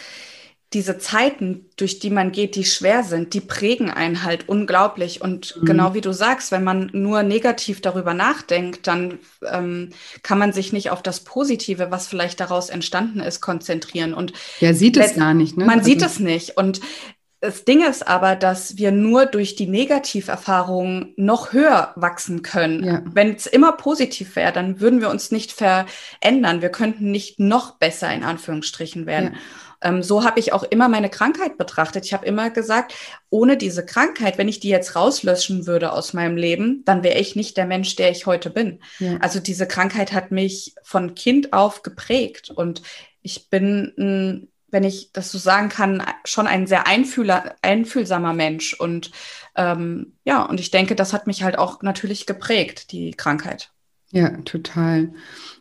diese 0.77 0.99
Zeiten, 0.99 1.71
durch 1.77 2.01
die 2.01 2.11
man 2.11 2.33
geht, 2.33 2.55
die 2.55 2.67
schwer 2.67 3.03
sind, 3.03 3.33
die 3.33 3.41
prägen 3.41 3.91
einen 3.91 4.25
halt 4.25 4.47
unglaublich. 4.47 5.23
Und 5.23 5.57
mhm. 5.57 5.65
genau 5.65 5.95
wie 5.95 6.03
du 6.03 6.13
sagst, 6.13 6.53
wenn 6.53 6.65
man 6.65 6.91
nur 6.93 7.23
negativ 7.23 7.81
darüber 7.81 8.13
nachdenkt, 8.13 8.87
dann 8.87 9.19
ähm, 9.51 9.89
kann 10.23 10.39
man 10.39 10.53
sich 10.53 10.75
nicht 10.75 10.91
auf 10.91 11.03
das 11.03 11.21
Positive, 11.21 11.91
was 11.91 12.09
vielleicht 12.09 12.41
daraus 12.41 12.69
entstanden 12.69 13.21
ist, 13.21 13.41
konzentrieren. 13.41 14.13
Und 14.13 14.35
ja, 14.61 14.75
sieht 14.75 14.99
es 14.99 15.15
gar 15.15 15.33
nicht. 15.33 15.57
Ne? 15.57 15.65
Man 15.65 15.79
also 15.79 15.89
sieht 15.89 16.03
es 16.03 16.21
nicht. 16.21 16.59
Und 16.59 16.83
das 17.41 17.65
Ding 17.65 17.83
ist 17.83 18.07
aber, 18.07 18.37
dass 18.37 18.77
wir 18.77 18.93
nur 18.93 19.25
durch 19.25 19.57
die 19.57 19.67
Negativerfahrungen 19.67 21.15
noch 21.17 21.55
höher 21.55 21.93
wachsen 21.97 22.43
können. 22.43 22.85
Ja. 22.85 23.03
Wenn 23.13 23.35
es 23.35 23.47
immer 23.47 23.73
positiv 23.73 24.37
wäre, 24.37 24.53
dann 24.53 24.81
würden 24.81 25.01
wir 25.01 25.09
uns 25.09 25.31
nicht 25.31 25.53
verändern. 25.53 26.61
Wir 26.61 26.71
könnten 26.71 27.11
nicht 27.11 27.41
noch 27.41 27.79
besser 27.79 28.13
in 28.13 28.25
Anführungsstrichen 28.25 29.07
werden. 29.07 29.33
Ja. 29.33 29.41
Ähm, 29.83 30.03
so 30.03 30.25
habe 30.25 30.41
ich 30.41 30.53
auch 30.53 30.63
immer 30.63 30.89
meine 30.89 31.11
Krankheit 31.11 31.59
betrachtet. 31.59 32.05
Ich 32.05 32.13
habe 32.13 32.27
immer 32.27 32.51
gesagt, 32.51 32.95
ohne 33.31 33.57
diese 33.57 33.85
Krankheit, 33.85 34.39
wenn 34.39 34.49
ich 34.49 34.61
die 34.61 34.69
jetzt 34.69 34.97
rauslöschen 34.97 35.67
würde 35.67 35.93
aus 35.93 36.13
meinem 36.13 36.37
Leben, 36.37 36.83
dann 36.85 37.03
wäre 37.03 37.19
ich 37.19 37.37
nicht 37.37 37.57
der 37.57 37.67
Mensch, 37.67 37.97
der 37.97 38.11
ich 38.11 38.27
heute 38.27 38.51
bin. 38.51 38.81
Ja. 38.99 39.19
Also 39.19 39.41
diese 39.41 39.67
Krankheit 39.67 40.13
hat 40.13 40.31
mich 40.31 40.75
von 40.83 41.15
Kind 41.15 41.53
auf 41.53 41.83
geprägt 41.83 42.51
und 42.51 42.83
ich 43.23 43.51
bin 43.51 44.49
wenn 44.69 44.85
ich 44.85 45.13
das 45.13 45.31
so 45.31 45.39
sagen 45.39 45.69
kann, 45.69 46.03
schon 46.25 46.47
ein 46.47 46.67
sehr 46.67 46.87
einfühler, 46.87 47.55
einfühlsamer 47.63 48.33
Mensch. 48.33 48.75
Und 48.75 49.11
ähm, 49.55 50.19
ja, 50.25 50.43
und 50.45 50.61
ich 50.61 50.71
denke, 50.71 50.95
das 50.95 51.13
hat 51.13 51.27
mich 51.27 51.43
halt 51.43 51.57
auch 51.59 51.83
natürlich 51.83 52.27
geprägt, 52.27 52.93
die 52.93 53.13
Krankheit. 53.13 53.71
Ja, 54.13 54.31
total. 54.45 55.13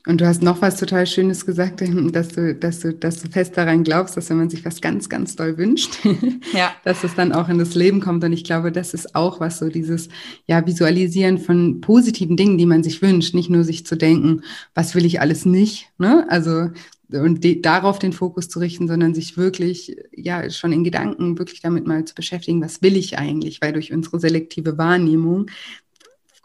Und 0.06 0.22
du 0.22 0.28
hast 0.28 0.44
noch 0.44 0.62
was 0.62 0.78
total 0.78 1.08
Schönes 1.08 1.46
gesagt, 1.48 1.82
dass 2.12 2.30
du, 2.30 2.54
dass 2.54 2.80
du, 2.80 2.94
dass 2.94 3.22
du 3.22 3.30
fest 3.30 3.58
daran 3.58 3.84
glaubst, 3.84 4.16
dass 4.18 4.30
wenn 4.30 4.38
man 4.38 4.50
sich 4.50 4.64
was 4.64 4.82
ganz, 4.82 5.10
ganz 5.10 5.36
doll 5.36 5.58
wünscht, 5.58 5.98
ja. 6.54 6.72
dass 6.84 7.04
es 7.04 7.16
dann 7.16 7.32
auch 7.32 7.50
in 7.50 7.58
das 7.58 7.74
Leben 7.74 8.02
kommt. 8.02 8.24
Und 8.24 8.34
ich 8.34 8.44
glaube, 8.44 8.72
das 8.72 8.94
ist 8.94 9.16
auch 9.16 9.40
was 9.40 9.58
so 9.58 9.70
dieses, 9.70 10.10
ja, 10.46 10.66
Visualisieren 10.66 11.40
von 11.40 11.82
positiven 11.82 12.38
Dingen, 12.38 12.58
die 12.58 12.68
man 12.68 12.84
sich 12.84 13.02
wünscht, 13.02 13.34
nicht 13.34 13.50
nur 13.50 13.64
sich 13.64 13.86
zu 13.86 13.98
denken, 13.98 14.42
was 14.76 14.94
will 14.94 15.06
ich 15.06 15.20
alles 15.22 15.46
nicht, 15.46 15.90
ne? 15.98 16.26
Also, 16.30 16.70
und 17.12 17.44
de, 17.44 17.62
darauf 17.62 18.00
den 18.00 18.14
Fokus 18.14 18.50
zu 18.50 18.60
richten, 18.60 18.88
sondern 18.88 19.14
sich 19.14 19.38
wirklich, 19.38 19.96
ja, 20.12 20.50
schon 20.50 20.72
in 20.72 20.84
Gedanken 20.84 21.38
wirklich 21.38 21.62
damit 21.62 21.86
mal 21.86 22.04
zu 22.06 22.16
beschäftigen, 22.16 22.62
was 22.62 22.82
will 22.82 22.98
ich 22.98 23.18
eigentlich? 23.18 23.62
Weil 23.62 23.74
durch 23.74 23.94
unsere 23.94 24.20
selektive 24.20 24.78
Wahrnehmung 24.78 25.48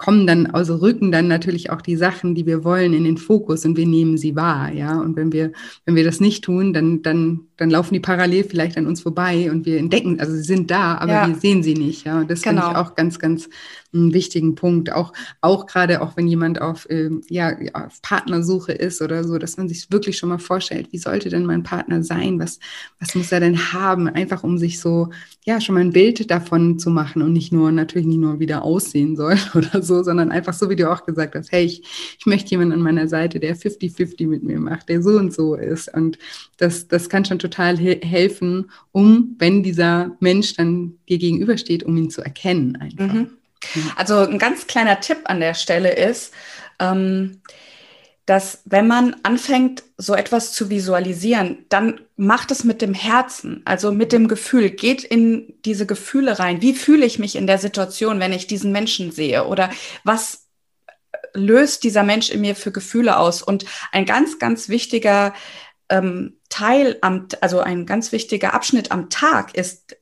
kommen 0.01 0.27
dann, 0.27 0.47
also 0.47 0.77
rücken 0.77 1.13
dann 1.13 1.29
natürlich 1.29 1.69
auch 1.69 1.83
die 1.83 1.95
Sachen, 1.95 2.35
die 2.35 2.47
wir 2.47 2.65
wollen, 2.65 2.95
in 2.95 3.05
den 3.05 3.19
Fokus 3.19 3.67
und 3.67 3.77
wir 3.77 3.87
nehmen 3.87 4.17
sie 4.17 4.35
wahr, 4.35 4.73
ja. 4.73 4.99
Und 4.99 5.15
wenn 5.15 5.31
wir, 5.31 5.53
wenn 5.85 5.95
wir 5.95 6.05
das 6.05 6.21
nicht 6.21 6.43
tun, 6.43 6.73
dann, 6.73 7.03
dann, 7.03 7.41
dann 7.59 7.69
laufen 7.69 7.93
die 7.93 8.01
parallel 8.01 8.45
vielleicht 8.45 8.79
an 8.79 8.87
uns 8.87 9.03
vorbei 9.03 9.51
und 9.51 9.67
wir 9.67 9.77
entdecken, 9.77 10.19
also 10.19 10.33
sie 10.33 10.43
sind 10.43 10.71
da, 10.71 10.97
aber 10.97 11.13
ja. 11.13 11.29
wir 11.29 11.35
sehen 11.35 11.63
sie 11.63 11.75
nicht, 11.75 12.07
ja. 12.07 12.21
Und 12.21 12.31
das 12.31 12.41
genau. 12.41 12.63
finde 12.63 12.73
ich 12.73 12.87
auch 12.87 12.95
ganz, 12.95 13.19
ganz 13.19 13.51
einen 13.93 14.13
wichtigen 14.13 14.55
Punkt. 14.55 14.93
Auch, 14.93 15.13
auch 15.41 15.67
gerade 15.67 16.03
auch 16.03 16.17
wenn 16.17 16.29
jemand 16.29 16.61
auf, 16.61 16.87
ähm, 16.91 17.23
ja, 17.29 17.57
auf 17.73 18.01
Partnersuche 18.03 18.73
ist 18.73 19.03
oder 19.03 19.25
so, 19.25 19.39
dass 19.39 19.57
man 19.57 19.69
sich 19.69 19.91
wirklich 19.91 20.19
schon 20.19 20.29
mal 20.29 20.39
vorstellt, 20.39 20.89
wie 20.93 20.99
sollte 20.99 21.29
denn 21.29 21.47
mein 21.47 21.63
Partner 21.63 22.03
sein? 22.03 22.39
Was, 22.39 22.59
was 22.99 23.15
muss 23.15 23.33
er 23.33 23.41
denn 23.41 23.73
haben? 23.73 24.09
Einfach 24.09 24.45
um 24.45 24.59
sich 24.59 24.81
so, 24.81 25.11
ja, 25.45 25.61
schon 25.61 25.75
mal 25.75 25.81
ein 25.81 25.93
Bild 25.93 26.31
davon 26.31 26.79
zu 26.79 26.91
machen 26.91 27.23
und 27.23 27.33
nicht 27.33 27.53
nur, 27.53 27.73
natürlich 27.73 28.07
nicht 28.07 28.21
nur 28.21 28.41
wieder 28.41 28.63
aussehen 28.63 29.17
soll 29.17 29.37
oder 29.55 29.83
so, 29.83 30.03
sondern 30.03 30.31
einfach 30.31 30.55
so, 30.55 30.71
wie 30.71 30.77
du 30.77 30.91
auch 30.91 31.05
gesagt 31.05 31.35
hast, 31.35 31.51
hey, 31.53 31.65
ich, 31.65 31.83
ich 32.19 32.27
möchte 32.27 32.51
jemanden 32.51 32.75
an 32.75 32.83
meiner 32.83 33.09
Seite, 33.09 33.41
der 33.41 33.57
50-50 33.57 34.27
mit 34.27 34.43
mir 34.43 34.61
macht, 34.61 34.89
der 34.89 35.03
so 35.03 35.11
und 35.19 35.33
so 35.33 35.55
ist. 35.55 35.93
Und 35.93 36.19
das, 36.59 36.89
das 36.89 37.09
kann 37.09 37.25
schon 37.25 37.39
total 37.39 37.79
he 37.79 38.01
helfen, 38.03 38.71
um, 38.93 39.37
wenn 39.39 39.63
dieser 39.63 40.17
Mensch 40.21 40.55
dann 40.55 40.95
dir 41.09 41.19
gegenübersteht, 41.19 41.83
um 41.83 41.97
ihn 41.97 42.11
zu 42.11 42.23
erkennen 42.23 42.77
einfach. 42.77 43.13
Mhm. 43.13 43.40
Also 43.97 44.19
ein 44.19 44.39
ganz 44.39 44.67
kleiner 44.67 45.01
Tipp 45.01 45.19
an 45.25 45.41
der 45.41 45.55
Stelle 45.55 45.93
ist, 45.93 46.33
ähm, 46.79 47.43
dass 48.27 48.63
wenn 48.65 48.87
man 48.87 49.17
anfängt, 49.25 49.83
so 49.97 50.15
etwas 50.15 50.53
zu 50.53 50.71
visualisieren, 50.71 51.67
dann 51.69 52.01
macht 52.17 52.53
es 52.53 52.63
mit 52.63 52.81
dem 52.81 52.95
Herzen, 52.95 53.63
also 53.65 53.91
mit 53.91 54.13
dem 54.13 54.29
Gefühl, 54.29 54.71
geht 54.71 55.03
in 55.03 55.55
diese 55.65 55.85
Gefühle 55.85 56.39
rein. 56.39 56.63
Wie 56.63 56.75
fühle 56.75 57.05
ich 57.07 57.19
mich 57.19 57.35
in 57.35 57.49
der 57.49 57.59
Situation, 57.59 58.21
wenn 58.21 58.33
ich 58.33 58.47
diesen 58.47 58.71
Menschen 58.71 59.11
sehe? 59.11 59.47
Oder 59.47 59.71
was 60.05 60.47
löst 61.35 61.83
dieser 61.83 62.05
Mensch 62.05 62.31
in 62.31 62.41
mir 62.41 62.55
für 62.55 62.71
Gefühle 62.71 63.19
aus? 63.19 63.43
Und 63.43 63.65
ein 63.91 64.07
ganz, 64.07 64.39
ganz 64.39 64.69
wichtiger 64.69 65.35
ähm, 65.89 66.39
Teil 66.49 66.99
am, 67.01 67.27
also 67.41 67.61
ein 67.61 67.85
ganz 67.85 68.13
wichtiger 68.13 68.55
Abschnitt 68.55 68.93
am 68.93 69.11
Tag 69.11 69.57
ist 69.57 69.97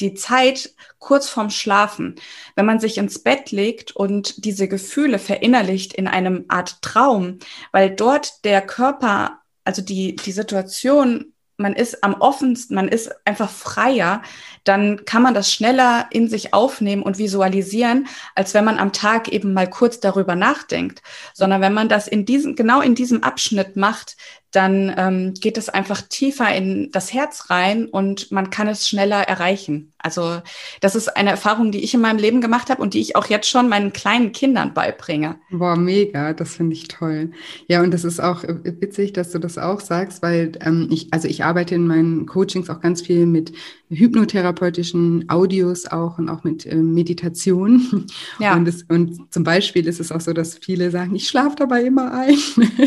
die 0.00 0.14
Zeit 0.14 0.74
kurz 0.98 1.28
vorm 1.28 1.50
Schlafen, 1.50 2.16
wenn 2.54 2.66
man 2.66 2.80
sich 2.80 2.98
ins 2.98 3.18
Bett 3.20 3.50
legt 3.50 3.92
und 3.92 4.44
diese 4.44 4.68
Gefühle 4.68 5.18
verinnerlicht 5.18 5.92
in 5.92 6.08
einem 6.08 6.44
Art 6.48 6.80
Traum, 6.82 7.38
weil 7.72 7.90
dort 7.90 8.44
der 8.44 8.60
Körper, 8.62 9.40
also 9.64 9.82
die, 9.82 10.16
die 10.16 10.32
Situation, 10.32 11.32
man 11.58 11.74
ist 11.74 12.04
am 12.04 12.14
offensten, 12.14 12.76
man 12.76 12.86
ist 12.86 13.10
einfach 13.26 13.50
freier, 13.50 14.22
dann 14.62 15.04
kann 15.04 15.22
man 15.22 15.34
das 15.34 15.52
schneller 15.52 16.06
in 16.10 16.28
sich 16.28 16.54
aufnehmen 16.54 17.02
und 17.02 17.18
visualisieren, 17.18 18.06
als 18.36 18.54
wenn 18.54 18.64
man 18.64 18.78
am 18.78 18.92
Tag 18.92 19.28
eben 19.28 19.52
mal 19.52 19.68
kurz 19.68 19.98
darüber 19.98 20.36
nachdenkt. 20.36 21.02
Sondern 21.34 21.60
wenn 21.60 21.74
man 21.74 21.88
das 21.88 22.06
in 22.06 22.24
diesem, 22.24 22.54
genau 22.54 22.80
in 22.80 22.94
diesem 22.94 23.24
Abschnitt 23.24 23.76
macht, 23.76 24.16
dann 24.50 24.94
ähm, 24.96 25.34
geht 25.34 25.58
es 25.58 25.68
einfach 25.68 26.02
tiefer 26.02 26.54
in 26.54 26.90
das 26.92 27.12
Herz 27.12 27.50
rein 27.50 27.86
und 27.86 28.32
man 28.32 28.50
kann 28.50 28.68
es 28.68 28.88
schneller 28.88 29.22
erreichen. 29.22 29.92
Also 29.98 30.40
das 30.80 30.94
ist 30.94 31.16
eine 31.16 31.30
Erfahrung, 31.30 31.72
die 31.72 31.82
ich 31.82 31.92
in 31.92 32.00
meinem 32.00 32.18
Leben 32.18 32.40
gemacht 32.40 32.70
habe 32.70 32.80
und 32.80 32.94
die 32.94 33.00
ich 33.00 33.16
auch 33.16 33.26
jetzt 33.26 33.48
schon 33.48 33.68
meinen 33.68 33.92
kleinen 33.92 34.32
Kindern 34.32 34.72
beibringe. 34.72 35.36
Boah, 35.50 35.76
mega, 35.76 36.32
das 36.32 36.54
finde 36.54 36.74
ich 36.74 36.88
toll. 36.88 37.32
Ja, 37.66 37.82
und 37.82 37.92
das 37.92 38.04
ist 38.04 38.20
auch 38.20 38.44
witzig, 38.44 39.12
dass 39.12 39.32
du 39.32 39.38
das 39.38 39.58
auch 39.58 39.80
sagst, 39.80 40.22
weil 40.22 40.52
ähm, 40.60 40.88
ich, 40.90 41.12
also 41.12 41.26
ich 41.26 41.44
arbeite 41.44 41.74
in 41.74 41.86
meinen 41.86 42.26
Coachings 42.26 42.70
auch 42.70 42.80
ganz 42.80 43.02
viel 43.02 43.26
mit 43.26 43.52
hypnotherapeutischen 43.90 45.28
Audios 45.28 45.86
auch 45.86 46.18
und 46.18 46.28
auch 46.28 46.44
mit 46.44 46.66
äh, 46.66 46.76
Meditation. 46.76 48.06
Ja. 48.38 48.54
Und, 48.54 48.68
es, 48.68 48.84
und 48.84 49.32
zum 49.32 49.42
Beispiel 49.42 49.86
ist 49.86 50.00
es 50.00 50.12
auch 50.12 50.20
so, 50.20 50.32
dass 50.32 50.58
viele 50.58 50.90
sagen, 50.90 51.14
ich 51.14 51.26
schlafe 51.26 51.56
dabei 51.56 51.82
immer 51.82 52.12
ein. 52.12 52.36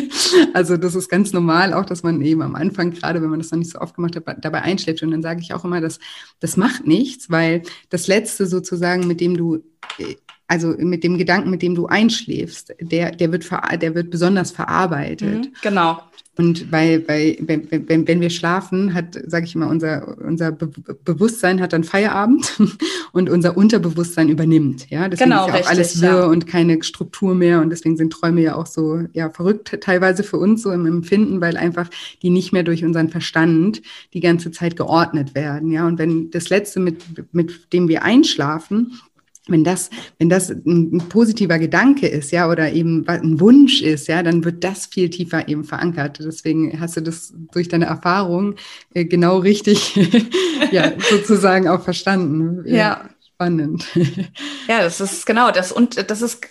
also 0.53 0.77
das 0.77 0.95
ist 0.95 1.09
ganz 1.09 1.33
normal, 1.33 1.50
auch 1.73 1.85
dass 1.85 2.03
man 2.03 2.21
eben 2.21 2.41
am 2.41 2.55
Anfang, 2.55 2.91
gerade 2.91 3.21
wenn 3.21 3.29
man 3.29 3.39
das 3.39 3.51
noch 3.51 3.59
nicht 3.59 3.71
so 3.71 3.79
oft 3.79 3.95
gemacht 3.95 4.15
hat, 4.15 4.45
dabei 4.45 4.61
einschläft. 4.61 5.03
Und 5.03 5.11
dann 5.11 5.21
sage 5.21 5.41
ich 5.41 5.53
auch 5.53 5.65
immer, 5.65 5.81
dass 5.81 5.99
das 6.39 6.57
macht 6.57 6.87
nichts, 6.87 7.29
weil 7.29 7.63
das 7.89 8.07
Letzte 8.07 8.47
sozusagen, 8.47 9.07
mit 9.07 9.21
dem 9.21 9.37
du 9.37 9.57
äh, 9.97 10.15
also 10.51 10.75
mit 10.77 11.05
dem 11.05 11.17
Gedanken, 11.17 11.49
mit 11.49 11.61
dem 11.61 11.75
du 11.75 11.85
einschläfst, 11.85 12.75
der, 12.81 13.11
der, 13.11 13.31
wird, 13.31 13.49
der 13.81 13.95
wird 13.95 14.09
besonders 14.09 14.51
verarbeitet. 14.51 15.45
Mhm, 15.45 15.53
genau. 15.61 16.01
Und 16.37 16.71
weil, 16.71 17.05
weil 17.09 17.37
wenn, 17.41 17.67
wenn, 17.69 18.07
wenn 18.07 18.21
wir 18.21 18.29
schlafen, 18.29 18.93
hat, 18.93 19.19
sage 19.27 19.45
ich 19.45 19.53
immer, 19.53 19.67
unser, 19.67 20.17
unser 20.25 20.53
Be 20.53 20.69
Bewusstsein 21.03 21.59
hat 21.59 21.73
dann 21.73 21.83
Feierabend 21.83 22.57
und 23.11 23.29
unser 23.29 23.57
Unterbewusstsein 23.57 24.29
übernimmt. 24.29 24.89
Ja, 24.89 25.09
deswegen 25.09 25.31
genau, 25.31 25.45
ist 25.45 25.47
ja 25.47 25.53
auch 25.53 25.57
richtig, 25.57 25.69
alles 25.77 26.01
wirr 26.01 26.09
ja. 26.09 26.25
und 26.25 26.47
keine 26.47 26.81
Struktur 26.83 27.35
mehr. 27.35 27.59
Und 27.59 27.69
deswegen 27.69 27.97
sind 27.97 28.13
Träume 28.13 28.41
ja 28.41 28.55
auch 28.55 28.65
so 28.65 29.01
ja, 29.11 29.29
verrückt 29.29 29.77
teilweise 29.81 30.23
für 30.23 30.37
uns 30.37 30.61
so 30.61 30.71
im 30.71 30.85
Empfinden, 30.85 31.41
weil 31.41 31.57
einfach 31.57 31.89
die 32.21 32.29
nicht 32.29 32.53
mehr 32.53 32.63
durch 32.63 32.85
unseren 32.85 33.09
Verstand 33.09 33.81
die 34.13 34.21
ganze 34.21 34.51
Zeit 34.51 34.77
geordnet 34.77 35.35
werden. 35.35 35.69
Ja, 35.69 35.85
und 35.85 35.99
wenn 35.99 36.31
das 36.31 36.49
Letzte, 36.49 36.79
mit, 36.79 37.03
mit 37.33 37.73
dem 37.73 37.89
wir 37.89 38.03
einschlafen, 38.03 38.93
wenn 39.51 39.63
das, 39.63 39.89
wenn 40.19 40.29
das 40.29 40.49
ein, 40.49 40.97
positiver 41.09 41.59
Gedanke 41.59 42.07
ist, 42.07 42.31
ja, 42.31 42.49
oder 42.49 42.71
eben 42.71 43.07
ein 43.07 43.39
Wunsch 43.39 43.81
ist, 43.81 44.07
ja, 44.07 44.23
dann 44.23 44.43
wird 44.43 44.63
das 44.63 44.85
viel 44.85 45.09
tiefer 45.09 45.47
eben 45.47 45.63
verankert. 45.63 46.19
Deswegen 46.19 46.79
hast 46.79 46.97
du 46.97 47.01
das 47.01 47.33
durch 47.51 47.67
deine 47.67 47.85
Erfahrung 47.85 48.55
äh, 48.93 49.05
genau 49.05 49.37
richtig, 49.39 49.95
ja, 50.71 50.91
sozusagen 51.09 51.67
auch 51.67 51.81
verstanden. 51.81 52.63
Ja. 52.65 53.09
Spannend. 53.25 53.85
Ja, 54.67 54.83
das 54.83 55.01
ist 55.01 55.25
genau 55.25 55.51
das 55.51 55.71
und 55.71 56.09
das 56.09 56.21
ist 56.21 56.47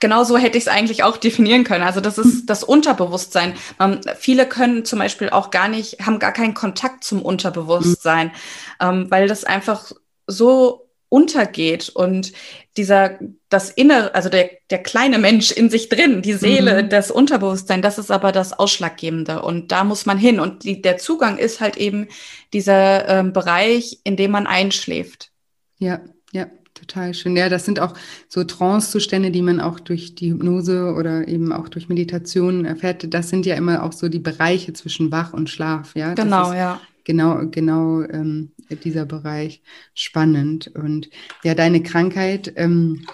genau 0.00 0.24
so 0.24 0.36
hätte 0.36 0.58
ich 0.58 0.64
es 0.64 0.68
eigentlich 0.68 1.02
auch 1.02 1.16
definieren 1.16 1.64
können. 1.64 1.84
Also 1.84 2.00
das 2.00 2.18
ist 2.18 2.46
das 2.46 2.64
Unterbewusstsein. 2.64 3.54
Ähm, 3.78 4.00
viele 4.18 4.46
können 4.46 4.84
zum 4.84 4.98
Beispiel 4.98 5.30
auch 5.30 5.50
gar 5.50 5.68
nicht, 5.68 6.00
haben 6.00 6.18
gar 6.18 6.32
keinen 6.32 6.54
Kontakt 6.54 7.04
zum 7.04 7.22
Unterbewusstsein, 7.22 8.28
mhm. 8.28 8.32
ähm, 8.80 9.10
weil 9.10 9.28
das 9.28 9.44
einfach 9.44 9.92
so 10.26 10.87
untergeht 11.08 11.88
und 11.88 12.32
dieser, 12.76 13.18
das 13.48 13.70
Innere, 13.70 14.14
also 14.14 14.28
der, 14.28 14.50
der 14.70 14.82
kleine 14.82 15.18
Mensch 15.18 15.50
in 15.50 15.70
sich 15.70 15.88
drin, 15.88 16.22
die 16.22 16.34
Seele, 16.34 16.82
mhm. 16.82 16.88
das 16.88 17.10
Unterbewusstsein, 17.10 17.82
das 17.82 17.98
ist 17.98 18.10
aber 18.10 18.32
das 18.32 18.52
Ausschlaggebende 18.52 19.42
und 19.42 19.72
da 19.72 19.84
muss 19.84 20.06
man 20.06 20.18
hin 20.18 20.38
und 20.38 20.64
die, 20.64 20.82
der 20.82 20.98
Zugang 20.98 21.38
ist 21.38 21.60
halt 21.60 21.76
eben 21.76 22.08
dieser 22.52 23.08
ähm, 23.08 23.32
Bereich, 23.32 23.98
in 24.04 24.16
dem 24.16 24.30
man 24.30 24.46
einschläft. 24.46 25.30
Ja, 25.78 26.00
ja, 26.32 26.46
total 26.74 27.14
schön. 27.14 27.36
Ja, 27.36 27.48
das 27.48 27.64
sind 27.64 27.80
auch 27.80 27.94
so 28.28 28.44
Trance-Zustände, 28.44 29.30
die 29.30 29.42
man 29.42 29.60
auch 29.60 29.80
durch 29.80 30.14
die 30.14 30.32
Hypnose 30.32 30.92
oder 30.94 31.26
eben 31.26 31.52
auch 31.52 31.68
durch 31.68 31.88
Meditation 31.88 32.64
erfährt. 32.64 33.12
Das 33.12 33.28
sind 33.28 33.46
ja 33.46 33.54
immer 33.54 33.82
auch 33.82 33.92
so 33.92 34.08
die 34.08 34.18
Bereiche 34.18 34.72
zwischen 34.72 35.10
Wach 35.10 35.32
und 35.32 35.48
Schlaf. 35.48 35.94
Ja, 35.94 36.14
genau, 36.14 36.52
ja 36.52 36.80
genau, 37.08 37.46
genau 37.50 38.02
ähm, 38.02 38.52
dieser 38.70 39.06
Bereich 39.06 39.62
spannend. 39.94 40.68
Und 40.74 41.10
ja, 41.44 41.54
deine 41.54 41.82
Krankheit, 41.82 42.52
ähm, 42.56 43.06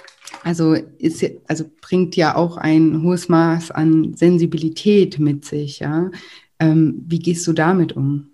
also, 0.42 0.74
ist, 0.74 1.24
also 1.46 1.64
bringt 1.80 2.16
ja 2.16 2.34
auch 2.34 2.57
ein 2.57 3.02
hohes 3.02 3.28
Maß 3.28 3.70
an 3.70 4.14
Sensibilität 4.14 5.18
mit 5.18 5.44
sich, 5.44 5.80
ja. 5.80 6.11
Ähm, 6.59 7.02
wie 7.07 7.18
gehst 7.18 7.46
du 7.46 7.52
damit 7.52 7.92
um? 7.94 8.30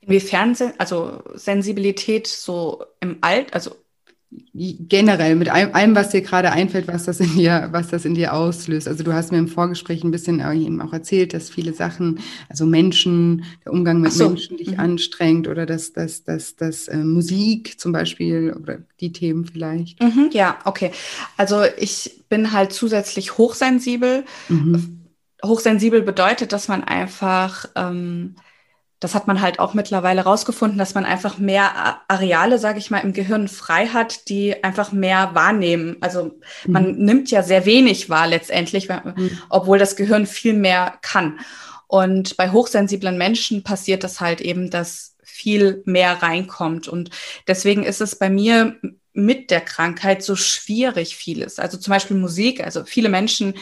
Inwiefern, 0.00 0.56
also 0.78 1.22
Sensibilität 1.34 2.26
so 2.26 2.84
im 3.00 3.18
Alt, 3.20 3.54
also 3.54 3.76
generell 4.54 5.34
mit 5.36 5.50
allem, 5.50 5.94
was 5.94 6.10
dir 6.10 6.20
gerade 6.20 6.52
einfällt, 6.52 6.88
was 6.88 7.04
das 7.04 7.20
in 7.20 7.34
dir, 7.34 7.68
was 7.72 7.88
das 7.88 8.04
in 8.04 8.14
dir 8.14 8.34
auslöst. 8.34 8.86
Also 8.86 9.02
du 9.02 9.12
hast 9.12 9.32
mir 9.32 9.38
im 9.38 9.48
Vorgespräch 9.48 10.04
ein 10.04 10.10
bisschen 10.10 10.40
eben 10.40 10.80
auch 10.80 10.92
erzählt, 10.92 11.34
dass 11.34 11.50
viele 11.50 11.72
Sachen, 11.72 12.20
also 12.48 12.66
Menschen, 12.66 13.44
der 13.64 13.72
Umgang 13.72 14.00
mit 14.00 14.12
so. 14.12 14.28
Menschen 14.28 14.56
dich 14.56 14.72
mhm. 14.72 14.80
anstrengt 14.80 15.48
oder 15.48 15.66
dass 15.66 15.92
das, 15.92 16.24
das, 16.24 16.56
das 16.56 16.88
äh, 16.88 16.98
Musik 16.98 17.80
zum 17.80 17.92
Beispiel 17.92 18.54
oder 18.58 18.78
die 19.00 19.12
Themen 19.12 19.44
vielleicht. 19.46 20.02
Mhm, 20.02 20.30
ja, 20.32 20.58
okay. 20.64 20.92
Also 21.36 21.62
ich 21.78 22.22
bin 22.28 22.52
halt 22.52 22.72
zusätzlich 22.72 23.38
hochsensibel. 23.38 24.24
Mhm. 24.48 25.00
Hochsensibel 25.44 26.02
bedeutet, 26.02 26.52
dass 26.52 26.68
man 26.68 26.84
einfach 26.84 27.66
ähm, 27.74 28.36
das 29.02 29.16
hat 29.16 29.26
man 29.26 29.40
halt 29.40 29.58
auch 29.58 29.74
mittlerweile 29.74 30.22
rausgefunden, 30.22 30.78
dass 30.78 30.94
man 30.94 31.04
einfach 31.04 31.38
mehr 31.38 32.00
Areale, 32.06 32.58
sage 32.58 32.78
ich 32.78 32.90
mal, 32.90 32.98
im 32.98 33.12
Gehirn 33.12 33.48
frei 33.48 33.88
hat, 33.88 34.28
die 34.28 34.62
einfach 34.62 34.92
mehr 34.92 35.30
wahrnehmen. 35.34 35.96
Also 36.00 36.38
man 36.68 36.92
mhm. 36.92 37.04
nimmt 37.04 37.30
ja 37.32 37.42
sehr 37.42 37.66
wenig 37.66 38.10
wahr 38.10 38.28
letztendlich, 38.28 38.88
mhm. 38.88 39.38
obwohl 39.48 39.78
das 39.78 39.96
Gehirn 39.96 40.24
viel 40.26 40.54
mehr 40.54 40.98
kann. 41.02 41.40
Und 41.88 42.36
bei 42.36 42.52
hochsensiblen 42.52 43.18
Menschen 43.18 43.64
passiert 43.64 44.04
das 44.04 44.20
halt 44.20 44.40
eben, 44.40 44.70
dass 44.70 45.16
viel 45.24 45.82
mehr 45.84 46.22
reinkommt. 46.22 46.86
Und 46.86 47.10
deswegen 47.48 47.82
ist 47.82 48.00
es 48.00 48.16
bei 48.16 48.30
mir 48.30 48.76
mit 49.12 49.50
der 49.50 49.60
Krankheit 49.60 50.22
so 50.22 50.36
schwierig 50.36 51.16
vieles. 51.16 51.58
Also 51.58 51.76
zum 51.76 51.90
Beispiel 51.90 52.16
Musik. 52.16 52.62
Also 52.62 52.84
viele 52.84 53.08
Menschen 53.08 53.54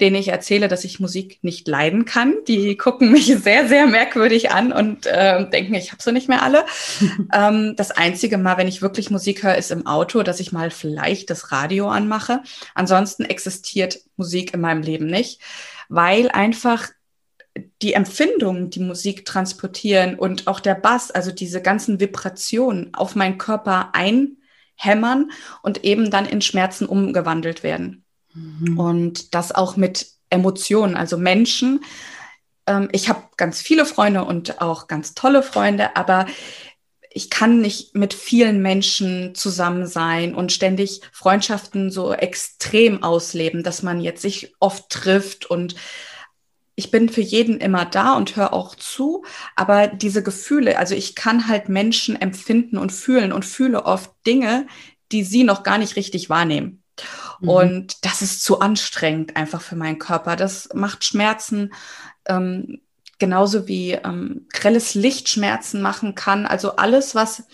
denen 0.00 0.16
ich 0.16 0.28
erzähle, 0.28 0.68
dass 0.68 0.84
ich 0.84 1.00
Musik 1.00 1.38
nicht 1.42 1.68
leiden 1.68 2.04
kann. 2.04 2.34
Die 2.48 2.76
gucken 2.76 3.12
mich 3.12 3.26
sehr, 3.42 3.68
sehr 3.68 3.86
merkwürdig 3.86 4.50
an 4.50 4.72
und 4.72 5.06
äh, 5.06 5.48
denken, 5.48 5.74
ich 5.74 5.92
habe 5.92 6.02
sie 6.02 6.12
nicht 6.12 6.28
mehr 6.28 6.42
alle. 6.42 6.64
ähm, 7.32 7.74
das 7.76 7.90
einzige 7.90 8.38
Mal, 8.38 8.58
wenn 8.58 8.68
ich 8.68 8.82
wirklich 8.82 9.10
Musik 9.10 9.42
höre, 9.42 9.56
ist 9.56 9.70
im 9.70 9.86
Auto, 9.86 10.22
dass 10.22 10.40
ich 10.40 10.52
mal 10.52 10.70
vielleicht 10.70 11.30
das 11.30 11.52
Radio 11.52 11.88
anmache. 11.88 12.42
Ansonsten 12.74 13.24
existiert 13.24 14.00
Musik 14.16 14.54
in 14.54 14.60
meinem 14.60 14.82
Leben 14.82 15.06
nicht, 15.06 15.40
weil 15.88 16.30
einfach 16.30 16.88
die 17.82 17.92
Empfindungen, 17.92 18.70
die 18.70 18.80
Musik 18.80 19.24
transportieren 19.24 20.18
und 20.18 20.46
auch 20.46 20.60
der 20.60 20.74
Bass, 20.74 21.10
also 21.10 21.32
diese 21.32 21.60
ganzen 21.60 22.00
Vibrationen 22.00 22.94
auf 22.94 23.14
meinen 23.14 23.38
Körper 23.38 23.90
einhämmern 23.94 25.30
und 25.62 25.84
eben 25.84 26.10
dann 26.10 26.26
in 26.26 26.40
Schmerzen 26.40 26.86
umgewandelt 26.86 27.62
werden. 27.62 28.01
Mhm. 28.34 28.78
Und 28.78 29.34
das 29.34 29.52
auch 29.52 29.76
mit 29.76 30.06
Emotionen, 30.30 30.96
also 30.96 31.18
Menschen. 31.18 31.84
Ähm, 32.66 32.88
ich 32.92 33.08
habe 33.08 33.22
ganz 33.36 33.60
viele 33.60 33.86
Freunde 33.86 34.24
und 34.24 34.60
auch 34.60 34.86
ganz 34.86 35.14
tolle 35.14 35.42
Freunde, 35.42 35.96
aber 35.96 36.26
ich 37.14 37.28
kann 37.28 37.60
nicht 37.60 37.94
mit 37.94 38.14
vielen 38.14 38.62
Menschen 38.62 39.34
zusammen 39.34 39.86
sein 39.86 40.34
und 40.34 40.50
ständig 40.50 41.02
Freundschaften 41.12 41.90
so 41.90 42.12
extrem 42.12 43.02
ausleben, 43.02 43.62
dass 43.62 43.82
man 43.82 44.00
jetzt 44.00 44.22
sich 44.22 44.54
oft 44.60 44.88
trifft 44.88 45.46
und 45.46 45.74
ich 46.74 46.90
bin 46.90 47.10
für 47.10 47.20
jeden 47.20 47.58
immer 47.58 47.84
da 47.84 48.14
und 48.14 48.34
höre 48.34 48.54
auch 48.54 48.74
zu, 48.74 49.24
aber 49.56 49.88
diese 49.88 50.22
Gefühle, 50.22 50.78
also 50.78 50.94
ich 50.94 51.14
kann 51.14 51.48
halt 51.48 51.68
Menschen 51.68 52.20
empfinden 52.20 52.78
und 52.78 52.92
fühlen 52.92 53.32
und 53.32 53.44
fühle 53.44 53.84
oft 53.84 54.10
Dinge, 54.26 54.66
die 55.12 55.22
sie 55.22 55.44
noch 55.44 55.64
gar 55.64 55.76
nicht 55.76 55.96
richtig 55.96 56.30
wahrnehmen. 56.30 56.82
Mhm. 57.42 57.48
Und 57.48 58.04
das 58.04 58.22
ist 58.22 58.42
zu 58.42 58.60
anstrengend 58.60 59.36
einfach 59.36 59.60
für 59.60 59.76
meinen 59.76 59.98
Körper. 59.98 60.36
Das 60.36 60.68
macht 60.74 61.04
Schmerzen, 61.04 61.72
ähm, 62.26 62.80
genauso 63.18 63.68
wie 63.68 63.92
ähm, 63.92 64.46
grelles 64.52 64.94
Licht 64.94 65.28
Schmerzen 65.28 65.82
machen 65.82 66.14
kann. 66.14 66.46
Also 66.46 66.76
alles, 66.76 67.14
was 67.14 67.44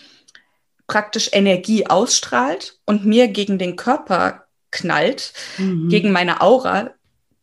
praktisch 0.87 1.31
Energie 1.33 1.87
ausstrahlt 1.87 2.79
und 2.87 3.05
mir 3.05 3.29
gegen 3.29 3.59
den 3.59 3.77
Körper 3.77 4.45
knallt, 4.71 5.33
mhm. 5.59 5.89
gegen 5.89 6.13
meine 6.13 6.41
Aura, 6.41 6.91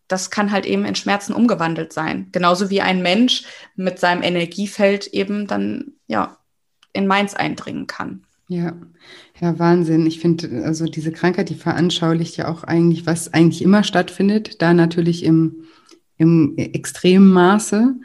das 0.08 0.30
kann 0.30 0.52
halt 0.52 0.66
eben 0.66 0.86
in 0.86 0.96
Schmerzen 0.96 1.34
umgewandelt 1.34 1.94
sein. 1.94 2.30
Genauso 2.32 2.70
wie 2.70 2.82
ein 2.82 3.02
Mensch 3.02 3.44
mit 3.76 4.00
seinem 4.00 4.22
Energiefeld 4.22 5.08
eben 5.08 5.48
dann 5.48 5.94
ja 6.08 6.38
in 6.94 7.08
meins 7.08 7.36
eindringen 7.36 7.88
kann. 7.88 8.26
Ja, 8.48 8.74
ja, 9.42 9.60
Wahnsinn. 9.60 10.06
Ich 10.06 10.20
finde, 10.20 10.64
also 10.64 10.86
diese 10.86 11.12
Krankheit, 11.12 11.50
die 11.50 11.56
veranschaulicht 11.56 12.38
ja 12.38 12.48
auch 12.48 12.64
eigentlich, 12.64 13.06
was 13.06 13.34
eigentlich 13.34 13.62
immer 13.62 13.84
stattfindet, 13.84 14.62
da 14.62 14.74
natürlich 14.74 15.24
im, 15.24 15.66
im 16.18 16.54
extremen 16.58 17.32
Maße. 17.32 17.96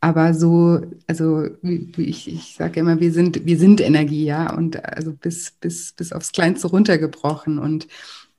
Aber 0.00 0.32
so, 0.32 0.80
also 1.08 1.48
wie, 1.62 1.90
ich, 2.04 2.32
ich 2.32 2.54
sage 2.56 2.78
immer, 2.80 3.00
wir 3.00 3.12
sind, 3.12 3.44
wir 3.46 3.58
sind 3.58 3.80
Energie, 3.80 4.24
ja, 4.24 4.54
und 4.54 4.84
also 4.84 5.12
bis, 5.12 5.50
bis, 5.60 5.92
bis 5.92 6.12
aufs 6.12 6.30
Kleinste 6.30 6.68
runtergebrochen 6.68 7.58
und 7.58 7.88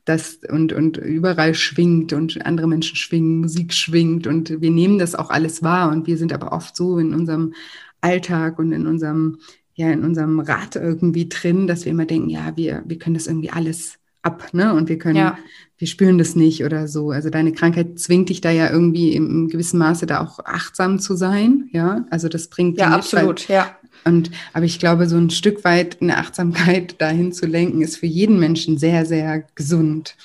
das 0.06 0.40
und, 0.50 0.72
und 0.72 0.98
überall 0.98 1.54
schwingt 1.54 2.14
und 2.14 2.46
andere 2.46 2.68
Menschen 2.68 2.96
schwingen, 2.96 3.40
Musik 3.40 3.74
schwingt 3.74 4.26
und 4.26 4.62
wir 4.62 4.72
nehmen 4.72 4.98
das 4.98 5.16
auch 5.16 5.30
alles 5.30 5.62
wahr 5.62 5.92
und 5.92 6.08
wir 6.08 6.18
sind 6.18 6.32
aber 6.34 6.54
oft 6.54 6.76
so 6.76 6.98
in 6.98 7.14
unserem 7.14 7.54
Alltag 8.02 8.58
und 8.58 8.72
in 8.72 8.88
unserem 8.88 9.40
ja 9.80 9.90
in 9.92 10.04
unserem 10.04 10.42
Rad 10.42 10.76
irgendwie 10.76 11.30
drin, 11.30 11.66
dass 11.66 11.86
wir 11.86 11.92
immer 11.92 12.06
denken, 12.06 12.30
ja, 12.30 12.56
wir, 12.56 12.84
wir 12.86 13.00
können 13.00 13.14
das 13.14 13.28
irgendwie 13.28 13.50
alles 13.50 13.98
ab, 14.22 14.50
ne? 14.52 14.74
Und 14.74 14.90
wir 14.90 14.98
können, 14.98 15.16
ja. 15.16 15.38
wir 15.78 15.88
spüren 15.88 16.18
das 16.18 16.36
nicht 16.36 16.66
oder 16.66 16.90
so. 16.90 17.12
Also 17.12 17.30
deine 17.30 17.54
Krankheit 17.54 17.98
zwingt 17.98 18.28
dich 18.28 18.42
da 18.42 18.52
ja 18.52 18.70
irgendwie 18.70 19.14
im, 19.14 19.48
gewissen 19.48 19.80
Maße 19.80 20.06
da 20.06 20.20
auch 20.20 20.40
achtsam 20.44 21.00
zu 21.00 21.16
sein, 21.16 21.70
ja. 21.72 22.06
Also 22.10 22.28
das 22.28 22.50
bringt 22.50 22.78
ja 22.78 22.90
absolut, 22.90 23.48
weil, 23.48 23.56
ja. 23.56 23.76
Und 24.04 24.32
aber 24.52 24.66
ich 24.66 24.80
glaube, 24.80 25.08
so 25.08 25.16
ein 25.16 25.30
Stück 25.30 25.64
weit 25.64 26.02
eine 26.02 26.18
Achtsamkeit 26.18 26.96
dahin 27.02 27.32
zu 27.32 27.46
lenken, 27.46 27.82
ist 27.82 27.96
für 27.96 28.06
jeden 28.06 28.38
Menschen 28.38 28.78
sehr, 28.78 29.06
sehr 29.06 29.46
gesund. 29.56 30.16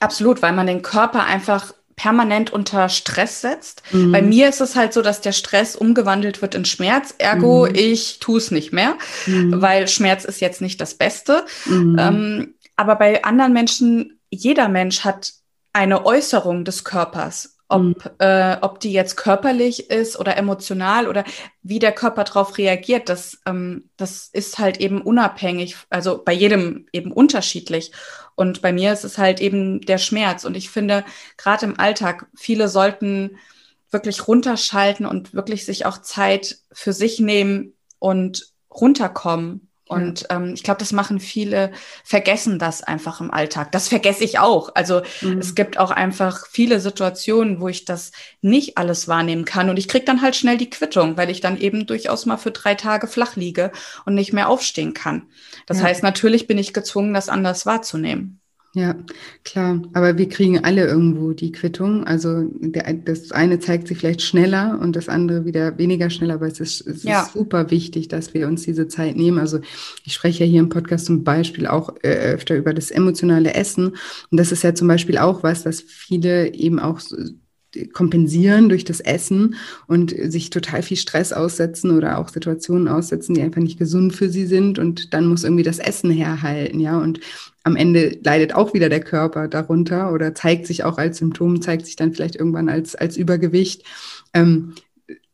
Absolut, 0.00 0.42
weil 0.42 0.54
man 0.54 0.66
den 0.66 0.82
Körper 0.82 1.24
einfach 1.24 1.72
permanent 2.02 2.52
unter 2.52 2.88
Stress 2.88 3.42
setzt. 3.42 3.84
Mhm. 3.92 4.10
Bei 4.10 4.22
mir 4.22 4.48
ist 4.48 4.60
es 4.60 4.74
halt 4.74 4.92
so, 4.92 5.02
dass 5.02 5.20
der 5.20 5.30
Stress 5.30 5.76
umgewandelt 5.76 6.42
wird 6.42 6.56
in 6.56 6.64
Schmerz. 6.64 7.14
Ergo, 7.18 7.68
mhm. 7.68 7.76
ich 7.76 8.18
tue 8.18 8.38
es 8.38 8.50
nicht 8.50 8.72
mehr, 8.72 8.96
mhm. 9.26 9.62
weil 9.62 9.86
Schmerz 9.86 10.24
ist 10.24 10.40
jetzt 10.40 10.60
nicht 10.60 10.80
das 10.80 10.94
Beste. 10.94 11.46
Mhm. 11.64 11.96
Ähm, 12.00 12.54
aber 12.74 12.96
bei 12.96 13.22
anderen 13.22 13.52
Menschen, 13.52 14.18
jeder 14.30 14.68
Mensch 14.68 15.04
hat 15.04 15.32
eine 15.72 16.04
Äußerung 16.04 16.64
des 16.64 16.82
Körpers. 16.82 17.56
Ob, 17.68 17.80
mhm. 17.80 17.94
äh, 18.18 18.56
ob 18.60 18.80
die 18.80 18.92
jetzt 18.92 19.16
körperlich 19.16 19.88
ist 19.88 20.18
oder 20.18 20.36
emotional 20.36 21.06
oder 21.06 21.22
wie 21.62 21.78
der 21.78 21.92
Körper 21.92 22.24
darauf 22.24 22.58
reagiert, 22.58 23.10
das, 23.10 23.38
ähm, 23.46 23.90
das 23.96 24.28
ist 24.32 24.58
halt 24.58 24.80
eben 24.80 25.00
unabhängig, 25.02 25.76
also 25.88 26.20
bei 26.22 26.32
jedem 26.32 26.86
eben 26.92 27.12
unterschiedlich. 27.12 27.92
Und 28.42 28.60
bei 28.60 28.72
mir 28.72 28.92
ist 28.92 29.04
es 29.04 29.18
halt 29.18 29.40
eben 29.40 29.82
der 29.82 29.98
Schmerz. 29.98 30.44
Und 30.44 30.56
ich 30.56 30.68
finde, 30.68 31.04
gerade 31.36 31.64
im 31.64 31.78
Alltag, 31.78 32.26
viele 32.34 32.66
sollten 32.66 33.38
wirklich 33.92 34.26
runterschalten 34.26 35.06
und 35.06 35.32
wirklich 35.32 35.64
sich 35.64 35.86
auch 35.86 35.98
Zeit 35.98 36.58
für 36.72 36.92
sich 36.92 37.20
nehmen 37.20 37.74
und 38.00 38.52
runterkommen. 38.68 39.68
Und 39.88 40.26
ähm, 40.30 40.52
ich 40.54 40.62
glaube, 40.62 40.78
das 40.78 40.92
machen 40.92 41.20
viele, 41.20 41.72
vergessen 42.04 42.58
das 42.58 42.82
einfach 42.82 43.20
im 43.20 43.30
Alltag. 43.30 43.72
Das 43.72 43.88
vergesse 43.88 44.24
ich 44.24 44.38
auch. 44.38 44.70
Also 44.74 45.02
mhm. 45.20 45.38
es 45.38 45.54
gibt 45.54 45.78
auch 45.78 45.90
einfach 45.90 46.46
viele 46.46 46.80
Situationen, 46.80 47.60
wo 47.60 47.68
ich 47.68 47.84
das 47.84 48.12
nicht 48.40 48.78
alles 48.78 49.08
wahrnehmen 49.08 49.44
kann. 49.44 49.68
Und 49.70 49.78
ich 49.78 49.88
kriege 49.88 50.04
dann 50.04 50.22
halt 50.22 50.36
schnell 50.36 50.56
die 50.56 50.70
Quittung, 50.70 51.16
weil 51.16 51.30
ich 51.30 51.40
dann 51.40 51.58
eben 51.58 51.86
durchaus 51.86 52.26
mal 52.26 52.36
für 52.36 52.52
drei 52.52 52.74
Tage 52.74 53.06
flach 53.06 53.36
liege 53.36 53.72
und 54.04 54.14
nicht 54.14 54.32
mehr 54.32 54.48
aufstehen 54.48 54.94
kann. 54.94 55.28
Das 55.66 55.78
ja. 55.78 55.84
heißt, 55.84 56.02
natürlich 56.02 56.46
bin 56.46 56.58
ich 56.58 56.72
gezwungen, 56.72 57.12
das 57.12 57.28
anders 57.28 57.66
wahrzunehmen. 57.66 58.41
Ja, 58.74 58.96
klar. 59.44 59.82
Aber 59.92 60.16
wir 60.16 60.30
kriegen 60.30 60.64
alle 60.64 60.86
irgendwo 60.86 61.32
die 61.32 61.52
Quittung. 61.52 62.04
Also 62.04 62.48
der, 62.58 62.90
das 62.94 63.30
eine 63.30 63.58
zeigt 63.58 63.86
sich 63.86 63.98
vielleicht 63.98 64.22
schneller 64.22 64.78
und 64.80 64.96
das 64.96 65.10
andere 65.10 65.44
wieder 65.44 65.76
weniger 65.76 66.08
schnell. 66.08 66.30
Aber 66.30 66.46
es 66.46 66.58
ist, 66.58 66.86
es 66.86 67.02
ja. 67.02 67.22
ist 67.22 67.34
super 67.34 67.70
wichtig, 67.70 68.08
dass 68.08 68.32
wir 68.32 68.48
uns 68.48 68.62
diese 68.62 68.88
Zeit 68.88 69.16
nehmen. 69.16 69.38
Also 69.38 69.60
ich 70.04 70.14
spreche 70.14 70.44
ja 70.44 70.50
hier 70.50 70.60
im 70.60 70.70
Podcast 70.70 71.04
zum 71.04 71.22
Beispiel 71.22 71.66
auch 71.66 71.94
äh, 72.02 72.32
öfter 72.32 72.56
über 72.56 72.72
das 72.72 72.90
emotionale 72.90 73.52
Essen. 73.52 73.88
Und 74.30 74.38
das 74.38 74.52
ist 74.52 74.64
ja 74.64 74.74
zum 74.74 74.88
Beispiel 74.88 75.18
auch 75.18 75.42
was, 75.42 75.66
was 75.66 75.82
viele 75.82 76.54
eben 76.54 76.78
auch 76.78 76.98
kompensieren 77.92 78.68
durch 78.68 78.84
das 78.84 79.00
Essen 79.00 79.54
und 79.86 80.14
sich 80.16 80.50
total 80.50 80.82
viel 80.82 80.96
Stress 80.96 81.32
aussetzen 81.32 81.90
oder 81.90 82.18
auch 82.18 82.28
Situationen 82.28 82.88
aussetzen, 82.88 83.34
die 83.34 83.42
einfach 83.42 83.62
nicht 83.62 83.78
gesund 83.78 84.14
für 84.14 84.28
sie 84.28 84.46
sind 84.46 84.78
und 84.78 85.14
dann 85.14 85.26
muss 85.26 85.44
irgendwie 85.44 85.62
das 85.62 85.78
Essen 85.78 86.10
herhalten, 86.10 86.80
ja 86.80 86.98
und 86.98 87.20
am 87.64 87.76
Ende 87.76 88.18
leidet 88.22 88.54
auch 88.54 88.74
wieder 88.74 88.88
der 88.88 89.00
Körper 89.00 89.48
darunter 89.48 90.12
oder 90.12 90.34
zeigt 90.34 90.66
sich 90.66 90.84
auch 90.84 90.98
als 90.98 91.18
Symptom, 91.18 91.60
zeigt 91.62 91.86
sich 91.86 91.96
dann 91.96 92.12
vielleicht 92.12 92.36
irgendwann 92.36 92.68
als, 92.68 92.94
als 92.94 93.16
Übergewicht. 93.16 93.84
Ähm, 94.34 94.74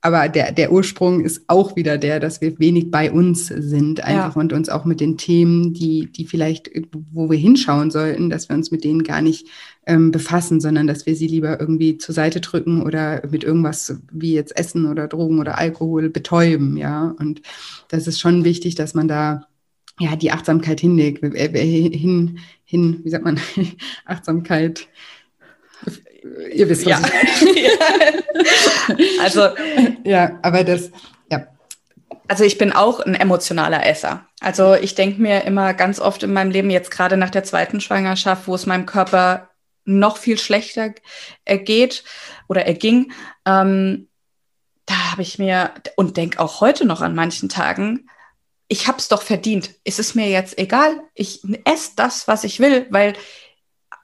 aber 0.00 0.28
der, 0.28 0.52
der 0.52 0.70
Ursprung 0.70 1.24
ist 1.24 1.42
auch 1.48 1.74
wieder 1.74 1.98
der, 1.98 2.20
dass 2.20 2.40
wir 2.40 2.58
wenig 2.60 2.90
bei 2.90 3.10
uns 3.10 3.48
sind, 3.48 4.04
einfach 4.04 4.36
ja. 4.36 4.40
und 4.40 4.52
uns 4.52 4.68
auch 4.68 4.84
mit 4.84 5.00
den 5.00 5.16
Themen, 5.18 5.74
die, 5.74 6.06
die 6.12 6.24
vielleicht, 6.24 6.70
wo 7.12 7.28
wir 7.28 7.36
hinschauen 7.36 7.90
sollten, 7.90 8.30
dass 8.30 8.48
wir 8.48 8.54
uns 8.54 8.70
mit 8.70 8.84
denen 8.84 9.02
gar 9.02 9.22
nicht 9.22 9.48
ähm, 9.86 10.12
befassen, 10.12 10.60
sondern 10.60 10.86
dass 10.86 11.04
wir 11.06 11.16
sie 11.16 11.26
lieber 11.26 11.58
irgendwie 11.58 11.98
zur 11.98 12.14
Seite 12.14 12.40
drücken 12.40 12.82
oder 12.82 13.22
mit 13.28 13.42
irgendwas 13.42 14.00
wie 14.12 14.34
jetzt 14.34 14.56
Essen 14.56 14.86
oder 14.86 15.08
Drogen 15.08 15.40
oder 15.40 15.58
Alkohol 15.58 16.10
betäuben, 16.10 16.76
ja. 16.76 17.16
Und 17.18 17.42
das 17.88 18.06
ist 18.06 18.20
schon 18.20 18.44
wichtig, 18.44 18.76
dass 18.76 18.94
man 18.94 19.08
da 19.08 19.48
ja 19.98 20.16
die 20.16 20.32
Achtsamkeit 20.32 20.80
hinlegt, 20.80 21.24
hin, 21.24 22.40
hin, 22.64 23.00
wie 23.04 23.10
sagt 23.10 23.24
man, 23.24 23.40
Achtsamkeit 24.04 24.88
Ihr 26.52 26.68
wisst, 26.68 26.84
was 26.86 26.90
ja. 26.90 27.00
Also, 29.22 29.48
ja, 30.04 30.38
aber 30.42 30.64
das, 30.64 30.90
ja. 31.30 31.46
Also 32.26 32.44
ich 32.44 32.58
bin 32.58 32.72
auch 32.72 33.00
ein 33.00 33.14
emotionaler 33.14 33.86
Esser. 33.86 34.26
Also 34.40 34.74
ich 34.74 34.94
denke 34.94 35.20
mir 35.20 35.44
immer 35.44 35.74
ganz 35.74 36.00
oft 36.00 36.22
in 36.22 36.32
meinem 36.32 36.50
Leben, 36.50 36.70
jetzt 36.70 36.90
gerade 36.90 37.16
nach 37.16 37.30
der 37.30 37.44
zweiten 37.44 37.80
Schwangerschaft, 37.80 38.48
wo 38.48 38.54
es 38.54 38.66
meinem 38.66 38.86
Körper 38.86 39.50
noch 39.84 40.18
viel 40.18 40.38
schlechter 40.38 40.92
geht 41.46 42.04
oder 42.46 42.66
erging, 42.66 43.12
ähm, 43.46 44.08
da 44.84 45.12
habe 45.12 45.22
ich 45.22 45.38
mir 45.38 45.70
und 45.96 46.16
denke 46.16 46.40
auch 46.40 46.60
heute 46.60 46.86
noch 46.86 47.00
an 47.00 47.14
manchen 47.14 47.48
Tagen, 47.48 48.08
ich 48.68 48.86
habe 48.86 48.98
es 48.98 49.08
doch 49.08 49.22
verdient. 49.22 49.74
Ist 49.84 49.98
es 49.98 50.14
mir 50.14 50.28
jetzt 50.28 50.58
egal? 50.58 51.00
Ich 51.14 51.42
esse 51.64 51.92
das, 51.96 52.28
was 52.28 52.44
ich 52.44 52.60
will, 52.60 52.86
weil 52.90 53.14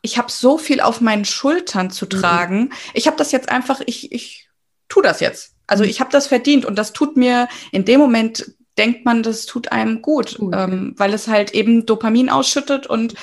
ich 0.03 0.19
habe 0.19 0.31
so 0.31 0.59
viel 0.59 0.81
auf 0.81 1.01
meinen 1.01 1.25
Schultern 1.25 1.91
zu 1.91 2.07
mhm. 2.07 2.11
tragen. 2.11 2.61
Mhm. 2.61 2.73
Ich 2.95 3.07
habe 3.07 3.17
das 3.17 3.33
jetzt 3.33 3.51
einfach, 3.51 3.81
ich, 3.87 4.13
ich 4.13 4.49
tu 4.89 5.03
das 5.03 5.21
jetzt. 5.21 5.55
Also 5.67 5.85
mhm. 5.85 5.91
ich 5.91 6.01
habe 6.01 6.11
das 6.11 6.27
verdient 6.27 6.65
und 6.65 6.77
das 6.77 6.93
tut 6.93 7.17
mir 7.17 7.49
in 7.73 7.85
dem 7.85 8.01
Moment 8.01 8.55
denkt 8.77 9.05
man, 9.05 9.23
das 9.23 9.47
tut 9.47 9.71
einem 9.71 10.03
gut, 10.03 10.37
gut 10.37 10.55
ähm, 10.57 10.95
weil 10.97 11.15
es 11.15 11.29
halt 11.29 11.55
eben 11.55 11.87
Dopamin 11.87 12.29
ausschüttet 12.29 12.89
und 12.89 13.15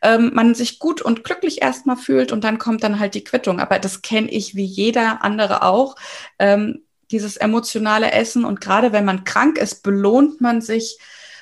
ähm, 0.00 0.30
man 0.32 0.54
sich 0.54 0.78
gut 0.78 1.02
und 1.02 1.24
glücklich 1.24 1.60
erstmal 1.60 1.96
fühlt 1.96 2.30
und 2.30 2.44
dann 2.44 2.58
kommt 2.58 2.84
dann 2.84 3.00
halt 3.00 3.14
die 3.14 3.24
Quittung. 3.24 3.58
Aber 3.58 3.78
das 3.78 4.02
kenne 4.02 4.30
ich 4.30 4.54
wie 4.54 4.64
jeder 4.64 5.24
andere 5.24 5.62
auch. 5.62 5.96
Ähm, 6.38 6.82
dieses 7.12 7.36
emotionale 7.36 8.10
Essen 8.10 8.44
und 8.44 8.60
gerade 8.60 8.92
wenn 8.92 9.04
man 9.04 9.24
krank 9.24 9.58
ist, 9.58 9.82
belohnt 9.82 10.40
man 10.40 10.60
sich 10.60 10.98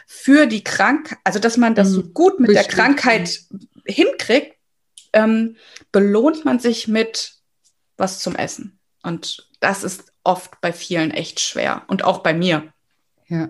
für 0.07 0.47
die 0.47 0.65
Krankheit, 0.65 1.19
also 1.25 1.39
dass 1.39 1.57
man 1.57 1.75
das 1.75 1.89
so 1.89 2.03
mhm. 2.03 2.15
gut 2.15 2.41
mit 2.41 2.49
Bestimmt. 2.49 2.67
der 2.67 2.77
Krankheit 2.77 3.41
hinkriegt, 3.87 4.57
ähm, 5.13 5.57
belohnt 5.93 6.45
man 6.45 6.59
sich 6.59 6.89
mit 6.89 7.35
was 7.97 8.19
zum 8.19 8.35
Essen. 8.35 8.79
Und 9.03 9.49
das 9.61 9.85
ist 9.85 10.13
oft 10.25 10.61
bei 10.61 10.73
vielen 10.73 11.13
echt 11.13 11.41
schwer 11.41 11.85
und 11.87 12.05
auch 12.05 12.19
bei 12.19 12.35
mir. 12.35 12.73
Ja, 13.31 13.49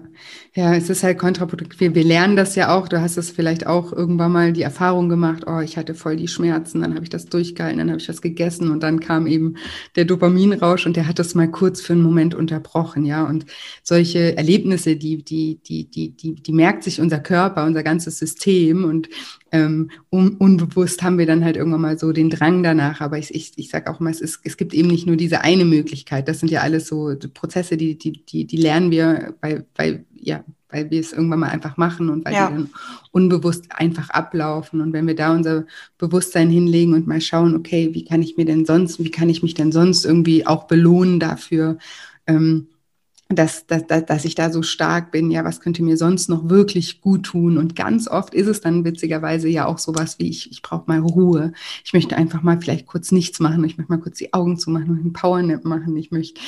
ja, 0.55 0.75
es 0.75 0.91
ist 0.91 1.03
halt 1.03 1.17
kontraproduktiv. 1.19 1.81
Wir, 1.81 1.95
wir 1.95 2.05
lernen 2.05 2.37
das 2.37 2.55
ja 2.55 2.77
auch. 2.77 2.87
Du 2.87 3.01
hast 3.01 3.17
es 3.17 3.31
vielleicht 3.31 3.67
auch 3.67 3.95
irgendwann 3.95 4.31
mal 4.31 4.53
die 4.53 4.61
Erfahrung 4.61 5.09
gemacht, 5.09 5.45
oh, 5.47 5.61
ich 5.61 5.79
hatte 5.79 5.95
voll 5.95 6.17
die 6.17 6.29
Schmerzen, 6.29 6.83
dann 6.83 6.95
habe 6.95 7.05
ich 7.05 7.09
das 7.09 7.25
durchgehalten, 7.25 7.79
dann 7.79 7.89
habe 7.89 7.99
ich 7.99 8.07
was 8.07 8.21
gegessen 8.21 8.71
und 8.71 8.83
dann 8.83 9.01
kam 9.01 9.27
eben 9.27 9.55
der 9.97 10.05
Dopaminrausch 10.05 10.85
und 10.85 10.97
der 10.97 11.07
hat 11.07 11.19
das 11.19 11.35
mal 11.35 11.51
kurz 11.51 11.81
für 11.81 11.95
einen 11.95 12.03
Moment 12.03 12.35
unterbrochen, 12.35 13.07
ja. 13.07 13.25
Und 13.27 13.47
solche 13.83 14.37
Erlebnisse, 14.37 14.97
die, 14.97 15.25
die, 15.25 15.63
die, 15.63 15.91
die, 15.91 16.15
die, 16.15 16.35
die 16.35 16.53
merkt 16.53 16.85
sich 16.85 17.01
unser 17.01 17.19
Körper, 17.19 17.65
unser 17.65 17.83
ganzes 17.83 18.19
System 18.19 18.85
und 18.85 19.09
ähm, 19.53 19.91
un 20.11 20.37
unbewusst 20.37 21.03
haben 21.03 21.19
wir 21.19 21.27
dann 21.27 21.45
halt 21.45 21.57
irgendwann 21.57 21.81
mal 21.81 21.99
so 21.99 22.13
den 22.13 22.31
Drang 22.31 22.63
danach. 22.63 23.01
Aber 23.01 23.19
ich, 23.19 23.35
ich, 23.35 23.53
ich 23.57 23.69
sage 23.69 23.91
auch 23.91 24.01
immer, 24.01 24.11
es, 24.11 24.21
ist, 24.21 24.41
es 24.45 24.57
gibt 24.57 24.75
eben 24.75 24.89
nicht 24.89 25.07
nur 25.07 25.17
diese 25.17 25.43
eine 25.43 25.65
Möglichkeit. 25.65 26.29
Das 26.29 26.41
sind 26.41 26.51
ja 26.51 26.61
alles 26.61 26.87
so 26.87 27.15
Prozesse, 27.35 27.77
die, 27.77 27.99
die, 27.99 28.25
die, 28.25 28.47
die 28.47 28.57
lernen 28.57 28.91
wir, 28.91 29.35
weil, 29.41 29.67
weil, 29.77 30.05
ja, 30.15 30.45
weil 30.69 30.91
wir 30.91 31.01
es 31.01 31.13
irgendwann 31.13 31.41
mal 31.41 31.51
einfach 31.51 31.77
machen 31.77 32.09
und 32.11 32.25
weil 32.25 32.35
ja. 32.35 32.49
die 32.49 32.55
dann 32.55 32.71
unbewusst 33.11 33.67
einfach 33.71 34.11
ablaufen. 34.11 34.81
Und 34.81 34.93
wenn 34.93 35.07
wir 35.07 35.17
da 35.17 35.35
unser 35.35 35.67
Bewusstsein 35.99 36.51
hinlegen 36.51 36.95
und 36.95 37.07
mal 37.07 37.21
schauen, 37.21 37.57
okay, 37.57 37.91
wie 37.93 38.05
kann 38.05 38.23
ich 38.23 38.37
mir 38.37 38.45
denn 38.45 38.65
sonst, 38.65 39.03
wie 39.03 39.11
kann 39.11 39.29
ich 39.29 39.43
mich 39.43 39.55
denn 39.55 39.73
sonst 39.73 40.05
irgendwie 40.05 40.47
auch 40.47 40.65
belohnen 40.65 41.19
dafür, 41.19 41.79
ähm, 42.27 42.69
dass, 43.37 43.67
dass, 43.67 43.87
dass 43.87 44.25
ich 44.25 44.35
da 44.35 44.51
so 44.51 44.63
stark 44.63 45.13
bin, 45.13 45.31
ja, 45.31 45.45
was 45.45 45.61
könnte 45.61 45.83
mir 45.85 45.97
sonst 45.97 46.29
noch 46.29 46.49
wirklich 46.49 47.01
gut 47.01 47.27
tun? 47.27 47.59
Und 47.59 47.77
ganz 47.77 48.09
oft 48.09 48.35
ist 48.35 48.49
es 48.49 48.61
dann 48.61 48.85
witzigerweise 48.85 49.49
ja 49.49 49.67
auch 49.67 49.79
sowas 49.79 50.19
wie, 50.19 50.29
ich, 50.29 50.51
ich 50.51 50.63
brauche 50.63 50.85
mal 50.87 50.99
Ruhe. 50.99 51.53
Ich 51.85 51.93
möchte 51.93 52.17
einfach 52.17 52.43
mal 52.43 52.61
vielleicht 52.61 52.87
kurz 52.87 53.13
nichts 53.13 53.39
machen. 53.39 53.63
Ich 53.65 53.79
möchte 53.79 53.93
mal 53.93 54.01
kurz 54.01 54.19
die 54.19 54.35
Augen 54.35 54.59
zumachen 54.59 54.91
und 54.91 55.01
einen 55.01 55.13
Powernap 55.13 55.65
machen. 55.65 55.97
Ich 55.97 56.11
möchte 56.11 56.41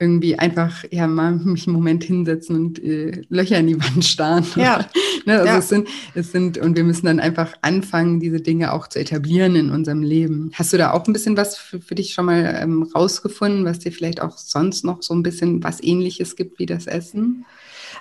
irgendwie 0.00 0.38
einfach 0.38 0.84
ja 0.90 1.08
mal 1.08 1.32
mich 1.32 1.66
einen 1.66 1.74
Moment 1.74 2.04
hinsetzen 2.04 2.56
und 2.56 2.82
äh, 2.82 3.22
Löcher 3.28 3.58
in 3.58 3.66
die 3.66 3.80
Wand 3.80 4.04
starren. 4.04 4.46
Ja. 4.54 4.86
ne, 5.26 5.38
also 5.38 5.46
ja. 5.46 5.58
es 5.58 5.68
sind 5.68 5.88
es 6.14 6.30
sind 6.30 6.58
und 6.58 6.76
wir 6.76 6.84
müssen 6.84 7.06
dann 7.06 7.18
einfach 7.18 7.54
anfangen, 7.62 8.20
diese 8.20 8.40
Dinge 8.40 8.72
auch 8.72 8.86
zu 8.86 9.00
etablieren 9.00 9.56
in 9.56 9.70
unserem 9.70 10.02
Leben. 10.02 10.52
Hast 10.54 10.72
du 10.72 10.78
da 10.78 10.92
auch 10.92 11.06
ein 11.06 11.12
bisschen 11.12 11.36
was 11.36 11.58
für, 11.58 11.80
für 11.80 11.96
dich 11.96 12.14
schon 12.14 12.26
mal 12.26 12.58
ähm, 12.60 12.84
rausgefunden, 12.94 13.64
was 13.64 13.80
dir 13.80 13.90
vielleicht 13.90 14.22
auch 14.22 14.38
sonst 14.38 14.84
noch 14.84 15.02
so 15.02 15.14
ein 15.14 15.24
bisschen 15.24 15.64
was 15.64 15.82
Ähnliches 15.82 16.36
gibt 16.36 16.60
wie 16.60 16.66
das 16.66 16.86
Essen? 16.86 17.44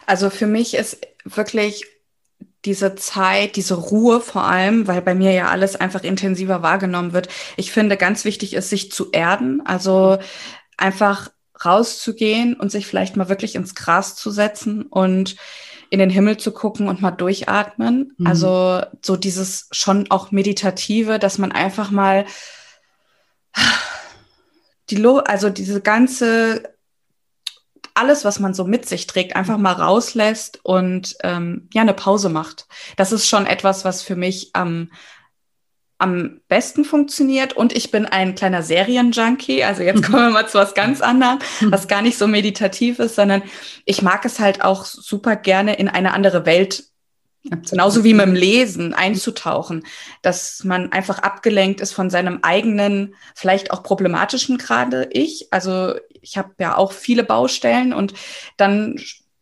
Also 0.05 0.29
für 0.29 0.47
mich 0.47 0.75
ist 0.75 0.99
wirklich 1.25 1.85
diese 2.63 2.95
Zeit, 2.95 3.55
diese 3.55 3.75
Ruhe 3.75 4.19
vor 4.19 4.43
allem, 4.43 4.87
weil 4.87 5.01
bei 5.01 5.15
mir 5.15 5.31
ja 5.31 5.47
alles 5.47 5.75
einfach 5.75 6.03
intensiver 6.03 6.61
wahrgenommen 6.61 7.13
wird. 7.13 7.29
Ich 7.55 7.71
finde, 7.71 7.97
ganz 7.97 8.25
wichtig 8.25 8.53
ist, 8.53 8.69
sich 8.69 8.91
zu 8.91 9.11
erden. 9.11 9.61
Also 9.65 10.17
einfach 10.77 11.29
rauszugehen 11.63 12.55
und 12.55 12.71
sich 12.71 12.87
vielleicht 12.87 13.15
mal 13.15 13.29
wirklich 13.29 13.55
ins 13.55 13.75
Gras 13.75 14.15
zu 14.15 14.31
setzen 14.31 14.83
und 14.83 15.35
in 15.89 15.99
den 15.99 16.09
Himmel 16.09 16.37
zu 16.37 16.51
gucken 16.51 16.89
und 16.89 17.01
mal 17.01 17.11
durchatmen. 17.11 18.13
Mhm. 18.17 18.27
Also 18.27 18.81
so 19.01 19.15
dieses 19.15 19.67
schon 19.71 20.09
auch 20.09 20.31
meditative, 20.31 21.19
dass 21.19 21.37
man 21.37 21.51
einfach 21.51 21.91
mal 21.91 22.25
die 24.89 24.97
Lo 24.97 25.17
also 25.17 25.49
diese 25.49 25.81
ganze 25.81 26.75
alles, 27.93 28.23
was 28.23 28.39
man 28.39 28.53
so 28.53 28.63
mit 28.63 28.87
sich 28.87 29.07
trägt, 29.07 29.35
einfach 29.35 29.57
mal 29.57 29.73
rauslässt 29.73 30.59
und 30.63 31.15
ähm, 31.23 31.67
ja 31.73 31.81
eine 31.81 31.95
Pause 31.95 32.29
macht. 32.29 32.67
Das 32.95 33.11
ist 33.11 33.27
schon 33.27 33.47
etwas, 33.47 33.85
was 33.85 34.03
für 34.03 34.15
mich 34.15 34.51
am 34.53 34.91
am 35.97 36.41
besten 36.47 36.85
funktioniert. 36.85 37.53
Und 37.53 37.75
ich 37.75 37.91
bin 37.91 38.05
ein 38.05 38.35
kleiner 38.35 38.63
Serienjunkie. 38.63 39.63
Also 39.63 39.83
jetzt 39.83 40.03
kommen 40.09 40.27
wir 40.27 40.29
mal 40.29 40.47
zu 40.47 40.57
was 40.57 40.73
ganz 40.73 41.01
anderem, 41.01 41.39
was 41.61 41.87
gar 41.87 42.01
nicht 42.01 42.17
so 42.17 42.27
meditativ 42.27 42.99
ist, 42.99 43.15
sondern 43.15 43.43
ich 43.85 44.01
mag 44.01 44.25
es 44.25 44.39
halt 44.39 44.63
auch 44.63 44.85
super 44.85 45.35
gerne 45.35 45.75
in 45.75 45.87
eine 45.87 46.13
andere 46.13 46.45
Welt 46.45 46.83
Genauso 47.69 48.03
wie 48.03 48.13
mit 48.13 48.25
dem 48.25 48.35
Lesen 48.35 48.93
einzutauchen, 48.93 49.85
dass 50.21 50.63
man 50.63 50.91
einfach 50.91 51.19
abgelenkt 51.19 51.81
ist 51.81 51.93
von 51.93 52.09
seinem 52.09 52.39
eigenen, 52.41 53.15
vielleicht 53.35 53.71
auch 53.71 53.83
problematischen 53.83 54.57
gerade 54.57 55.07
ich. 55.11 55.47
Also 55.51 55.95
ich 56.21 56.37
habe 56.37 56.51
ja 56.59 56.75
auch 56.75 56.91
viele 56.91 57.23
Baustellen 57.23 57.93
und 57.93 58.13
dann 58.57 58.99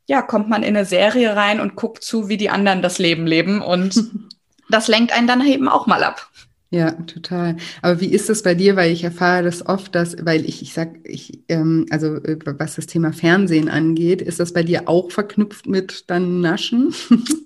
ja 0.08 0.22
kommt 0.22 0.50
man 0.50 0.62
in 0.62 0.76
eine 0.76 0.86
Serie 0.86 1.36
rein 1.36 1.60
und 1.60 1.76
guckt 1.76 2.04
zu, 2.04 2.30
wie 2.30 2.38
die 2.38 2.50
anderen 2.50 2.82
das 2.82 3.00
Leben 3.00 3.26
leben 3.26 3.62
und 3.62 4.04
das 4.70 4.88
lenkt 4.88 5.12
einen 5.12 5.28
dann 5.28 5.46
eben 5.46 5.68
auch 5.68 5.88
mal 5.88 6.04
ab. 6.04 6.30
Ja, 6.76 6.92
total. 6.92 7.56
Aber 7.82 8.02
wie 8.02 8.12
ist 8.12 8.28
das 8.28 8.44
bei 8.44 8.54
dir? 8.54 8.76
Weil 8.76 8.92
ich 8.92 9.06
erfahre 9.06 9.44
das 9.44 9.66
oft, 9.66 9.96
dass, 9.96 10.18
weil 10.26 10.44
ich, 10.44 10.62
ich 10.62 10.74
sag, 10.74 10.90
ich, 11.06 11.40
ähm, 11.48 11.86
also 11.90 12.16
äh, 12.16 12.38
was 12.44 12.76
das 12.76 12.86
Thema 12.86 13.14
Fernsehen 13.14 13.70
angeht, 13.70 14.22
ist 14.22 14.42
das 14.42 14.52
bei 14.52 14.62
dir 14.62 14.90
auch 14.90 15.10
verknüpft 15.10 15.68
mit 15.68 16.04
dann 16.08 16.42
Naschen? 16.42 16.94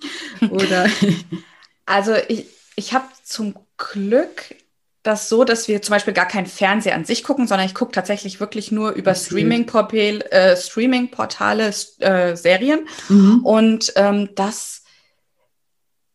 Oder? 0.50 0.88
Also 1.86 2.14
ich, 2.28 2.48
ich 2.76 2.94
habe 2.96 3.06
zum 3.24 3.54
Glück 3.78 4.56
das 5.04 5.30
so, 5.30 5.44
dass 5.44 5.68
wir 5.68 5.84
zum 5.84 5.94
Beispiel 5.94 6.16
gar 6.16 6.28
kein 6.28 6.48
Fernseher 6.48 6.96
an 6.96 7.06
sich 7.06 7.24
gucken, 7.24 7.46
sondern 7.46 7.68
ich 7.68 7.76
gucke 7.76 7.92
tatsächlich 7.92 8.40
wirklich 8.40 8.72
nur 8.72 8.94
über 8.94 9.14
Streaming-Portale 9.14 10.26
äh, 10.32 10.58
Streaming 10.58 11.10
äh, 12.00 12.36
Serien. 12.36 12.80
Mhm. 13.10 13.46
Und 13.46 13.94
ähm, 13.96 14.30
das 14.34 14.79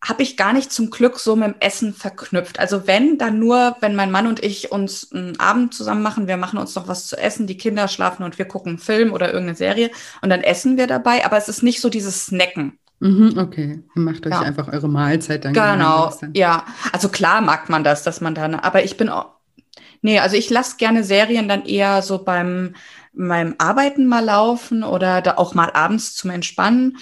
habe 0.05 0.23
ich 0.23 0.37
gar 0.37 0.53
nicht 0.53 0.71
zum 0.71 0.91
Glück 0.91 1.19
so 1.19 1.35
mit 1.35 1.49
dem 1.49 1.55
Essen 1.61 1.95
verknüpft. 1.95 2.59
Also 2.59 2.87
wenn, 2.87 3.19
dann 3.19 3.39
nur, 3.39 3.77
wenn 3.81 3.97
mein 3.97 4.11
Mann 4.11 4.27
und 4.27 4.43
ich 4.43 4.71
uns 4.71 5.11
einen 5.13 5.41
Abend 5.41 5.75
zusammen 5.75 6.03
machen, 6.03 6.29
wir 6.29 6.37
machen 6.37 6.59
uns 6.59 6.75
noch 6.75 6.89
was 6.89 7.07
zu 7.07 7.17
essen, 7.17 7.47
die 7.47 7.57
Kinder 7.57 7.89
schlafen 7.89 8.23
und 8.23 8.39
wir 8.39 8.45
gucken 8.45 8.71
einen 8.71 8.79
Film 8.79 9.13
oder 9.13 9.29
irgendeine 9.29 9.57
Serie 9.57 9.91
und 10.21 10.31
dann 10.31 10.43
essen 10.43 10.77
wir 10.77 10.87
dabei, 10.87 11.25
aber 11.25 11.39
es 11.39 11.49
ist 11.49 11.63
nicht 11.63 11.81
so 11.81 11.89
dieses 11.89 12.27
Snacken. 12.27 12.79
Mhm, 13.01 13.39
okay, 13.39 13.83
macht 13.95 14.27
euch 14.27 14.33
ja. 14.33 14.41
einfach 14.41 14.69
eure 14.69 14.89
Mahlzeit 14.89 15.45
dann. 15.45 15.53
Genau, 15.53 16.13
ja. 16.35 16.65
Also 16.93 17.09
klar 17.09 17.41
mag 17.41 17.69
man 17.69 17.83
das, 17.83 18.03
dass 18.03 18.21
man 18.21 18.35
dann, 18.35 18.55
aber 18.55 18.85
ich 18.85 18.97
bin 18.97 19.09
auch, 19.09 19.33
nee, 20.03 20.21
also 20.21 20.37
ich 20.37 20.51
lasse 20.51 20.77
gerne 20.77 21.03
Serien 21.03 21.49
dann 21.49 21.65
eher 21.65 22.03
so 22.03 22.23
beim 22.23 22.75
meinem 23.17 23.55
Arbeiten 23.59 24.07
mal 24.07 24.25
laufen 24.25 24.83
oder 24.83 25.23
da 25.23 25.37
auch 25.37 25.55
mal 25.55 25.71
abends 25.71 26.15
zum 26.15 26.31
Entspannen. 26.31 26.99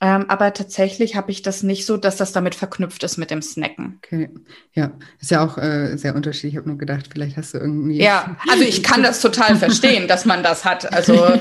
Ähm, 0.00 0.26
aber 0.28 0.52
tatsächlich 0.52 1.16
habe 1.16 1.30
ich 1.30 1.40
das 1.40 1.62
nicht 1.62 1.86
so, 1.86 1.96
dass 1.96 2.16
das 2.16 2.32
damit 2.32 2.54
verknüpft 2.54 3.02
ist 3.02 3.16
mit 3.16 3.30
dem 3.30 3.40
Snacken. 3.40 3.98
Okay, 4.04 4.28
ja, 4.74 4.92
ist 5.20 5.30
ja 5.30 5.42
auch 5.42 5.56
äh, 5.56 5.96
sehr 5.96 6.14
unterschiedlich. 6.14 6.52
Ich 6.52 6.58
habe 6.58 6.68
nur 6.68 6.76
gedacht, 6.76 7.08
vielleicht 7.10 7.38
hast 7.38 7.54
du 7.54 7.58
irgendwie. 7.58 8.02
Ja, 8.02 8.36
also 8.50 8.62
ich 8.62 8.82
kann 8.82 9.02
das 9.02 9.20
total 9.20 9.56
verstehen, 9.56 10.06
dass 10.06 10.26
man 10.26 10.42
das 10.42 10.66
hat. 10.66 10.92
Also, 10.92 11.40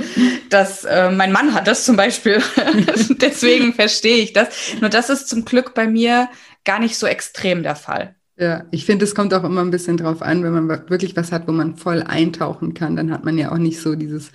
dass 0.50 0.86
äh, 0.86 1.12
mein 1.12 1.34
Mann 1.34 1.54
hat 1.54 1.68
das 1.68 1.84
zum 1.84 1.98
Beispiel. 1.98 2.42
Deswegen 3.22 3.74
verstehe 3.74 4.24
ich 4.24 4.32
das. 4.32 4.48
Nur 4.80 4.90
das 4.90 5.10
ist 5.10 5.28
zum 5.28 5.44
Glück 5.44 5.74
bei 5.74 5.88
mir 5.88 6.30
gar 6.64 6.80
nicht 6.80 6.98
so 6.98 7.08
extrem 7.08 7.62
der 7.62 7.76
Fall. 7.76 8.16
Ja, 8.38 8.66
ich 8.72 8.86
finde, 8.86 9.06
es 9.06 9.16
kommt 9.16 9.34
auch 9.34 9.44
immer 9.44 9.62
ein 9.62 9.72
bisschen 9.72 9.98
drauf 9.98 10.22
an, 10.22 10.44
wenn 10.44 10.54
man 10.54 10.90
wirklich 10.90 11.16
was 11.16 11.32
hat, 11.32 11.48
wo 11.48 11.52
man 11.52 11.78
voll 11.78 12.04
eintauchen 12.04 12.74
kann, 12.74 12.96
dann 12.96 13.12
hat 13.12 13.24
man 13.24 13.38
ja 13.38 13.52
auch 13.52 13.58
nicht 13.58 13.80
so 13.80 13.96
dieses 13.96 14.32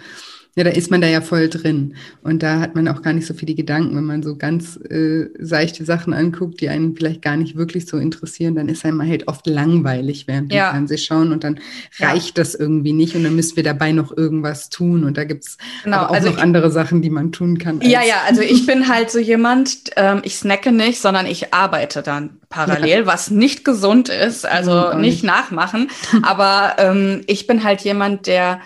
ja, 0.56 0.64
da 0.64 0.70
ist 0.70 0.90
man 0.90 1.00
da 1.00 1.06
ja 1.06 1.20
voll 1.20 1.48
drin. 1.48 1.94
Und 2.22 2.42
da 2.42 2.58
hat 2.58 2.74
man 2.74 2.88
auch 2.88 3.02
gar 3.02 3.12
nicht 3.12 3.26
so 3.26 3.34
viele 3.34 3.54
Gedanken. 3.54 3.96
Wenn 3.96 4.04
man 4.04 4.22
so 4.22 4.36
ganz 4.36 4.76
äh, 4.76 5.28
seichte 5.38 5.84
Sachen 5.84 6.12
anguckt, 6.12 6.60
die 6.60 6.68
einen 6.68 6.96
vielleicht 6.96 7.22
gar 7.22 7.36
nicht 7.36 7.56
wirklich 7.56 7.86
so 7.86 7.98
interessieren, 7.98 8.56
dann 8.56 8.68
ist 8.68 8.84
einem 8.84 9.00
halt 9.06 9.28
oft 9.28 9.46
langweilig 9.46 10.26
während 10.26 10.52
ja. 10.52 10.68
dem 10.68 10.72
Fernsehschauen 10.72 11.32
und 11.32 11.44
dann 11.44 11.60
reicht 12.00 12.36
ja. 12.36 12.42
das 12.42 12.56
irgendwie 12.56 12.92
nicht 12.92 13.14
und 13.14 13.22
dann 13.22 13.36
müssen 13.36 13.54
wir 13.56 13.62
dabei 13.62 13.92
noch 13.92 14.16
irgendwas 14.16 14.70
tun. 14.70 15.04
Und 15.04 15.16
da 15.16 15.24
gibt's 15.24 15.56
genau. 15.84 16.06
auch 16.06 16.10
also 16.10 16.28
noch 16.28 16.36
ich, 16.36 16.42
andere 16.42 16.72
Sachen, 16.72 17.00
die 17.00 17.10
man 17.10 17.30
tun 17.30 17.58
kann. 17.58 17.80
Ja, 17.82 18.02
ja, 18.02 18.22
also 18.26 18.42
ich 18.42 18.66
bin 18.66 18.88
halt 18.88 19.10
so 19.10 19.20
jemand, 19.20 19.90
ähm, 19.96 20.20
ich 20.24 20.36
snacke 20.36 20.72
nicht, 20.72 21.00
sondern 21.00 21.26
ich 21.26 21.54
arbeite 21.54 22.02
dann 22.02 22.40
parallel, 22.48 23.00
ja. 23.00 23.06
was 23.06 23.30
nicht 23.30 23.64
gesund 23.64 24.08
ist, 24.08 24.44
also 24.44 24.94
nicht, 24.94 25.00
nicht 25.00 25.24
nachmachen. 25.24 25.90
Aber 26.22 26.74
ähm, 26.78 27.20
ich 27.28 27.46
bin 27.46 27.62
halt 27.62 27.82
jemand, 27.82 28.26
der 28.26 28.60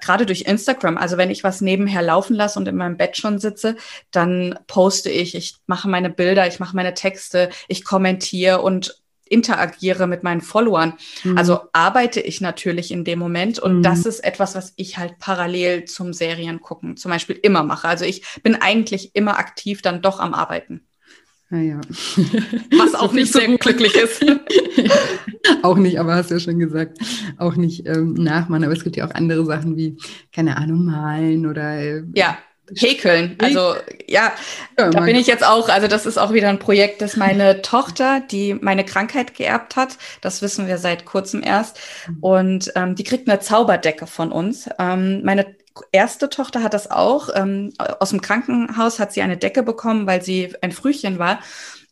gerade 0.00 0.26
durch 0.26 0.42
Instagram, 0.42 0.96
also 0.96 1.16
wenn 1.16 1.30
ich 1.30 1.44
was 1.44 1.60
nebenher 1.60 2.02
laufen 2.02 2.34
lasse 2.34 2.58
und 2.58 2.66
in 2.66 2.76
meinem 2.76 2.96
Bett 2.96 3.16
schon 3.16 3.38
sitze, 3.38 3.76
dann 4.10 4.58
poste 4.66 5.10
ich, 5.10 5.34
ich 5.34 5.56
mache 5.66 5.88
meine 5.88 6.10
Bilder, 6.10 6.46
ich 6.46 6.60
mache 6.60 6.76
meine 6.76 6.94
Texte, 6.94 7.50
ich 7.68 7.84
kommentiere 7.84 8.62
und 8.62 9.02
interagiere 9.32 10.06
mit 10.06 10.22
meinen 10.22 10.42
Followern. 10.42 10.94
Mhm. 11.24 11.38
Also 11.38 11.60
arbeite 11.72 12.20
ich 12.20 12.40
natürlich 12.40 12.90
in 12.90 13.04
dem 13.04 13.18
Moment 13.18 13.58
und 13.58 13.78
mhm. 13.78 13.82
das 13.82 14.04
ist 14.04 14.20
etwas, 14.20 14.54
was 14.54 14.74
ich 14.76 14.98
halt 14.98 15.18
parallel 15.18 15.86
zum 15.86 16.12
Seriengucken 16.12 16.96
zum 16.96 17.10
Beispiel 17.10 17.38
immer 17.42 17.62
mache. 17.62 17.88
Also 17.88 18.04
ich 18.04 18.22
bin 18.42 18.56
eigentlich 18.56 19.14
immer 19.14 19.38
aktiv 19.38 19.80
dann 19.80 20.02
doch 20.02 20.20
am 20.20 20.34
Arbeiten. 20.34 20.86
Naja. 21.52 21.78
Was 22.78 22.94
auch 22.94 23.12
nicht 23.12 23.30
sehr 23.30 23.46
glücklich 23.58 23.94
ist. 23.94 24.24
auch 25.62 25.76
nicht, 25.76 26.00
aber 26.00 26.14
hast 26.14 26.30
du 26.30 26.34
ja 26.36 26.40
schon 26.40 26.58
gesagt, 26.58 26.96
auch 27.36 27.56
nicht 27.56 27.86
ähm, 27.86 28.14
nachmachen. 28.14 28.64
Aber 28.64 28.72
es 28.72 28.82
gibt 28.82 28.96
ja 28.96 29.06
auch 29.06 29.14
andere 29.14 29.44
Sachen 29.44 29.76
wie, 29.76 29.98
keine 30.34 30.56
Ahnung, 30.56 30.86
malen 30.86 31.44
oder. 31.44 31.78
Äh, 31.78 32.04
ja. 32.14 32.38
Häkeln. 32.74 33.36
Also 33.38 33.74
ja, 34.08 34.32
ja 34.78 34.88
da 34.88 35.00
bin 35.00 35.16
ich 35.16 35.26
jetzt 35.26 35.44
auch, 35.44 35.68
also 35.68 35.88
das 35.88 36.06
ist 36.06 36.16
auch 36.16 36.32
wieder 36.32 36.48
ein 36.48 36.58
Projekt, 36.58 37.02
das 37.02 37.18
meine 37.18 37.60
Tochter, 37.60 38.20
die 38.20 38.54
meine 38.54 38.84
Krankheit 38.84 39.34
geerbt 39.34 39.76
hat, 39.76 39.98
das 40.22 40.40
wissen 40.40 40.68
wir 40.68 40.78
seit 40.78 41.04
kurzem 41.04 41.42
erst, 41.42 41.78
mhm. 42.06 42.18
und 42.20 42.72
ähm, 42.74 42.94
die 42.94 43.04
kriegt 43.04 43.28
eine 43.28 43.40
Zauberdecke 43.40 44.06
von 44.06 44.32
uns. 44.32 44.70
Ähm, 44.78 45.22
meine 45.22 45.54
erste 45.92 46.28
Tochter 46.28 46.62
hat 46.62 46.74
das 46.74 46.90
auch. 46.90 47.28
Ähm, 47.34 47.72
aus 47.78 48.10
dem 48.10 48.20
Krankenhaus 48.20 48.98
hat 48.98 49.12
sie 49.12 49.22
eine 49.22 49.36
Decke 49.36 49.62
bekommen, 49.62 50.06
weil 50.06 50.22
sie 50.22 50.54
ein 50.60 50.72
Frühchen 50.72 51.18
war. 51.18 51.40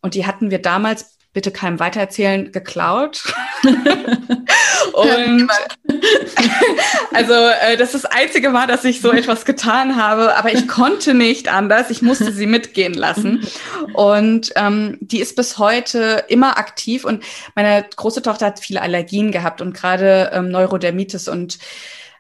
Und 0.03 0.15
die 0.15 0.27
hatten 0.27 0.51
wir 0.51 0.61
damals, 0.61 1.19
bitte 1.33 1.53
keinem 1.53 1.79
weitererzählen, 1.79 2.51
geklaut. 2.51 3.23
und 3.63 5.49
also 7.15 7.33
äh, 7.33 7.77
das 7.77 7.95
ist 7.95 8.05
das 8.05 8.11
einzige 8.11 8.51
Mal, 8.51 8.67
dass 8.67 8.85
ich 8.85 9.01
so 9.01 9.13
etwas 9.13 9.45
getan 9.45 9.97
habe, 9.97 10.37
aber 10.37 10.53
ich 10.53 10.67
konnte 10.67 11.15
nicht 11.15 11.49
anders. 11.49 11.91
Ich 11.91 12.03
musste 12.03 12.33
sie 12.33 12.47
mitgehen 12.47 12.95
lassen. 12.95 13.47
Und 13.93 14.53
ähm, 14.57 14.99
die 15.01 15.21
ist 15.21 15.37
bis 15.37 15.59
heute 15.59 16.25
immer 16.29 16.59
aktiv. 16.59 17.05
Und 17.05 17.23
meine 17.55 17.87
große 17.97 18.23
Tochter 18.23 18.47
hat 18.47 18.61
viele 18.61 18.83
Allergien 18.83 19.31
gehabt 19.31 19.61
und 19.61 19.73
gerade 19.73 20.31
ähm, 20.33 20.51
Neurodermitis 20.51 21.29
und 21.29 21.59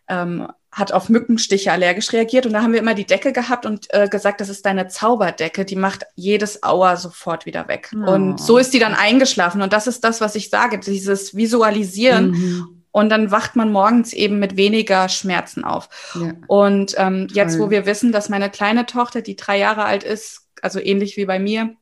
ähm, 0.08 0.46
hat 0.80 0.92
auf 0.92 1.08
Mückenstiche 1.08 1.70
allergisch 1.70 2.12
reagiert 2.12 2.46
und 2.46 2.54
da 2.54 2.62
haben 2.62 2.72
wir 2.72 2.80
immer 2.80 2.94
die 2.94 3.06
Decke 3.06 3.32
gehabt 3.32 3.66
und 3.66 3.86
äh, 3.90 4.08
gesagt, 4.08 4.40
das 4.40 4.48
ist 4.48 4.66
deine 4.66 4.88
Zauberdecke, 4.88 5.64
die 5.64 5.76
macht 5.76 6.06
jedes 6.16 6.62
Auer 6.62 6.96
sofort 6.96 7.46
wieder 7.46 7.68
weg. 7.68 7.92
Oh. 7.94 8.10
Und 8.10 8.40
so 8.40 8.58
ist 8.58 8.74
die 8.74 8.78
dann 8.78 8.94
eingeschlafen 8.94 9.62
und 9.62 9.72
das 9.72 9.86
ist 9.86 10.02
das, 10.02 10.20
was 10.20 10.34
ich 10.34 10.50
sage, 10.50 10.78
dieses 10.78 11.36
Visualisieren. 11.36 12.30
Mhm. 12.30 12.76
Und 12.92 13.08
dann 13.10 13.30
wacht 13.30 13.54
man 13.54 13.70
morgens 13.70 14.12
eben 14.12 14.40
mit 14.40 14.56
weniger 14.56 15.08
Schmerzen 15.08 15.62
auf. 15.62 15.88
Ja. 16.20 16.32
Und 16.48 16.94
ähm, 16.98 17.28
jetzt, 17.30 17.60
wo 17.60 17.70
wir 17.70 17.86
wissen, 17.86 18.10
dass 18.10 18.28
meine 18.28 18.50
kleine 18.50 18.84
Tochter, 18.84 19.22
die 19.22 19.36
drei 19.36 19.58
Jahre 19.58 19.84
alt 19.84 20.02
ist, 20.02 20.48
also 20.60 20.80
ähnlich 20.80 21.16
wie 21.16 21.24
bei 21.24 21.38
mir, 21.38 21.76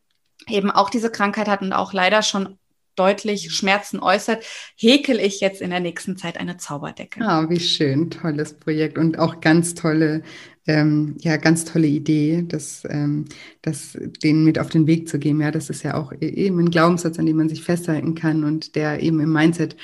eben 0.47 0.71
auch 0.71 0.91
diese 0.91 1.11
Krankheit 1.11 1.49
hat 1.49 1.63
und 1.63 1.73
auch 1.73 1.95
leider 1.95 2.21
schon 2.21 2.59
deutlich 2.99 3.53
Schmerzen 3.53 4.01
äußert, 4.01 4.45
häkel 4.77 5.21
ich 5.21 5.41
jetzt 5.41 5.61
in 5.61 5.71
der 5.71 5.81
nächsten 5.81 6.17
Zeit 6.17 6.39
eine 6.39 6.57
Zauberdecke. 6.57 7.21
Ah, 7.23 7.49
wie 7.49 7.61
schön, 7.61 8.11
tolles 8.11 8.55
Projekt 8.55 8.99
und 8.99 9.19
auch 9.19 9.41
ganz 9.41 9.75
tolle, 9.75 10.23
ähm, 10.67 11.17
ja, 11.21 11.37
ganz 11.37 11.65
tolle 11.65 11.87
Idee, 11.87 12.45
das, 12.47 12.83
ähm, 12.89 13.27
das 13.63 13.97
denen 14.23 14.45
mit 14.45 14.59
auf 14.59 14.69
den 14.69 14.87
Weg 14.87 15.09
zu 15.09 15.19
geben. 15.19 15.41
Ja, 15.41 15.51
das 15.51 15.71
ist 15.71 15.83
ja 15.83 15.95
auch 15.95 16.13
e-, 16.13 16.27
eben 16.27 16.59
ein 16.59 16.71
Glaubenssatz, 16.71 17.19
an 17.19 17.27
dem 17.27 17.37
man 17.37 17.49
sich 17.49 17.63
festhalten 17.63 18.15
kann 18.15 18.45
und 18.45 18.75
der 18.75 19.03
eben 19.03 19.21
im 19.21 19.33
Mindset 19.33 19.77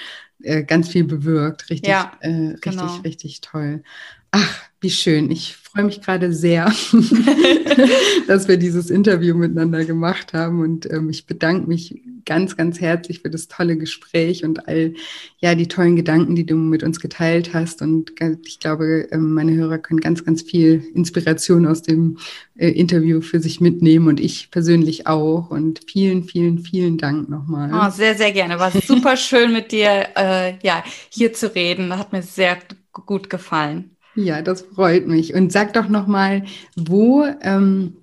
äh, 0.43 0.63
ganz 0.63 0.89
viel 0.89 1.05
bewirkt. 1.05 1.71
Richtig, 1.71 1.89
ja, 1.89 2.13
äh, 2.21 2.29
richtig, 2.29 2.61
genau. 2.61 2.97
richtig 2.97 3.41
toll. 3.41 3.83
Ach, 4.31 4.63
wie 4.81 4.91
schön. 4.91 5.31
Ich 5.31 5.57
freue 5.57 5.85
mich 5.85 6.01
gerade 6.03 6.33
sehr, 6.33 6.67
dass 8.27 8.49
wir 8.49 8.57
dieses 8.57 8.91
Interview 8.91 9.35
miteinander 9.37 9.85
gemacht 9.85 10.33
haben. 10.33 10.61
Und 10.61 10.91
ähm, 10.91 11.09
ich 11.09 11.27
bedanke 11.27 11.69
mich 11.69 12.03
ganz, 12.25 12.57
ganz 12.57 12.81
herzlich 12.81 13.21
für 13.21 13.31
das 13.31 13.49
tolle 13.49 13.77
Gespräch 13.77 14.45
und 14.45 14.69
all 14.69 14.95
ja 15.39 15.55
die 15.55 15.69
tollen 15.69 15.97
Gedanken, 15.97 16.35
die 16.35 16.47
du 16.47 16.57
mit 16.57 16.83
uns 16.83 17.01
geteilt 17.01 17.55
hast. 17.55 17.83
Und 17.83 18.13
ich 18.45 18.61
glaube, 18.61 19.09
ähm, 19.11 19.35
meine 19.35 19.55
Hörer 19.55 19.79
können 19.79 20.01
ganz, 20.01 20.25
ganz 20.25 20.43
viel 20.43 20.83
Inspiration 20.95 21.67
aus 21.67 21.83
dem 21.83 22.19
äh, 22.57 22.69
Interview 22.69 23.21
für 23.21 23.41
sich 23.41 23.61
mitnehmen 23.61 24.09
und 24.09 24.21
ich 24.21 24.51
persönlich 24.51 25.07
auch. 25.07 25.51
Und 25.51 25.81
vielen, 25.87 26.25
vielen, 26.25 26.59
vielen 26.59 26.99
Dank 26.99 27.29
nochmal. 27.29 27.71
Oh, 27.73 27.91
sehr, 27.91 28.15
sehr 28.15 28.33
gerne. 28.33 28.59
War 28.59 28.71
super 28.71 29.17
schön 29.17 29.53
mit 29.53 29.73
dir 29.73 30.09
äh, 30.17 30.55
ja, 30.63 30.85
hier 31.11 31.33
zu 31.33 31.55
reden. 31.55 31.97
Hat 31.97 32.13
mir 32.13 32.23
sehr 32.23 32.59
gut 32.93 33.31
gefallen. 33.31 33.91
Ja, 34.15 34.43
das 34.43 34.63
freut 34.63 35.07
mich. 35.07 35.35
Und 35.35 35.53
sag 35.53 35.73
doch 35.73 35.89
nochmal, 35.89 36.45
wo 36.77 37.25
ähm, 37.43 37.97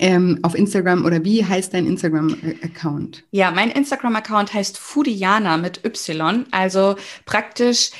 ähm, 0.00 0.38
auf 0.42 0.54
Instagram 0.54 1.04
oder 1.04 1.24
wie 1.24 1.44
heißt 1.44 1.74
dein 1.74 1.86
Instagram-Account? 1.86 3.24
Ja, 3.30 3.50
mein 3.50 3.70
Instagram-Account 3.70 4.54
heißt 4.54 4.78
Foodiana 4.78 5.56
mit 5.56 5.84
Y. 5.84 6.46
Also 6.50 6.96
praktisch 7.26 7.90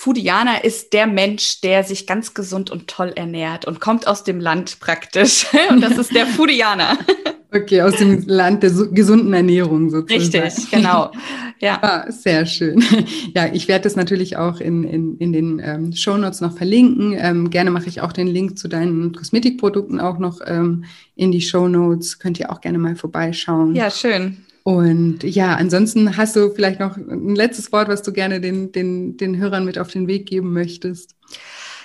Foodiana 0.00 0.56
ist 0.56 0.94
der 0.94 1.06
Mensch, 1.06 1.60
der 1.60 1.84
sich 1.84 2.06
ganz 2.06 2.32
gesund 2.32 2.70
und 2.70 2.88
toll 2.88 3.12
ernährt 3.16 3.66
und 3.66 3.80
kommt 3.80 4.06
aus 4.06 4.24
dem 4.24 4.40
Land 4.40 4.80
praktisch. 4.80 5.46
Und 5.70 5.82
das 5.82 5.98
ist 5.98 6.14
der 6.14 6.26
Foodiana. 6.26 6.98
Okay, 7.52 7.82
aus 7.82 7.96
dem 7.96 8.22
Land 8.28 8.62
der 8.62 8.70
gesunden 8.70 9.34
Ernährung 9.34 9.90
sozusagen. 9.90 10.44
Richtig, 10.44 10.70
genau. 10.70 11.10
Ja. 11.60 11.78
Ah, 11.82 12.10
sehr 12.10 12.46
schön. 12.46 12.82
Ja, 13.34 13.46
ich 13.52 13.68
werde 13.68 13.84
das 13.84 13.96
natürlich 13.96 14.36
auch 14.36 14.60
in, 14.60 14.82
in, 14.84 15.16
in 15.18 15.32
den 15.32 15.62
ähm, 15.62 15.92
Shownotes 15.92 16.40
noch 16.40 16.56
verlinken. 16.56 17.14
Ähm, 17.16 17.50
gerne 17.50 17.70
mache 17.70 17.88
ich 17.88 18.00
auch 18.00 18.12
den 18.12 18.26
Link 18.26 18.58
zu 18.58 18.66
deinen 18.66 19.12
Kosmetikprodukten 19.12 20.00
auch 20.00 20.18
noch 20.18 20.40
ähm, 20.46 20.84
in 21.16 21.30
die 21.30 21.40
Shownotes. 21.40 22.18
Könnt 22.18 22.40
ihr 22.40 22.50
auch 22.50 22.60
gerne 22.60 22.78
mal 22.78 22.96
vorbeischauen. 22.96 23.74
Ja, 23.74 23.90
schön. 23.90 24.38
Und 24.62 25.22
ja, 25.22 25.54
ansonsten 25.54 26.16
hast 26.16 26.36
du 26.36 26.50
vielleicht 26.50 26.80
noch 26.80 26.96
ein 26.96 27.34
letztes 27.34 27.72
Wort, 27.72 27.88
was 27.88 28.02
du 28.02 28.12
gerne 28.12 28.40
den, 28.40 28.72
den, 28.72 29.16
den 29.16 29.36
Hörern 29.38 29.64
mit 29.64 29.78
auf 29.78 29.90
den 29.90 30.06
Weg 30.06 30.26
geben 30.26 30.52
möchtest. 30.52 31.14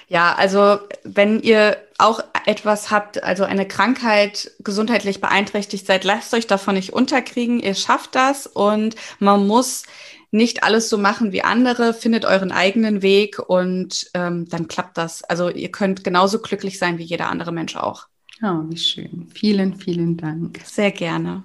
Ja, 0.07 0.35
also 0.35 0.79
wenn 1.03 1.41
ihr 1.41 1.77
auch 1.97 2.19
etwas 2.45 2.91
habt, 2.91 3.23
also 3.23 3.43
eine 3.43 3.67
Krankheit 3.67 4.51
gesundheitlich 4.59 5.21
beeinträchtigt 5.21 5.87
seid, 5.87 6.03
lasst 6.03 6.33
euch 6.33 6.45
davon 6.45 6.75
nicht 6.75 6.93
unterkriegen. 6.93 7.59
Ihr 7.59 7.73
schafft 7.73 8.15
das 8.15 8.47
und 8.47 8.95
man 9.19 9.47
muss 9.47 9.83
nicht 10.31 10.63
alles 10.63 10.89
so 10.89 10.97
machen 10.97 11.31
wie 11.31 11.43
andere, 11.43 11.93
findet 11.93 12.25
euren 12.25 12.51
eigenen 12.51 13.01
Weg 13.01 13.39
und 13.39 14.07
ähm, 14.13 14.47
dann 14.49 14.67
klappt 14.67 14.97
das. 14.97 15.23
Also 15.23 15.49
ihr 15.49 15.71
könnt 15.71 16.03
genauso 16.03 16.39
glücklich 16.39 16.77
sein 16.77 16.97
wie 16.97 17.03
jeder 17.03 17.29
andere 17.29 17.53
Mensch 17.53 17.75
auch. 17.75 18.07
Oh, 18.43 18.63
wie 18.67 18.77
schön. 18.77 19.27
Vielen, 19.33 19.75
vielen 19.75 20.17
Dank. 20.17 20.59
Sehr 20.65 20.91
gerne. 20.91 21.43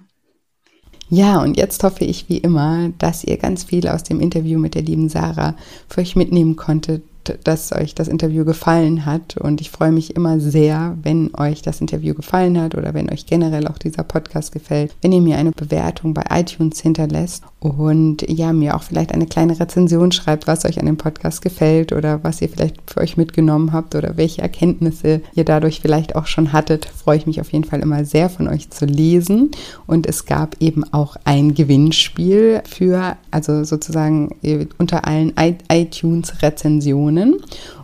Ja, 1.09 1.41
und 1.43 1.57
jetzt 1.57 1.83
hoffe 1.83 2.05
ich 2.05 2.29
wie 2.29 2.39
immer, 2.39 2.93
dass 2.99 3.25
ihr 3.25 3.37
ganz 3.37 3.65
viel 3.65 3.89
aus 3.89 4.03
dem 4.03 4.21
Interview 4.21 4.59
mit 4.59 4.75
der 4.75 4.83
lieben 4.83 5.09
Sarah 5.09 5.57
für 5.89 6.01
euch 6.01 6.15
mitnehmen 6.17 6.57
konntet 6.57 7.03
dass 7.45 7.73
euch 7.73 7.95
das 7.95 8.09
Interview 8.09 8.45
gefallen 8.45 9.07
hat. 9.07 9.37
Und 9.37 9.61
ich 9.61 9.71
freue 9.71 9.93
mich 9.93 10.17
immer 10.17 10.41
sehr, 10.41 10.97
wenn 11.03 11.35
euch 11.35 11.63
das 11.63 11.81
Interview 11.81 12.15
gefallen 12.15 12.61
hat 12.61 12.75
oder 12.75 12.95
wenn 12.95 13.11
euch 13.11 13.27
generell 13.27 13.67
auch 13.69 13.79
dieser 13.79 14.03
Podcast 14.03 14.53
gefällt, 14.53 14.95
wenn 15.03 15.13
ihr 15.13 15.21
mir 15.21 15.37
eine 15.37 15.53
Bewertung 15.53 16.15
bei 16.15 16.25
iTunes 16.31 16.81
hinterlässt 16.81 17.45
und 17.61 18.29
ja, 18.29 18.53
mir 18.53 18.75
auch 18.75 18.83
vielleicht 18.83 19.13
eine 19.13 19.27
kleine 19.27 19.59
Rezension 19.59 20.13
schreibt, 20.13 20.47
was 20.47 20.65
euch 20.65 20.81
an 20.81 20.87
dem 20.87 20.97
Podcast 20.97 21.43
gefällt 21.43 21.93
oder 21.93 22.25
was 22.25 22.41
ihr 22.41 22.49
vielleicht 22.49 22.77
für 22.91 23.01
euch 23.01 23.17
mitgenommen 23.17 23.73
habt 23.73 23.95
oder 23.95 24.17
welche 24.17 24.43
Erkenntnisse 24.43 25.21
ihr 25.35 25.45
dadurch 25.45 25.81
vielleicht 25.81 26.17
auch 26.17 26.27
schon 26.27 26.53
hattet, 26.53 26.87
freue 26.87 27.19
ich 27.19 27.27
mich 27.27 27.41
auf 27.41 27.53
jeden 27.53 27.65
Fall 27.65 27.81
immer 27.81 28.05
sehr 28.05 28.31
von 28.31 28.49
euch 28.49 28.71
zu 28.71 28.87
lesen. 28.87 29.51
Und 29.87 30.07
es 30.07 30.25
gab 30.25 30.57
eben 30.61 30.85
auch 30.93 31.17
ein 31.25 31.55
Gewinnspiel 31.55 32.63
für, 32.67 33.17
also 33.31 33.65
sozusagen 33.65 34.35
unter 34.79 35.07
allen 35.07 35.35
iTunes-Rezensionen. 35.37 37.20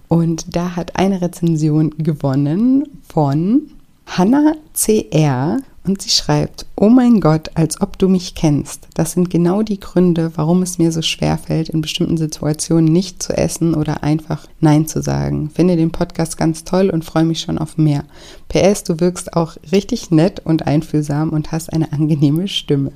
Und 0.09 0.57
da 0.57 0.77
hat 0.77 0.97
eine 0.97 1.21
Rezension 1.21 1.91
gewonnen 1.99 2.85
von 3.09 3.63
Hannah 4.07 4.55
CR 4.73 5.59
und 5.87 6.03
sie 6.03 6.11
schreibt, 6.11 6.67
oh 6.77 6.89
mein 6.89 7.21
Gott, 7.21 7.51
als 7.55 7.81
ob 7.81 7.99
du 7.99 8.09
mich 8.09 8.35
kennst. 8.35 8.89
Das 8.95 9.13
sind 9.13 9.31
genau 9.31 9.63
die 9.63 9.81
Gründe, 9.81 10.33
warum 10.35 10.63
es 10.63 10.79
mir 10.79 10.93
so 10.93 11.03
schwer 11.03 11.39
fällt, 11.39 11.69
in 11.69 11.81
bestimmten 11.81 12.17
Situationen 12.17 12.93
nicht 12.93 13.23
zu 13.23 13.37
essen 13.37 13.75
oder 13.75 14.03
einfach 14.03 14.47
Nein 14.61 14.87
zu 14.87 15.03
sagen. 15.03 15.51
Finde 15.51 15.77
den 15.77 15.91
Podcast 15.91 16.37
ganz 16.37 16.65
toll 16.65 16.91
und 16.91 17.05
freue 17.05 17.25
mich 17.25 17.41
schon 17.41 17.59
auf 17.59 17.79
mehr. 17.79 18.05
PS, 18.49 18.85
du 18.85 19.01
wirkst 19.01 19.35
auch 19.35 19.57
richtig 19.73 20.11
nett 20.11 20.41
und 20.45 20.67
einfühlsam 20.67 21.31
und 21.31 21.51
hast 21.53 21.73
eine 21.73 21.93
angenehme 21.93 22.47
Stimme. 22.47 22.93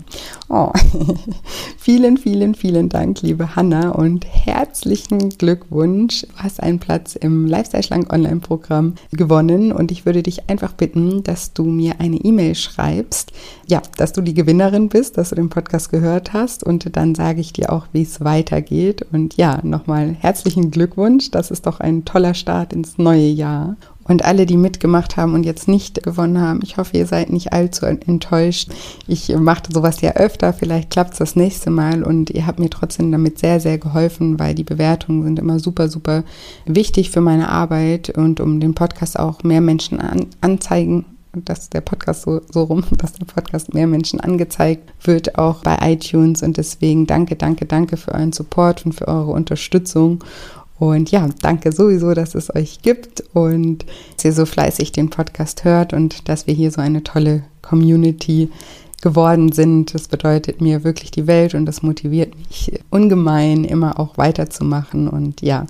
Oh, 0.49 0.71
vielen, 1.79 2.17
vielen, 2.19 2.55
vielen 2.55 2.89
Dank, 2.89 3.23
liebe 3.23 3.57
Hanna 3.57 3.91
und 3.91 4.27
herzlichen 4.27 5.31
Glückwunsch. 5.31 6.23
Du 6.23 6.29
hast 6.37 6.63
einen 6.63 6.79
Platz 6.79 7.17
im 7.17 7.47
Lifestyle 7.47 7.83
Schlank 7.83 8.13
Online 8.13 8.41
Programm 8.41 8.95
gewonnen 9.13 9.73
und 9.73 9.91
ich 9.91 10.07
würde 10.07 10.23
dich 10.23 10.49
einfach 10.49 10.73
bitten, 10.73 11.23
dass 11.25 11.53
du 11.53 11.65
mir 11.65 12.01
eine 12.01 12.17
E-Mail 12.17 12.55
schreibst, 12.55 12.80
ja, 13.67 13.83
dass 13.97 14.13
du 14.13 14.21
die 14.21 14.35
Gewinnerin 14.35 14.89
bist, 14.89 15.17
dass 15.17 15.31
du 15.31 15.37
den 15.37 15.49
Podcast 15.49 15.91
gehört 15.91 16.33
hast. 16.33 16.65
Und 16.65 16.97
dann 16.97 17.15
sage 17.15 17.41
ich 17.41 17.53
dir 17.53 17.73
auch, 17.73 17.87
wie 17.93 18.03
es 18.03 18.23
weitergeht. 18.23 19.07
Und 19.13 19.37
ja, 19.37 19.61
nochmal 19.63 20.17
herzlichen 20.19 20.71
Glückwunsch. 20.71 21.31
Das 21.31 21.51
ist 21.51 21.67
doch 21.67 21.81
ein 21.81 22.05
toller 22.05 22.35
Start 22.35 22.73
ins 22.73 22.99
neue 22.99 23.29
Jahr. 23.29 23.77
Und 24.11 24.25
alle, 24.25 24.45
die 24.45 24.57
mitgemacht 24.57 25.17
haben 25.17 25.35
und 25.35 25.45
jetzt 25.45 25.69
nicht 25.69 26.03
gewonnen 26.03 26.41
haben, 26.41 26.61
ich 26.65 26.79
hoffe, 26.79 26.97
ihr 26.97 27.07
seid 27.07 27.31
nicht 27.31 27.53
allzu 27.53 27.87
enttäuscht. 27.87 28.69
Ich 29.07 29.29
mache 29.37 29.63
sowas 29.73 30.01
ja 30.01 30.15
öfter, 30.15 30.53
vielleicht 30.53 30.91
klappt 30.91 31.13
es 31.13 31.19
das 31.19 31.37
nächste 31.37 31.71
Mal. 31.71 32.03
Und 32.03 32.31
ihr 32.31 32.45
habt 32.45 32.59
mir 32.59 32.71
trotzdem 32.71 33.13
damit 33.13 33.39
sehr, 33.39 33.61
sehr 33.61 33.79
geholfen, 33.79 34.41
weil 34.41 34.57
die 34.57 34.65
Bewertungen 34.65 35.23
sind 35.23 35.39
immer 35.39 35.61
super, 35.61 35.89
super 35.89 36.25
wichtig 36.65 37.13
für 37.13 37.21
meine 37.21 37.51
Arbeit. 37.51 38.11
Und 38.11 38.41
um 38.41 38.59
den 38.59 38.75
Podcast 38.75 39.17
auch 39.17 39.45
mehr 39.45 39.61
Menschen 39.61 40.01
an, 40.01 40.27
anzeigen 40.41 41.05
dass 41.33 41.71
der 41.71 41.81
Podcast 41.81 42.23
so, 42.23 42.41
so 42.51 42.65
rum, 42.65 42.85
dass 42.99 43.13
der 43.13 43.27
Podcast 43.27 43.75
mehr 43.75 43.87
Menschen 43.87 44.21
angezeigt 44.21 44.93
wird, 45.03 45.39
auch 45.39 45.63
bei 45.63 45.77
iTunes. 45.93 46.43
Und 46.43 46.57
deswegen 46.57 47.07
danke, 47.07 47.37
danke, 47.37 47.67
danke 47.67 47.97
für 47.97 48.13
euren 48.13 48.33
Support 48.33 48.87
und 48.87 48.93
für 48.93 49.09
eure 49.09 49.31
Unterstützung. 49.31 50.25
Und 50.79 51.11
ja, 51.11 51.29
danke 51.43 51.73
sowieso, 51.73 52.15
dass 52.15 52.35
es 52.35 52.55
euch 52.55 52.81
gibt 52.81 53.23
und 53.35 53.85
dass 54.17 54.25
ihr 54.25 54.33
so 54.33 54.47
fleißig 54.47 54.93
den 54.93 55.11
Podcast 55.11 55.65
hört 55.65 55.93
und 55.93 56.29
dass 56.29 56.47
wir 56.47 56.55
hier 56.55 56.71
so 56.71 56.81
eine 56.81 57.05
tolle 57.05 57.45
Community 57.61 58.49
geworden 59.03 59.53
sind. 59.53 59.95
Das 59.95 60.09
bedeutet 60.09 60.61
mir 60.63 60.83
wirklich 60.83 61.11
die 61.11 61.27
Welt 61.27 61.55
und 61.55 61.67
das 61.67 61.83
motiviert 61.83 62.35
mich 62.35 62.81
ungemein, 62.89 63.65
immer 63.65 64.01
auch 64.01 64.17
weiterzumachen. 64.17 65.09
Und 65.09 65.43
ja, 65.43 65.67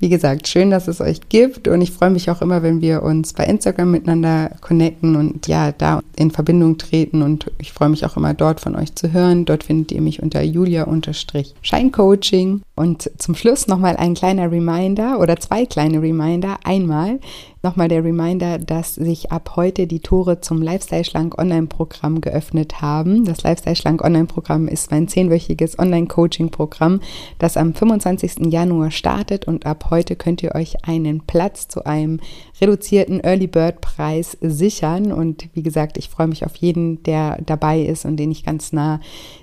wie 0.00 0.08
gesagt, 0.08 0.48
schön, 0.48 0.70
dass 0.70 0.86
es 0.86 1.00
euch 1.00 1.28
gibt 1.28 1.66
und 1.66 1.80
ich 1.80 1.90
freue 1.90 2.10
mich 2.10 2.30
auch 2.30 2.40
immer, 2.40 2.62
wenn 2.62 2.80
wir 2.80 3.02
uns 3.02 3.32
bei 3.32 3.42
Instagram 3.44 3.90
miteinander 3.90 4.52
connecten 4.60 5.16
und 5.16 5.48
ja, 5.48 5.72
da 5.72 5.98
in 6.16 6.30
Verbindung 6.30 6.78
treten 6.78 7.22
und 7.22 7.50
ich 7.58 7.72
freue 7.72 7.88
mich 7.88 8.06
auch 8.06 8.16
immer 8.16 8.32
dort 8.34 8.60
von 8.60 8.76
euch 8.76 8.94
zu 8.94 9.12
hören. 9.12 9.44
Dort 9.44 9.64
findet 9.64 9.90
ihr 9.92 10.00
mich 10.00 10.22
unter 10.22 10.40
julia-scheincoaching 10.42 12.62
und 12.76 13.10
zum 13.18 13.34
Schluss 13.34 13.66
nochmal 13.66 13.96
ein 13.96 14.14
kleiner 14.14 14.52
Reminder 14.52 15.18
oder 15.18 15.36
zwei 15.36 15.66
kleine 15.66 16.00
Reminder. 16.00 16.58
Einmal 16.64 17.18
Nochmal 17.60 17.88
der 17.88 18.04
Reminder, 18.04 18.58
dass 18.58 18.94
sich 18.94 19.32
ab 19.32 19.54
heute 19.56 19.88
die 19.88 19.98
Tore 19.98 20.40
zum 20.40 20.62
Lifestyle 20.62 21.04
Schlank 21.04 21.36
Online-Programm 21.38 22.20
geöffnet 22.20 22.80
haben. 22.80 23.24
Das 23.24 23.42
Lifestyle 23.42 23.74
Schlank 23.74 24.04
Online-Programm 24.04 24.68
ist 24.68 24.92
mein 24.92 25.08
zehnwöchiges 25.08 25.76
Online-Coaching-Programm, 25.76 27.00
das 27.40 27.56
am 27.56 27.74
25. 27.74 28.52
Januar 28.52 28.92
startet 28.92 29.48
und 29.48 29.66
ab 29.66 29.86
heute 29.90 30.14
könnt 30.14 30.40
ihr 30.44 30.54
euch 30.54 30.84
einen 30.84 31.22
Platz 31.22 31.66
zu 31.66 31.84
einem 31.84 32.20
reduzierten 32.60 33.18
Early 33.24 33.48
Bird 33.48 33.80
Preis 33.80 34.38
sichern. 34.40 35.10
Und 35.10 35.48
wie 35.54 35.64
gesagt, 35.64 35.98
ich 35.98 36.10
freue 36.10 36.28
mich 36.28 36.46
auf 36.46 36.54
jeden, 36.54 37.02
der 37.02 37.42
dabei 37.44 37.80
ist 37.80 38.04
und 38.04 38.18
den 38.18 38.30
ich 38.30 38.44
ganz 38.44 38.72
nah 38.72 39.00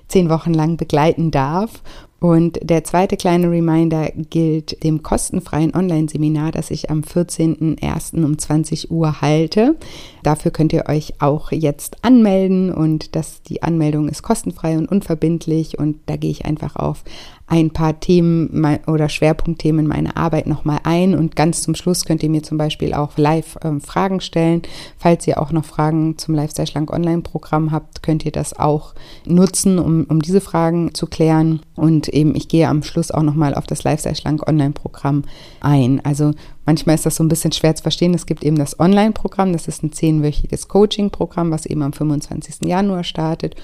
zehn 0.07 0.29
Wochen 0.29 0.53
lang 0.53 0.77
begleiten 0.77 1.31
darf. 1.31 1.83
Und 2.25 2.57
der 2.63 2.83
zweite 2.83 3.17
kleine 3.17 3.51
Reminder 3.51 4.09
gilt 4.15 4.83
dem 4.83 5.03
kostenfreien 5.03 5.75
Online-Seminar, 5.75 6.51
das 6.51 6.71
ich 6.71 6.89
am 6.89 7.01
14.01. 7.01 8.23
um 8.23 8.35
20 8.35 8.89
Uhr 8.89 9.21
halte. 9.21 9.75
Dafür 10.23 10.49
könnt 10.49 10.73
ihr 10.73 10.85
euch 10.89 11.21
auch 11.21 11.51
jetzt 11.51 12.03
anmelden 12.03 12.73
und 12.73 13.15
das, 13.15 13.43
die 13.43 13.61
Anmeldung 13.61 14.09
ist 14.09 14.23
kostenfrei 14.23 14.75
und 14.75 14.89
unverbindlich 14.89 15.77
und 15.77 15.99
da 16.07 16.15
gehe 16.15 16.31
ich 16.31 16.45
einfach 16.45 16.77
auf 16.77 17.03
ein 17.47 17.69
paar 17.69 17.99
Themen 17.99 18.79
oder 18.87 19.07
Schwerpunktthemen 19.07 19.85
meiner 19.85 20.17
Arbeit 20.17 20.47
nochmal 20.47 20.79
ein 20.83 21.15
und 21.15 21.35
ganz 21.35 21.61
zum 21.61 21.75
Schluss 21.75 22.05
könnt 22.05 22.23
ihr 22.23 22.29
mir 22.29 22.41
zum 22.41 22.57
Beispiel 22.57 22.93
auch 22.93 23.17
live 23.17 23.57
ähm, 23.63 23.81
Fragen 23.81 24.19
stellen. 24.19 24.63
Falls 24.97 25.27
ihr 25.27 25.39
auch 25.39 25.51
noch 25.51 25.63
Fragen 25.63 26.17
zum 26.17 26.33
Lifestyle 26.33 26.67
Schlank 26.67 26.91
Online 26.91 27.21
Programm 27.21 27.71
habt, 27.71 28.01
könnt 28.01 28.25
ihr 28.25 28.31
das 28.31 28.57
auch 28.57 28.95
nutzen, 29.25 29.77
um, 29.77 30.05
um 30.05 30.21
diese 30.21 30.41
Fragen 30.41 30.95
zu 30.95 31.05
klären. 31.05 31.61
Und 31.75 32.07
eben, 32.09 32.33
ich 32.35 32.47
gehe 32.47 32.67
am 32.67 32.81
Schluss 32.81 33.11
auch 33.11 33.23
nochmal 33.23 33.53
auf 33.53 33.67
das 33.67 33.83
Lifestyle 33.83 34.15
Schlank 34.15 34.47
Online 34.47 34.71
Programm 34.71 35.23
ein. 35.61 36.03
Also 36.03 36.31
manchmal 36.65 36.95
ist 36.95 37.05
das 37.05 37.15
so 37.15 37.23
ein 37.23 37.29
bisschen 37.29 37.51
schwer 37.51 37.75
zu 37.75 37.83
verstehen. 37.83 38.15
Es 38.15 38.25
gibt 38.25 38.43
eben 38.43 38.57
das 38.57 38.79
Online 38.79 39.11
Programm, 39.11 39.53
das 39.53 39.67
ist 39.67 39.83
ein 39.83 39.91
zehnwöchiges 39.91 40.67
Coaching 40.67 41.11
Programm, 41.11 41.51
was 41.51 41.67
eben 41.67 41.83
am 41.83 41.93
25. 41.93 42.67
Januar 42.67 43.03
startet. 43.03 43.55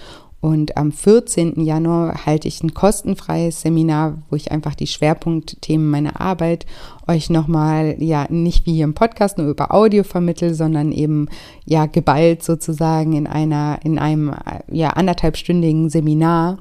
Und 0.41 0.75
am 0.75 0.91
14. 0.91 1.63
Januar 1.63 2.25
halte 2.25 2.47
ich 2.47 2.63
ein 2.63 2.73
kostenfreies 2.73 3.61
Seminar, 3.61 4.17
wo 4.29 4.35
ich 4.35 4.51
einfach 4.51 4.73
die 4.73 4.87
Schwerpunktthemen 4.87 5.87
meiner 5.87 6.19
Arbeit 6.19 6.65
euch 7.07 7.29
nochmal, 7.29 7.95
ja, 7.99 8.25
nicht 8.29 8.65
wie 8.65 8.73
hier 8.73 8.85
im 8.85 8.95
Podcast 8.95 9.37
nur 9.37 9.47
über 9.47 9.71
Audio 9.71 10.03
vermittel, 10.03 10.55
sondern 10.55 10.91
eben, 10.91 11.29
ja, 11.65 11.85
geballt 11.85 12.43
sozusagen 12.43 13.13
in 13.13 13.27
einer, 13.27 13.79
in 13.83 13.99
einem, 13.99 14.33
ja, 14.71 14.89
anderthalbstündigen 14.89 15.91
Seminar. 15.91 16.57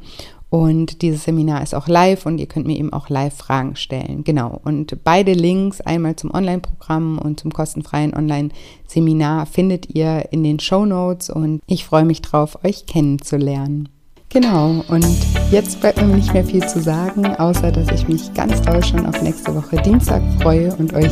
Und 0.50 1.02
dieses 1.02 1.24
Seminar 1.24 1.62
ist 1.62 1.74
auch 1.76 1.86
live 1.86 2.26
und 2.26 2.38
ihr 2.38 2.46
könnt 2.46 2.66
mir 2.66 2.76
eben 2.76 2.92
auch 2.92 3.08
live 3.08 3.34
Fragen 3.34 3.76
stellen. 3.76 4.24
Genau. 4.24 4.60
Und 4.64 5.02
beide 5.04 5.32
Links, 5.32 5.80
einmal 5.80 6.16
zum 6.16 6.34
Online-Programm 6.34 7.18
und 7.18 7.38
zum 7.38 7.52
kostenfreien 7.52 8.14
Online-Seminar, 8.14 9.46
findet 9.46 9.94
ihr 9.94 10.26
in 10.32 10.42
den 10.42 10.58
Show 10.58 10.84
Notes 10.84 11.30
und 11.30 11.60
ich 11.66 11.84
freue 11.84 12.04
mich 12.04 12.20
drauf, 12.20 12.58
euch 12.64 12.86
kennenzulernen. 12.86 13.88
Genau, 14.32 14.84
und 14.86 15.04
jetzt 15.50 15.80
bleibt 15.80 16.00
mir 16.00 16.06
nicht 16.06 16.32
mehr 16.32 16.44
viel 16.44 16.64
zu 16.64 16.80
sagen, 16.80 17.26
außer 17.26 17.72
dass 17.72 17.88
ich 17.90 18.06
mich 18.06 18.32
ganz 18.32 18.62
doll 18.62 18.82
schon 18.84 19.04
auf 19.06 19.20
nächste 19.22 19.52
Woche 19.54 19.82
Dienstag 19.82 20.22
freue 20.40 20.72
und 20.76 20.94
euch 20.94 21.10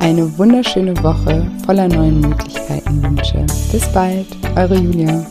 eine 0.00 0.36
wunderschöne 0.36 1.00
Woche 1.00 1.48
voller 1.64 1.86
neuen 1.86 2.20
Möglichkeiten 2.20 3.02
wünsche. 3.04 3.46
Bis 3.70 3.86
bald, 3.92 4.26
eure 4.56 4.76
Julia. 4.76 5.24